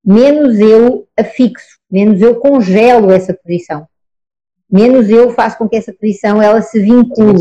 menos 0.04 0.58
eu 0.58 1.06
a 1.16 1.22
fixo 1.22 1.77
menos 1.90 2.20
eu 2.20 2.36
congelo 2.36 3.10
essa 3.10 3.34
posição, 3.34 3.86
menos 4.70 5.08
eu 5.08 5.30
faço 5.30 5.58
com 5.58 5.68
que 5.68 5.76
essa 5.76 5.92
posição 5.92 6.42
ela 6.42 6.60
se 6.62 6.80
vincule. 6.80 7.40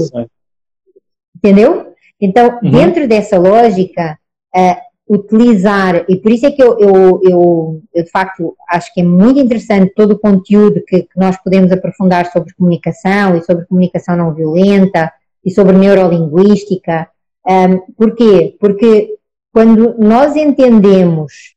Entendeu? 1.35 1.93
Então, 2.19 2.59
uhum. 2.63 2.71
dentro 2.71 3.07
dessa 3.07 3.37
lógica, 3.37 4.17
uh, 4.55 4.87
utilizar, 5.09 6.05
e 6.09 6.17
por 6.17 6.31
isso 6.31 6.45
é 6.45 6.51
que 6.51 6.61
eu, 6.61 6.77
eu, 6.79 7.21
eu, 7.23 7.81
eu, 7.93 8.03
de 8.03 8.09
facto 8.09 8.55
acho 8.69 8.93
que 8.93 9.01
é 9.01 9.03
muito 9.03 9.39
interessante 9.39 9.93
todo 9.95 10.11
o 10.11 10.19
conteúdo 10.19 10.83
que, 10.85 11.03
que 11.03 11.17
nós 11.19 11.37
podemos 11.41 11.71
aprofundar 11.71 12.29
sobre 12.31 12.53
comunicação 12.53 13.37
e 13.37 13.43
sobre 13.43 13.65
comunicação 13.65 14.17
não 14.17 14.33
violenta 14.33 15.11
e 15.45 15.51
sobre 15.51 15.77
neurolinguística. 15.77 17.07
Um, 17.47 17.79
porquê? 17.93 18.57
Porque 18.59 19.15
quando 19.53 19.95
nós 19.97 20.35
entendemos 20.35 21.55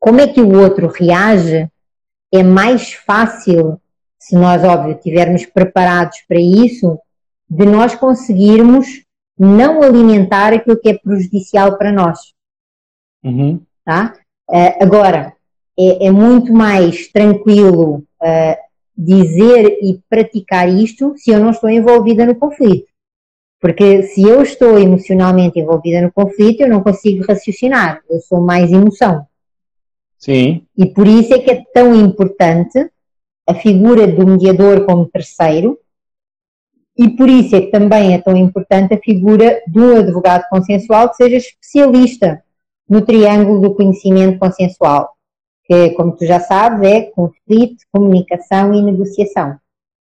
como 0.00 0.20
é 0.20 0.26
que 0.26 0.40
o 0.40 0.58
outro 0.58 0.88
reage, 0.88 1.68
é 2.32 2.42
mais 2.42 2.92
fácil, 2.92 3.80
se 4.18 4.34
nós, 4.34 4.64
óbvio, 4.64 4.96
estivermos 4.96 5.46
preparados 5.46 6.18
para 6.28 6.40
isso, 6.40 6.98
de 7.48 7.64
nós 7.64 7.94
conseguirmos 7.94 9.04
não 9.38 9.82
alimentar 9.82 10.52
aquilo 10.52 10.80
que 10.80 10.88
é 10.88 10.98
prejudicial 10.98 11.76
para 11.76 11.92
nós. 11.92 12.18
Uhum. 13.22 13.60
Tá? 13.84 14.14
Uh, 14.48 14.82
agora, 14.82 15.34
é, 15.78 16.06
é, 16.06 16.10
muito 16.10 16.52
mais 16.52 17.08
tranquilo 17.08 18.02
uh, 18.22 18.56
dizer 18.96 19.78
e 19.82 20.00
praticar 20.08 20.68
isto 20.68 21.14
se 21.16 21.30
eu 21.30 21.38
não 21.38 21.50
estou 21.50 21.68
envolvida 21.68 22.24
no 22.24 22.34
conflito. 22.34 22.86
Porque 23.60 24.02
se 24.04 24.22
eu 24.22 24.42
estou 24.42 24.78
emocionalmente 24.78 25.58
envolvida 25.58 26.00
no 26.00 26.12
conflito, 26.12 26.60
eu 26.62 26.68
não 26.68 26.82
consigo 26.82 27.24
raciocinar, 27.26 28.02
eu 28.08 28.20
sou 28.20 28.40
mais 28.40 28.70
emoção. 28.72 29.26
Sim. 30.18 30.66
E 30.76 30.86
por 30.86 31.06
isso 31.06 31.34
é 31.34 31.38
que 31.38 31.50
é 31.50 31.62
tão 31.72 31.94
importante 31.94 32.90
a 33.46 33.54
figura 33.54 34.06
do 34.06 34.26
mediador 34.26 34.84
como 34.84 35.06
terceiro, 35.06 35.78
e 36.98 37.10
por 37.10 37.28
isso 37.28 37.54
é 37.54 37.60
que 37.60 37.70
também 37.70 38.14
é 38.14 38.18
tão 38.18 38.36
importante 38.36 38.94
a 38.94 38.98
figura 39.00 39.62
do 39.68 39.96
advogado 39.96 40.44
consensual 40.48 41.10
que 41.10 41.16
seja 41.16 41.36
especialista 41.36 42.42
no 42.88 43.02
triângulo 43.02 43.60
do 43.60 43.74
conhecimento 43.74 44.38
consensual, 44.38 45.10
que, 45.64 45.90
como 45.90 46.16
tu 46.16 46.24
já 46.24 46.40
sabes, 46.40 46.88
é 46.88 47.02
conflito, 47.02 47.84
comunicação 47.92 48.72
e 48.72 48.82
negociação. 48.82 49.58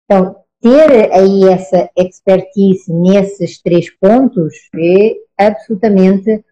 Então, 0.05 0.35
ter 0.59 1.11
aí 1.13 1.43
essa 1.49 1.89
expertise 1.95 2.91
nesses 2.91 3.61
três 3.61 3.89
pontos 3.97 4.53
é 4.75 5.15
absolutamente 5.37 6.43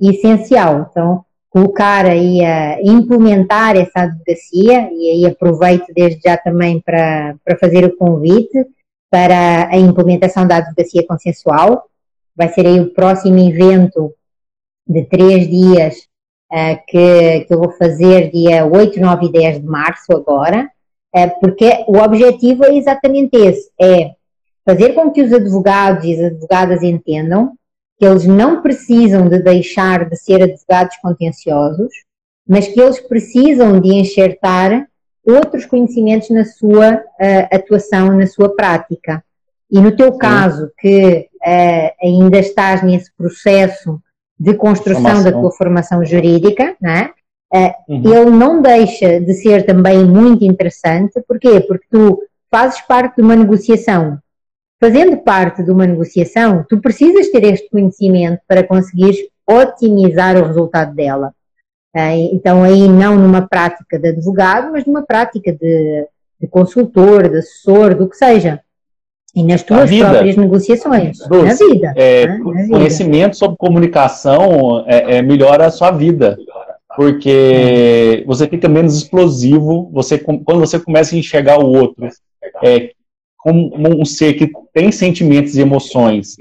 essencial. 0.00 0.88
Então, 0.90 1.24
colocar 1.52 2.06
aí 2.06 2.42
a 2.42 2.80
implementar 2.82 3.76
essa 3.76 4.00
advocacia, 4.00 4.90
e 4.90 5.10
aí 5.10 5.26
aproveito 5.26 5.84
desde 5.94 6.22
já 6.24 6.36
também 6.36 6.80
para, 6.80 7.36
para 7.44 7.58
fazer 7.58 7.84
o 7.84 7.94
convite 7.94 8.66
para 9.10 9.68
a 9.68 9.76
implementação 9.76 10.46
da 10.46 10.56
advocacia 10.56 11.06
consensual. 11.06 11.84
Vai 12.34 12.48
ser 12.48 12.66
aí 12.66 12.80
o 12.80 12.94
próximo 12.94 13.38
evento 13.38 14.14
de 14.88 15.04
três 15.04 15.46
dias 15.46 16.08
uh, 16.50 16.80
que, 16.88 17.40
que 17.40 17.52
eu 17.52 17.58
vou 17.58 17.70
fazer 17.72 18.30
dia 18.30 18.64
8, 18.64 18.98
9 18.98 19.26
e 19.26 19.32
10 19.32 19.60
de 19.60 19.66
março 19.66 20.10
agora, 20.10 20.70
uh, 21.14 21.40
porque 21.40 21.84
o 21.86 21.98
objetivo 21.98 22.64
é 22.64 22.74
exatamente 22.74 23.36
esse, 23.36 23.70
é 23.78 24.12
fazer 24.64 24.94
com 24.94 25.10
que 25.10 25.20
os 25.20 25.30
advogados 25.30 26.06
e 26.06 26.14
as 26.14 26.32
advogadas 26.32 26.82
entendam 26.82 27.52
que 28.02 28.06
eles 28.06 28.26
não 28.26 28.60
precisam 28.60 29.28
de 29.28 29.38
deixar 29.38 30.08
de 30.10 30.16
ser 30.16 30.42
advogados 30.42 30.96
contenciosos, 31.00 31.94
mas 32.44 32.66
que 32.66 32.80
eles 32.80 32.98
precisam 32.98 33.80
de 33.80 33.94
enxertar 33.94 34.88
outros 35.24 35.64
conhecimentos 35.66 36.28
na 36.30 36.44
sua 36.44 36.96
uh, 36.96 37.54
atuação, 37.54 38.18
na 38.18 38.26
sua 38.26 38.56
prática. 38.56 39.22
E 39.70 39.80
no 39.80 39.94
teu 39.94 40.18
caso, 40.18 40.68
que 40.80 41.28
uh, 41.46 42.04
ainda 42.04 42.40
estás 42.40 42.82
nesse 42.82 43.08
processo 43.16 44.00
de 44.36 44.54
construção 44.54 45.00
formação. 45.00 45.22
da 45.22 45.40
tua 45.40 45.52
formação 45.52 46.04
jurídica, 46.04 46.76
né? 46.80 47.10
Uh, 47.54 47.92
uhum. 47.92 48.16
ele 48.16 48.30
não 48.30 48.60
deixa 48.60 49.20
de 49.20 49.32
ser 49.34 49.64
também 49.64 50.04
muito 50.04 50.44
interessante. 50.44 51.22
Porquê? 51.28 51.60
Porque 51.60 51.86
tu 51.88 52.20
fazes 52.50 52.80
parte 52.80 53.14
de 53.14 53.22
uma 53.22 53.36
negociação. 53.36 54.18
Fazendo 54.82 55.16
parte 55.18 55.62
de 55.62 55.70
uma 55.70 55.86
negociação, 55.86 56.66
tu 56.68 56.80
precisas 56.80 57.28
ter 57.28 57.44
este 57.44 57.70
conhecimento 57.70 58.40
para 58.48 58.64
conseguires 58.64 59.16
otimizar 59.48 60.36
o 60.36 60.44
resultado 60.44 60.92
dela. 60.92 61.32
Uh, 61.94 62.34
então, 62.34 62.64
aí 62.64 62.88
não 62.88 63.16
numa 63.16 63.46
prática 63.46 63.96
de 63.96 64.08
advogado, 64.08 64.72
mas 64.72 64.84
numa 64.84 65.02
prática 65.02 65.52
de, 65.52 66.04
de 66.40 66.48
consultor, 66.48 67.28
de 67.28 67.36
assessor, 67.36 67.94
do 67.94 68.08
que 68.08 68.16
seja. 68.16 68.60
E 69.36 69.44
nas 69.44 69.62
tuas 69.62 69.88
próprias 69.88 70.36
negociações, 70.36 71.18
Dulce, 71.28 71.64
na 71.64 71.72
vida. 71.72 71.94
É, 71.96 72.26
né? 72.26 72.38
na 72.38 72.68
conhecimento 72.68 73.22
vida. 73.22 73.34
sobre 73.34 73.56
comunicação 73.58 74.84
é, 74.88 75.18
é, 75.18 75.22
melhora 75.22 75.66
a 75.66 75.70
sua 75.70 75.92
vida, 75.92 76.36
porque 76.96 78.24
você 78.26 78.48
fica 78.48 78.68
menos 78.68 78.96
explosivo, 78.96 79.88
você, 79.92 80.18
quando 80.18 80.58
você 80.58 80.80
começa 80.80 81.14
a 81.14 81.18
enxergar 81.18 81.60
o 81.60 81.72
outro 81.72 82.08
é, 82.64 82.90
como 83.42 83.72
um 84.00 84.04
ser 84.04 84.34
que 84.34 84.50
tem 84.72 84.92
sentimentos 84.92 85.56
e 85.56 85.60
emoções, 85.60 86.36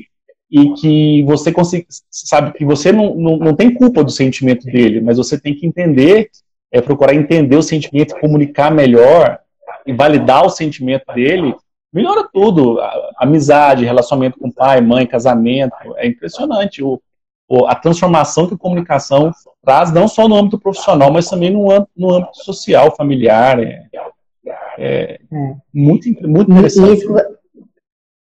e 0.51 0.73
que 0.73 1.23
você 1.23 1.51
consegue, 1.51 1.87
sabe 2.09 2.53
que 2.53 2.63
você 2.63 2.91
não, 2.91 3.15
não, 3.15 3.37
não 3.37 3.55
tem 3.55 3.73
culpa 3.73 4.03
do 4.03 4.11
sentimento 4.11 4.65
dele, 4.65 5.01
mas 5.01 5.17
você 5.17 5.39
tem 5.39 5.55
que 5.55 5.65
entender, 5.65 6.29
é, 6.71 6.79
procurar 6.79 7.15
entender 7.15 7.55
o 7.55 7.63
sentimento, 7.63 8.19
comunicar 8.19 8.69
melhor 8.69 9.39
e 9.85 9.93
validar 9.93 10.45
o 10.45 10.49
sentimento 10.49 11.05
dele, 11.13 11.55
melhora 11.91 12.27
tudo. 12.31 12.79
Amizade, 13.17 13.85
relacionamento 13.85 14.37
com 14.37 14.51
pai, 14.51 14.81
mãe, 14.81 15.07
casamento. 15.07 15.75
É 15.95 16.05
impressionante 16.05 16.83
o, 16.83 17.01
a 17.65 17.73
transformação 17.73 18.47
que 18.47 18.53
a 18.53 18.57
comunicação 18.57 19.31
traz, 19.63 19.91
não 19.91 20.07
só 20.07 20.27
no 20.27 20.35
âmbito 20.35 20.59
profissional, 20.59 21.11
mas 21.11 21.29
também 21.29 21.49
no, 21.49 21.67
no 21.95 22.13
âmbito 22.13 22.43
social, 22.43 22.95
familiar. 22.95 23.59
É, 23.59 23.85
é, 24.77 25.19
é. 25.31 25.55
Muito, 25.73 26.09
muito 26.27 26.51
interessante. 26.51 27.03
Isso, 27.03 27.15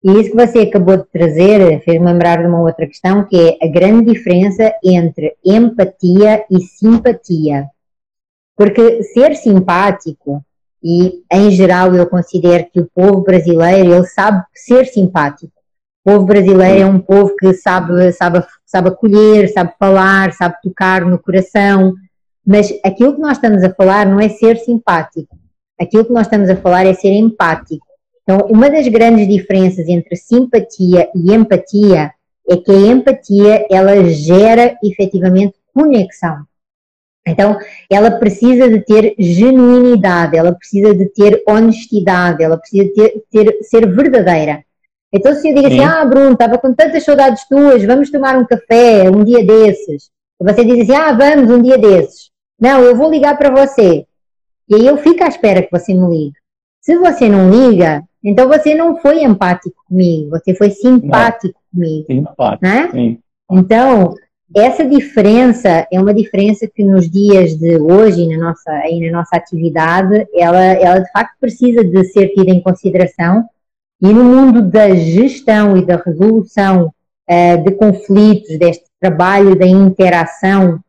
e 0.04 0.12
isso 0.20 0.30
que 0.30 0.46
você 0.46 0.60
acabou 0.60 0.96
de 0.96 1.06
trazer 1.06 1.82
fez-me 1.82 2.06
lembrar 2.06 2.40
de 2.40 2.46
uma 2.46 2.60
outra 2.60 2.86
questão, 2.86 3.24
que 3.24 3.36
é 3.36 3.66
a 3.66 3.68
grande 3.68 4.12
diferença 4.12 4.72
entre 4.84 5.36
empatia 5.44 6.44
e 6.50 6.60
simpatia. 6.60 7.68
Porque 8.56 9.02
ser 9.02 9.34
simpático 9.34 10.44
e, 10.82 11.22
em 11.32 11.50
geral, 11.50 11.94
eu 11.94 12.06
considero 12.06 12.66
que 12.72 12.80
o 12.80 12.90
povo 12.94 13.22
brasileiro, 13.22 13.94
ele 13.94 14.06
sabe 14.06 14.44
ser 14.54 14.86
simpático. 14.86 15.52
O 16.04 16.12
povo 16.12 16.26
brasileiro 16.26 16.80
é 16.80 16.86
um 16.86 17.00
povo 17.00 17.34
que 17.36 17.52
sabe, 17.54 18.12
sabe, 18.12 18.44
sabe 18.64 18.88
acolher, 18.88 19.48
sabe 19.52 19.72
falar, 19.78 20.32
sabe 20.32 20.54
tocar 20.62 21.04
no 21.04 21.18
coração, 21.18 21.94
mas 22.46 22.72
aquilo 22.84 23.14
que 23.14 23.20
nós 23.20 23.32
estamos 23.32 23.62
a 23.62 23.74
falar 23.74 24.06
não 24.06 24.18
é 24.18 24.28
ser 24.28 24.56
simpático. 24.56 25.36
Aquilo 25.80 26.04
que 26.04 26.12
nós 26.12 26.26
estamos 26.26 26.50
a 26.50 26.56
falar 26.56 26.86
é 26.86 26.94
ser 26.94 27.12
empático. 27.12 27.86
Então, 28.22 28.46
uma 28.50 28.68
das 28.68 28.86
grandes 28.88 29.26
diferenças 29.26 29.88
entre 29.88 30.16
simpatia 30.16 31.08
e 31.14 31.32
empatia 31.32 32.12
é 32.48 32.56
que 32.56 32.70
a 32.70 32.74
empatia, 32.74 33.66
ela 33.70 34.04
gera 34.04 34.76
efetivamente 34.82 35.54
conexão. 35.74 36.44
Então, 37.26 37.58
ela 37.90 38.10
precisa 38.10 38.68
de 38.68 38.80
ter 38.80 39.14
genuinidade, 39.18 40.36
ela 40.36 40.54
precisa 40.54 40.94
de 40.94 41.06
ter 41.06 41.42
honestidade, 41.46 42.42
ela 42.42 42.56
precisa 42.56 42.84
de 42.84 42.92
ter, 42.92 43.22
ter 43.30 43.58
ser 43.62 43.86
verdadeira. 43.94 44.64
Então, 45.12 45.34
se 45.34 45.48
eu 45.48 45.54
digo 45.54 45.66
assim, 45.66 45.84
ah, 45.84 46.04
Bruno, 46.04 46.32
estava 46.32 46.58
com 46.58 46.72
tantas 46.74 47.04
saudades 47.04 47.46
tuas, 47.48 47.82
vamos 47.84 48.10
tomar 48.10 48.36
um 48.36 48.46
café 48.46 49.10
um 49.10 49.24
dia 49.24 49.44
desses. 49.44 50.10
E 50.40 50.44
você 50.44 50.64
diz 50.64 50.80
assim, 50.80 50.94
ah, 50.94 51.12
vamos 51.12 51.50
um 51.50 51.62
dia 51.62 51.78
desses. 51.78 52.30
Não, 52.60 52.82
eu 52.82 52.96
vou 52.96 53.10
ligar 53.10 53.36
para 53.38 53.50
você. 53.50 54.04
E 54.68 54.74
aí 54.74 54.86
eu 54.86 54.98
fico 54.98 55.22
à 55.24 55.28
espera 55.28 55.62
que 55.62 55.70
você 55.70 55.94
me 55.94 56.06
ligue. 56.08 56.36
Se 56.80 56.96
você 56.98 57.28
não 57.28 57.50
liga, 57.50 58.02
então 58.22 58.48
você 58.48 58.74
não 58.74 58.96
foi 58.96 59.22
empático 59.22 59.76
comigo, 59.88 60.30
você 60.30 60.54
foi 60.54 60.70
simpático 60.70 61.58
não. 61.72 61.80
comigo. 61.80 62.06
Simpático, 62.06 62.64
né? 62.64 62.90
Sim. 62.90 63.18
Então, 63.50 64.14
essa 64.56 64.84
diferença 64.84 65.86
é 65.92 66.00
uma 66.00 66.14
diferença 66.14 66.66
que 66.66 66.82
nos 66.82 67.10
dias 67.10 67.54
de 67.54 67.78
hoje, 67.78 68.26
na 68.26 68.48
nossa, 68.48 68.70
aí 68.70 69.00
na 69.00 69.18
nossa 69.18 69.36
atividade, 69.36 70.26
ela, 70.34 70.62
ela 70.62 70.98
de 71.00 71.10
facto 71.12 71.34
precisa 71.40 71.84
de 71.84 72.04
ser 72.04 72.28
tida 72.28 72.50
em 72.50 72.62
consideração 72.62 73.44
e 74.00 74.08
no 74.08 74.24
mundo 74.24 74.62
da 74.62 74.94
gestão 74.94 75.76
e 75.76 75.84
da 75.84 75.96
resolução 75.96 76.92
uh, 77.28 77.64
de 77.64 77.72
conflitos, 77.72 78.58
deste 78.58 78.84
trabalho 79.00 79.56
da 79.56 79.66
interação 79.66 80.80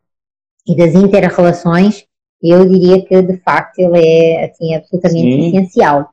e 0.66 0.76
das 0.76 0.94
interrelações, 0.94 2.04
eu 2.42 2.66
diria 2.66 3.04
que 3.04 3.20
de 3.20 3.36
facto 3.38 3.78
ele 3.78 4.04
é 4.04 4.44
assim, 4.46 4.74
absolutamente 4.74 5.20
Sim. 5.20 5.48
essencial. 5.48 6.10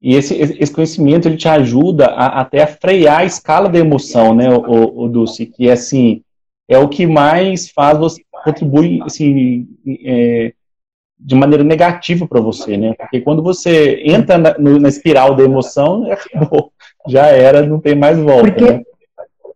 E 0.00 0.14
esse, 0.14 0.34
esse 0.34 0.72
conhecimento 0.72 1.28
ele 1.28 1.36
te 1.36 1.48
ajuda 1.48 2.06
a, 2.06 2.40
até 2.40 2.62
a 2.62 2.66
frear 2.66 3.20
a 3.20 3.24
escala 3.24 3.68
da 3.68 3.78
emoção, 3.78 4.34
né, 4.34 4.48
o, 4.52 5.04
o 5.04 5.08
Dulce, 5.08 5.46
que 5.46 5.68
é 5.68 5.72
assim, 5.72 6.22
é 6.68 6.76
o 6.76 6.88
que 6.88 7.06
mais 7.06 7.70
faz 7.70 7.98
você 7.98 8.22
contribui 8.44 9.00
assim, 9.02 9.68
é, 10.04 10.52
de 11.18 11.34
maneira 11.34 11.62
negativa 11.62 12.26
para 12.26 12.40
você, 12.40 12.76
né? 12.76 12.94
Porque 12.94 13.20
quando 13.20 13.42
você 13.42 14.02
entra 14.04 14.36
na, 14.36 14.58
na, 14.58 14.88
espiral 14.88 15.36
da 15.36 15.44
emoção, 15.44 16.04
acabou, 16.10 16.72
já 17.06 17.26
era, 17.28 17.64
não 17.64 17.78
tem 17.78 17.94
mais 17.94 18.18
volta. 18.18 18.50
Porque, 18.50 18.72
né? 18.72 18.82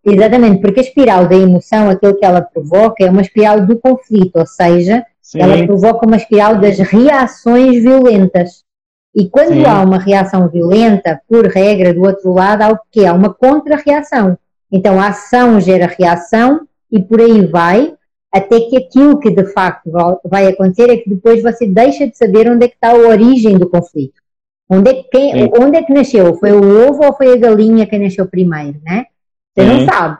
Exatamente, 0.04 0.60
porque 0.60 0.78
a 0.78 0.82
espiral 0.84 1.28
da 1.28 1.34
emoção, 1.34 1.90
aquilo 1.90 2.16
que 2.16 2.24
ela 2.24 2.40
provoca, 2.40 3.04
é 3.04 3.10
uma 3.10 3.22
espiral 3.22 3.66
do 3.66 3.76
conflito, 3.76 4.36
ou 4.36 4.46
seja, 4.46 5.04
Sim. 5.26 5.40
ela 5.40 5.66
provoca 5.66 6.06
uma 6.06 6.16
espiral 6.16 6.60
das 6.60 6.78
reações 6.78 7.82
violentas. 7.82 8.64
E 9.12 9.28
quando 9.28 9.54
Sim. 9.54 9.64
há 9.64 9.82
uma 9.82 9.98
reação 9.98 10.48
violenta, 10.48 11.20
por 11.28 11.46
regra, 11.46 11.92
do 11.92 12.02
outro 12.02 12.32
lado, 12.32 12.62
há 12.62 12.68
o 12.70 12.78
quê? 12.92 13.06
Há 13.06 13.12
uma 13.12 13.34
contra-reação. 13.34 14.38
Então 14.70 15.00
a 15.00 15.08
ação 15.08 15.60
gera 15.60 15.92
reação 15.98 16.60
e 16.92 17.02
por 17.02 17.20
aí 17.20 17.44
vai, 17.44 17.92
até 18.32 18.60
que 18.60 18.76
aquilo 18.76 19.18
que 19.18 19.30
de 19.30 19.46
facto 19.46 19.90
vai 20.24 20.46
acontecer 20.46 20.90
é 20.90 20.96
que 20.96 21.10
depois 21.10 21.42
você 21.42 21.66
deixa 21.66 22.06
de 22.06 22.16
saber 22.16 22.48
onde 22.48 22.66
é 22.66 22.68
que 22.68 22.76
está 22.76 22.92
a 22.92 22.94
origem 22.96 23.58
do 23.58 23.68
conflito. 23.68 24.22
Onde 24.70 24.90
é 24.90 24.94
que, 24.94 25.08
quem, 25.10 25.50
onde 25.60 25.76
é 25.76 25.82
que 25.82 25.92
nasceu? 25.92 26.36
Foi 26.36 26.52
o 26.52 26.88
ovo 26.88 27.04
ou 27.04 27.12
foi 27.14 27.32
a 27.32 27.36
galinha 27.36 27.86
que 27.86 27.98
nasceu 27.98 28.28
primeiro, 28.28 28.78
né? 28.84 29.06
Você 29.52 29.64
não 29.64 29.86
sabe. 29.86 30.18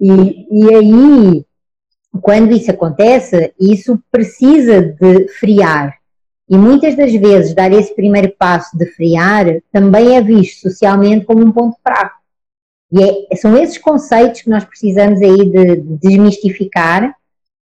E, 0.00 0.46
e 0.50 0.74
aí, 0.74 1.44
quando 2.20 2.52
isso 2.52 2.70
acontece, 2.70 3.52
isso 3.58 3.98
precisa 4.10 4.80
de 4.82 5.28
friar. 5.28 5.96
E 6.48 6.56
muitas 6.56 6.94
das 6.94 7.12
vezes 7.14 7.54
dar 7.54 7.72
esse 7.72 7.94
primeiro 7.94 8.34
passo 8.38 8.76
de 8.76 8.86
friar 8.86 9.46
também 9.72 10.16
é 10.16 10.22
visto 10.22 10.60
socialmente 10.60 11.24
como 11.24 11.44
um 11.44 11.52
ponto 11.52 11.76
fraco. 11.82 12.16
E 12.92 13.02
é, 13.32 13.36
são 13.36 13.56
esses 13.56 13.78
conceitos 13.78 14.42
que 14.42 14.50
nós 14.50 14.64
precisamos 14.64 15.20
aí 15.20 15.50
de, 15.50 15.76
de 15.76 15.96
desmistificar, 15.98 17.14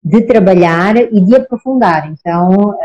de 0.02 0.22
trabalhar 0.22 0.96
e 0.96 1.20
de 1.20 1.36
aprofundar. 1.36 2.12
Então, 2.12 2.50
uh, 2.70 2.76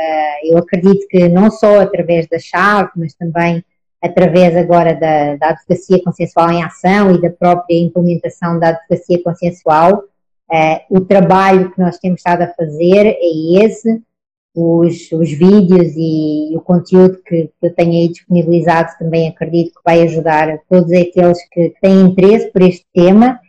eu 0.43 0.57
acredito 0.57 1.07
que 1.07 1.27
não 1.27 1.51
só 1.51 1.81
através 1.81 2.27
da 2.27 2.39
chave, 2.39 2.91
mas 2.95 3.13
também 3.13 3.63
através 4.01 4.55
agora 4.55 4.95
da, 4.95 5.35
da 5.35 5.49
advocacia 5.49 6.03
consensual 6.03 6.51
em 6.51 6.63
ação 6.63 7.13
e 7.13 7.21
da 7.21 7.29
própria 7.29 7.75
implementação 7.75 8.57
da 8.57 8.69
advocacia 8.69 9.21
consensual. 9.23 10.03
Uh, 10.51 10.97
o 10.97 11.01
trabalho 11.01 11.71
que 11.71 11.79
nós 11.79 11.97
temos 11.97 12.19
estado 12.19 12.41
a 12.41 12.53
fazer 12.53 13.07
é 13.07 13.63
esse, 13.63 14.01
os, 14.53 15.09
os 15.13 15.31
vídeos 15.31 15.93
e 15.95 16.51
o 16.55 16.59
conteúdo 16.59 17.21
que, 17.25 17.43
que, 17.47 17.53
eu 17.61 17.73
tenho 17.73 17.91
aí 17.91 18.09
disponibilizado 18.09 18.89
também 18.99 19.29
acredito 19.29 19.75
que 19.75 19.81
vai 19.85 20.01
ajudar 20.01 20.59
todos 20.69 20.91
aqueles 20.91 21.37
que 21.49 21.73
têm 21.81 22.01
interesse 22.01 22.51
por 22.51 22.61
este 22.61 22.85
tema. 22.93 23.39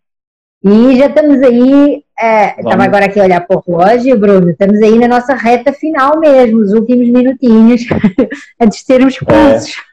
E 0.64 0.96
já 0.96 1.06
estamos 1.06 1.42
aí, 1.42 1.96
uh, 1.96 2.60
estava 2.60 2.84
agora 2.84 3.06
aqui 3.06 3.18
a 3.18 3.24
olhar 3.24 3.40
para 3.40 3.56
o 3.56 3.62
relógio, 3.66 4.16
Bruno, 4.16 4.50
estamos 4.50 4.80
aí 4.80 4.96
na 4.96 5.08
nossa 5.08 5.34
reta 5.34 5.72
final 5.72 6.20
mesmo, 6.20 6.60
os 6.60 6.72
últimos 6.72 7.08
minutinhos, 7.08 7.82
antes 8.60 8.78
de 8.78 8.84
sermos 8.84 9.14
expulsos. 9.14 9.70
É. 9.70 9.91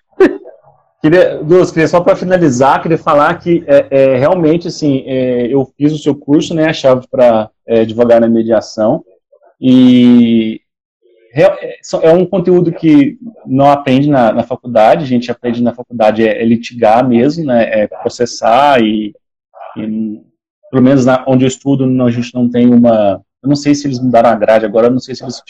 Queria, 1.01 1.41
Deus, 1.41 1.71
queria 1.71 1.87
só 1.87 2.01
para 2.01 2.15
finalizar, 2.15 2.81
queria 2.81 2.97
falar 2.97 3.33
que 3.39 3.63
é, 3.67 3.87
é 3.89 4.17
realmente 4.17 4.67
assim, 4.67 5.03
é, 5.07 5.47
eu 5.47 5.65
fiz 5.77 5.93
o 5.93 5.97
seu 5.97 6.13
curso, 6.13 6.53
né, 6.53 6.65
a 6.65 6.73
chave 6.73 7.07
para 7.09 7.49
é, 7.65 7.81
advogar 7.81 8.19
na 8.19 8.27
mediação, 8.27 9.03
e 9.61 10.59
é, 11.33 11.79
é 12.01 12.13
um 12.13 12.25
conteúdo 12.25 12.73
que 12.73 13.17
não 13.45 13.71
aprende 13.71 14.09
na, 14.09 14.33
na 14.33 14.43
faculdade, 14.43 15.05
a 15.05 15.07
gente 15.07 15.31
aprende 15.31 15.63
na 15.63 15.73
faculdade 15.73 16.27
é, 16.27 16.41
é 16.41 16.45
litigar 16.45 17.07
mesmo, 17.07 17.45
né, 17.45 17.83
é 17.83 17.87
processar 17.87 18.81
e, 18.81 19.15
e 19.77 20.21
pelo 20.69 20.83
menos 20.83 21.05
na, 21.05 21.23
onde 21.25 21.45
eu 21.45 21.47
estudo, 21.47 21.85
a 22.03 22.11
gente 22.11 22.35
não 22.35 22.49
tem 22.49 22.73
uma, 22.73 23.21
eu 23.41 23.47
não 23.47 23.55
sei 23.55 23.73
se 23.73 23.87
eles 23.87 24.01
mudaram 24.01 24.29
a 24.31 24.35
grade 24.35 24.65
agora, 24.65 24.89
não 24.89 24.99
sei 24.99 25.15
se 25.15 25.23
eles 25.23 25.41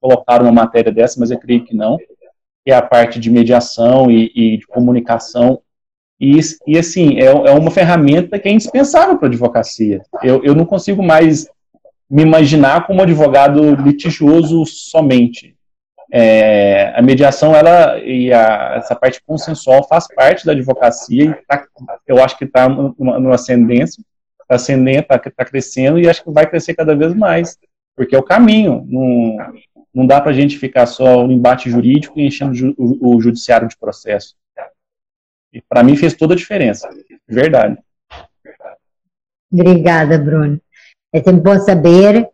colocaram 0.00 0.46
uma 0.46 0.52
matéria 0.52 0.90
dessa, 0.90 1.20
mas 1.20 1.30
eu 1.30 1.38
creio 1.38 1.64
que 1.64 1.76
não, 1.76 1.96
que 2.64 2.70
é 2.70 2.74
a 2.74 2.82
parte 2.82 3.18
de 3.18 3.30
mediação 3.30 4.10
e, 4.10 4.30
e 4.34 4.58
de 4.58 4.66
comunicação. 4.66 5.60
E, 6.20 6.38
e 6.66 6.78
assim, 6.78 7.18
é, 7.18 7.26
é, 7.26 7.52
uma 7.52 7.70
ferramenta 7.70 8.38
que 8.38 8.48
é 8.48 8.52
indispensável 8.52 9.16
para 9.16 9.28
a 9.28 9.30
advocacia. 9.30 10.02
Eu, 10.22 10.42
eu 10.44 10.54
não 10.54 10.66
consigo 10.66 11.02
mais 11.02 11.48
me 12.10 12.22
imaginar 12.22 12.86
como 12.86 13.02
advogado 13.02 13.74
litigioso 13.76 14.66
somente. 14.66 15.56
É, 16.12 16.92
a 16.96 17.00
mediação 17.00 17.54
ela 17.54 17.96
e 18.00 18.32
a, 18.32 18.74
essa 18.76 18.96
parte 18.96 19.22
consensual 19.24 19.86
faz 19.86 20.08
parte 20.12 20.44
da 20.44 20.50
advocacia 20.50 21.24
e 21.24 21.46
tá, 21.46 21.64
eu 22.04 22.22
acho 22.22 22.36
que 22.36 22.44
está 22.44 22.68
no 22.68 23.32
ascendência, 23.32 24.02
está 24.42 24.56
ascendendo, 24.56 25.02
está 25.02 25.18
tá 25.18 25.44
crescendo 25.44 26.00
e 26.00 26.08
acho 26.08 26.24
que 26.24 26.30
vai 26.32 26.46
crescer 26.46 26.74
cada 26.74 26.96
vez 26.96 27.14
mais, 27.14 27.56
porque 27.94 28.16
é 28.16 28.18
o 28.18 28.24
caminho. 28.24 28.84
Não, 28.88 29.36
não 29.94 30.06
dá 30.06 30.20
para 30.20 30.30
a 30.30 30.34
gente 30.34 30.58
ficar 30.58 30.86
só 30.86 31.26
no 31.26 31.32
embate 31.32 31.68
jurídico 31.68 32.18
e 32.18 32.26
enchendo 32.26 32.74
o, 32.78 33.20
judiciário 33.20 33.68
de 33.68 33.76
processo. 33.76 34.36
E 35.52 35.60
para 35.60 35.82
mim 35.82 35.96
fez 35.96 36.14
toda 36.14 36.34
a 36.34 36.36
diferença, 36.36 36.88
verdade. 37.28 37.76
Obrigada, 39.52 40.16
Bruno. 40.16 40.60
É 41.12 41.20
sempre 41.20 41.40
bom 41.40 41.58
saber. 41.58 42.28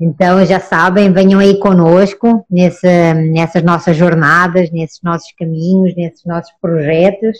Então, 0.00 0.44
já 0.44 0.60
sabem, 0.60 1.12
venham 1.12 1.40
aí 1.40 1.58
conosco 1.58 2.46
nessas 2.48 3.62
nossas 3.64 3.96
jornadas, 3.96 4.70
nesses 4.70 5.00
nossos 5.02 5.32
caminhos, 5.32 5.96
nesses 5.96 6.24
nossos 6.24 6.52
projetos. 6.60 7.36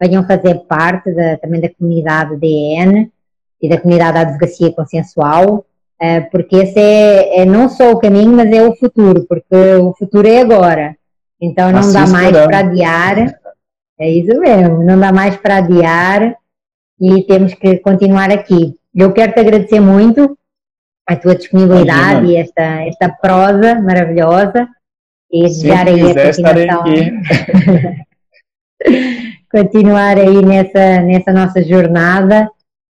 Venham 0.00 0.24
fazer 0.24 0.54
parte 0.66 1.10
da, 1.12 1.38
também 1.38 1.60
da 1.60 1.74
comunidade 1.74 2.36
DN 2.36 3.10
e 3.60 3.68
da 3.68 3.80
comunidade 3.80 4.14
da 4.14 4.20
advocacia 4.20 4.72
consensual. 4.72 5.66
É, 6.00 6.20
porque 6.20 6.56
esse 6.56 6.78
é, 6.78 7.40
é, 7.40 7.44
não 7.44 7.68
só 7.68 7.90
o 7.90 7.98
caminho, 7.98 8.32
mas 8.32 8.50
é 8.52 8.62
o 8.62 8.74
futuro, 8.76 9.26
porque 9.28 9.74
o 9.80 9.92
futuro 9.94 10.28
é 10.28 10.40
agora. 10.40 10.96
Então 11.40 11.72
não 11.72 11.80
assim 11.80 11.92
dá 11.92 12.06
mais 12.06 12.30
para 12.32 12.58
adiar. 12.58 13.34
É 13.98 14.08
isso 14.08 14.38
mesmo, 14.38 14.84
não 14.84 14.98
dá 14.98 15.12
mais 15.12 15.36
para 15.36 15.56
adiar 15.56 16.36
e 17.00 17.22
temos 17.24 17.54
que 17.54 17.78
continuar 17.78 18.30
aqui. 18.30 18.76
Eu 18.94 19.12
quero 19.12 19.32
te 19.32 19.40
agradecer 19.40 19.80
muito 19.80 20.38
a 21.06 21.16
tua 21.16 21.34
disponibilidade 21.34 22.26
e 22.26 22.36
esta, 22.36 22.62
esta 22.86 23.08
prosa 23.08 23.80
maravilhosa 23.80 24.68
e 25.30 25.42
desejar 25.42 25.88
aí 25.88 26.00
a 26.10 26.14
continuação. 26.14 26.84
continuar 29.50 30.16
aí 30.18 30.44
nessa, 30.44 31.00
nessa 31.02 31.32
nossa 31.32 31.62
jornada 31.62 32.48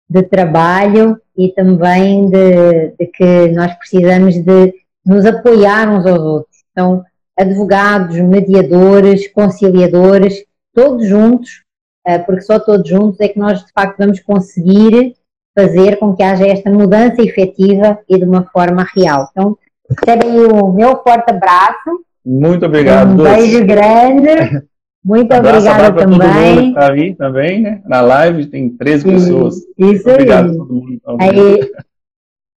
de 0.09 0.23
trabalho 0.23 1.19
e 1.37 1.49
também 1.49 2.29
de, 2.29 2.93
de, 2.99 3.07
que 3.07 3.47
nós 3.49 3.73
precisamos 3.75 4.35
de 4.35 4.73
nos 5.05 5.25
apoiar 5.25 5.89
uns 5.89 6.05
aos 6.05 6.19
outros. 6.19 6.63
Então, 6.71 7.03
advogados, 7.37 8.15
mediadores, 8.17 9.27
conciliadores, 9.31 10.43
todos 10.73 11.07
juntos, 11.07 11.63
eh, 12.05 12.19
porque 12.19 12.41
só 12.41 12.59
todos 12.59 12.87
juntos 12.87 13.19
é 13.19 13.27
que 13.27 13.39
nós 13.39 13.63
de 13.63 13.71
facto 13.71 13.97
vamos 13.97 14.19
conseguir 14.21 15.15
fazer 15.57 15.97
com 15.97 16.15
que 16.15 16.23
haja 16.23 16.47
esta 16.47 16.69
mudança 16.69 17.21
efetiva 17.21 17.99
e 18.09 18.17
de 18.17 18.25
uma 18.25 18.45
forma 18.51 18.85
real. 18.95 19.29
Então, 19.31 19.57
recebem 19.89 20.39
o 20.39 20.71
meu 20.71 21.01
forte 21.01 21.29
abraço. 21.31 22.05
Muito 22.25 22.65
obrigado. 22.65 23.11
Um 23.11 23.23
beijo 23.23 23.65
grande. 23.65 24.65
Muito 25.05 25.31
Abraço 25.31 25.69
obrigada 25.69 26.03
também. 26.03 26.69
Está 26.69 26.91
aí 26.91 27.13
também, 27.13 27.61
né? 27.61 27.81
Na 27.85 28.01
live 28.01 28.47
tem 28.47 28.75
13 28.75 29.05
pessoas. 29.05 29.55
Isso 29.77 30.09
Obrigado 30.09 30.49
aí. 30.49 30.51
a 30.51 30.57
todo 30.57 30.73
mundo. 30.73 30.99
aí. 31.19 31.71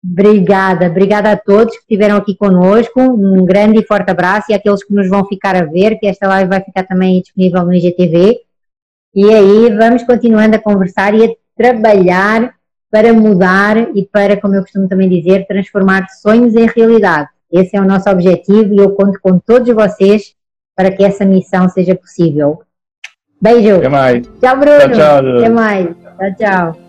Obrigada, 0.01 0.87
obrigada 0.87 1.31
a 1.33 1.35
todos 1.35 1.73
que 1.73 1.81
estiveram 1.81 2.15
aqui 2.15 2.37
conosco. 2.37 3.01
Um 3.01 3.45
grande 3.45 3.79
e 3.79 3.85
forte 3.85 4.09
abraço 4.09 4.49
e 4.49 4.53
aqueles 4.53 4.81
que 4.81 4.93
nos 4.93 5.09
vão 5.09 5.25
ficar 5.25 5.57
a 5.57 5.65
ver, 5.65 5.99
que 5.99 6.07
esta 6.07 6.25
live 6.25 6.49
vai 6.49 6.61
ficar 6.61 6.83
também 6.83 7.19
disponível 7.19 7.65
no 7.65 7.73
IGTV. 7.73 8.39
E 9.13 9.33
aí 9.33 9.75
vamos 9.75 10.03
continuando 10.03 10.55
a 10.55 10.59
conversar 10.59 11.13
e 11.15 11.25
a 11.25 11.29
trabalhar 11.57 12.53
para 12.89 13.11
mudar 13.11 13.93
e 13.93 14.05
para, 14.05 14.39
como 14.39 14.55
eu 14.55 14.61
costumo 14.61 14.87
também 14.87 15.09
dizer, 15.09 15.45
transformar 15.47 16.07
sonhos 16.21 16.55
em 16.55 16.65
realidade. 16.67 17.27
Esse 17.51 17.75
é 17.75 17.81
o 17.81 17.85
nosso 17.85 18.09
objetivo 18.09 18.73
e 18.73 18.77
eu 18.77 18.91
conto 18.91 19.19
com 19.21 19.37
todos 19.37 19.67
vocês 19.75 20.36
para 20.77 20.91
que 20.91 21.03
essa 21.03 21.25
missão 21.25 21.67
seja 21.67 21.95
possível. 21.95 22.61
Beijo. 23.41 23.77
Até 23.77 23.89
mais. 23.89 24.27
Tchau, 24.39 24.57
Bruno. 24.59 24.79
Tchau, 24.79 24.91
tchau. 24.91 25.37
Até 25.37 25.49
mais. 25.49 25.87
Tchau, 25.87 26.35
tchau. 26.37 26.86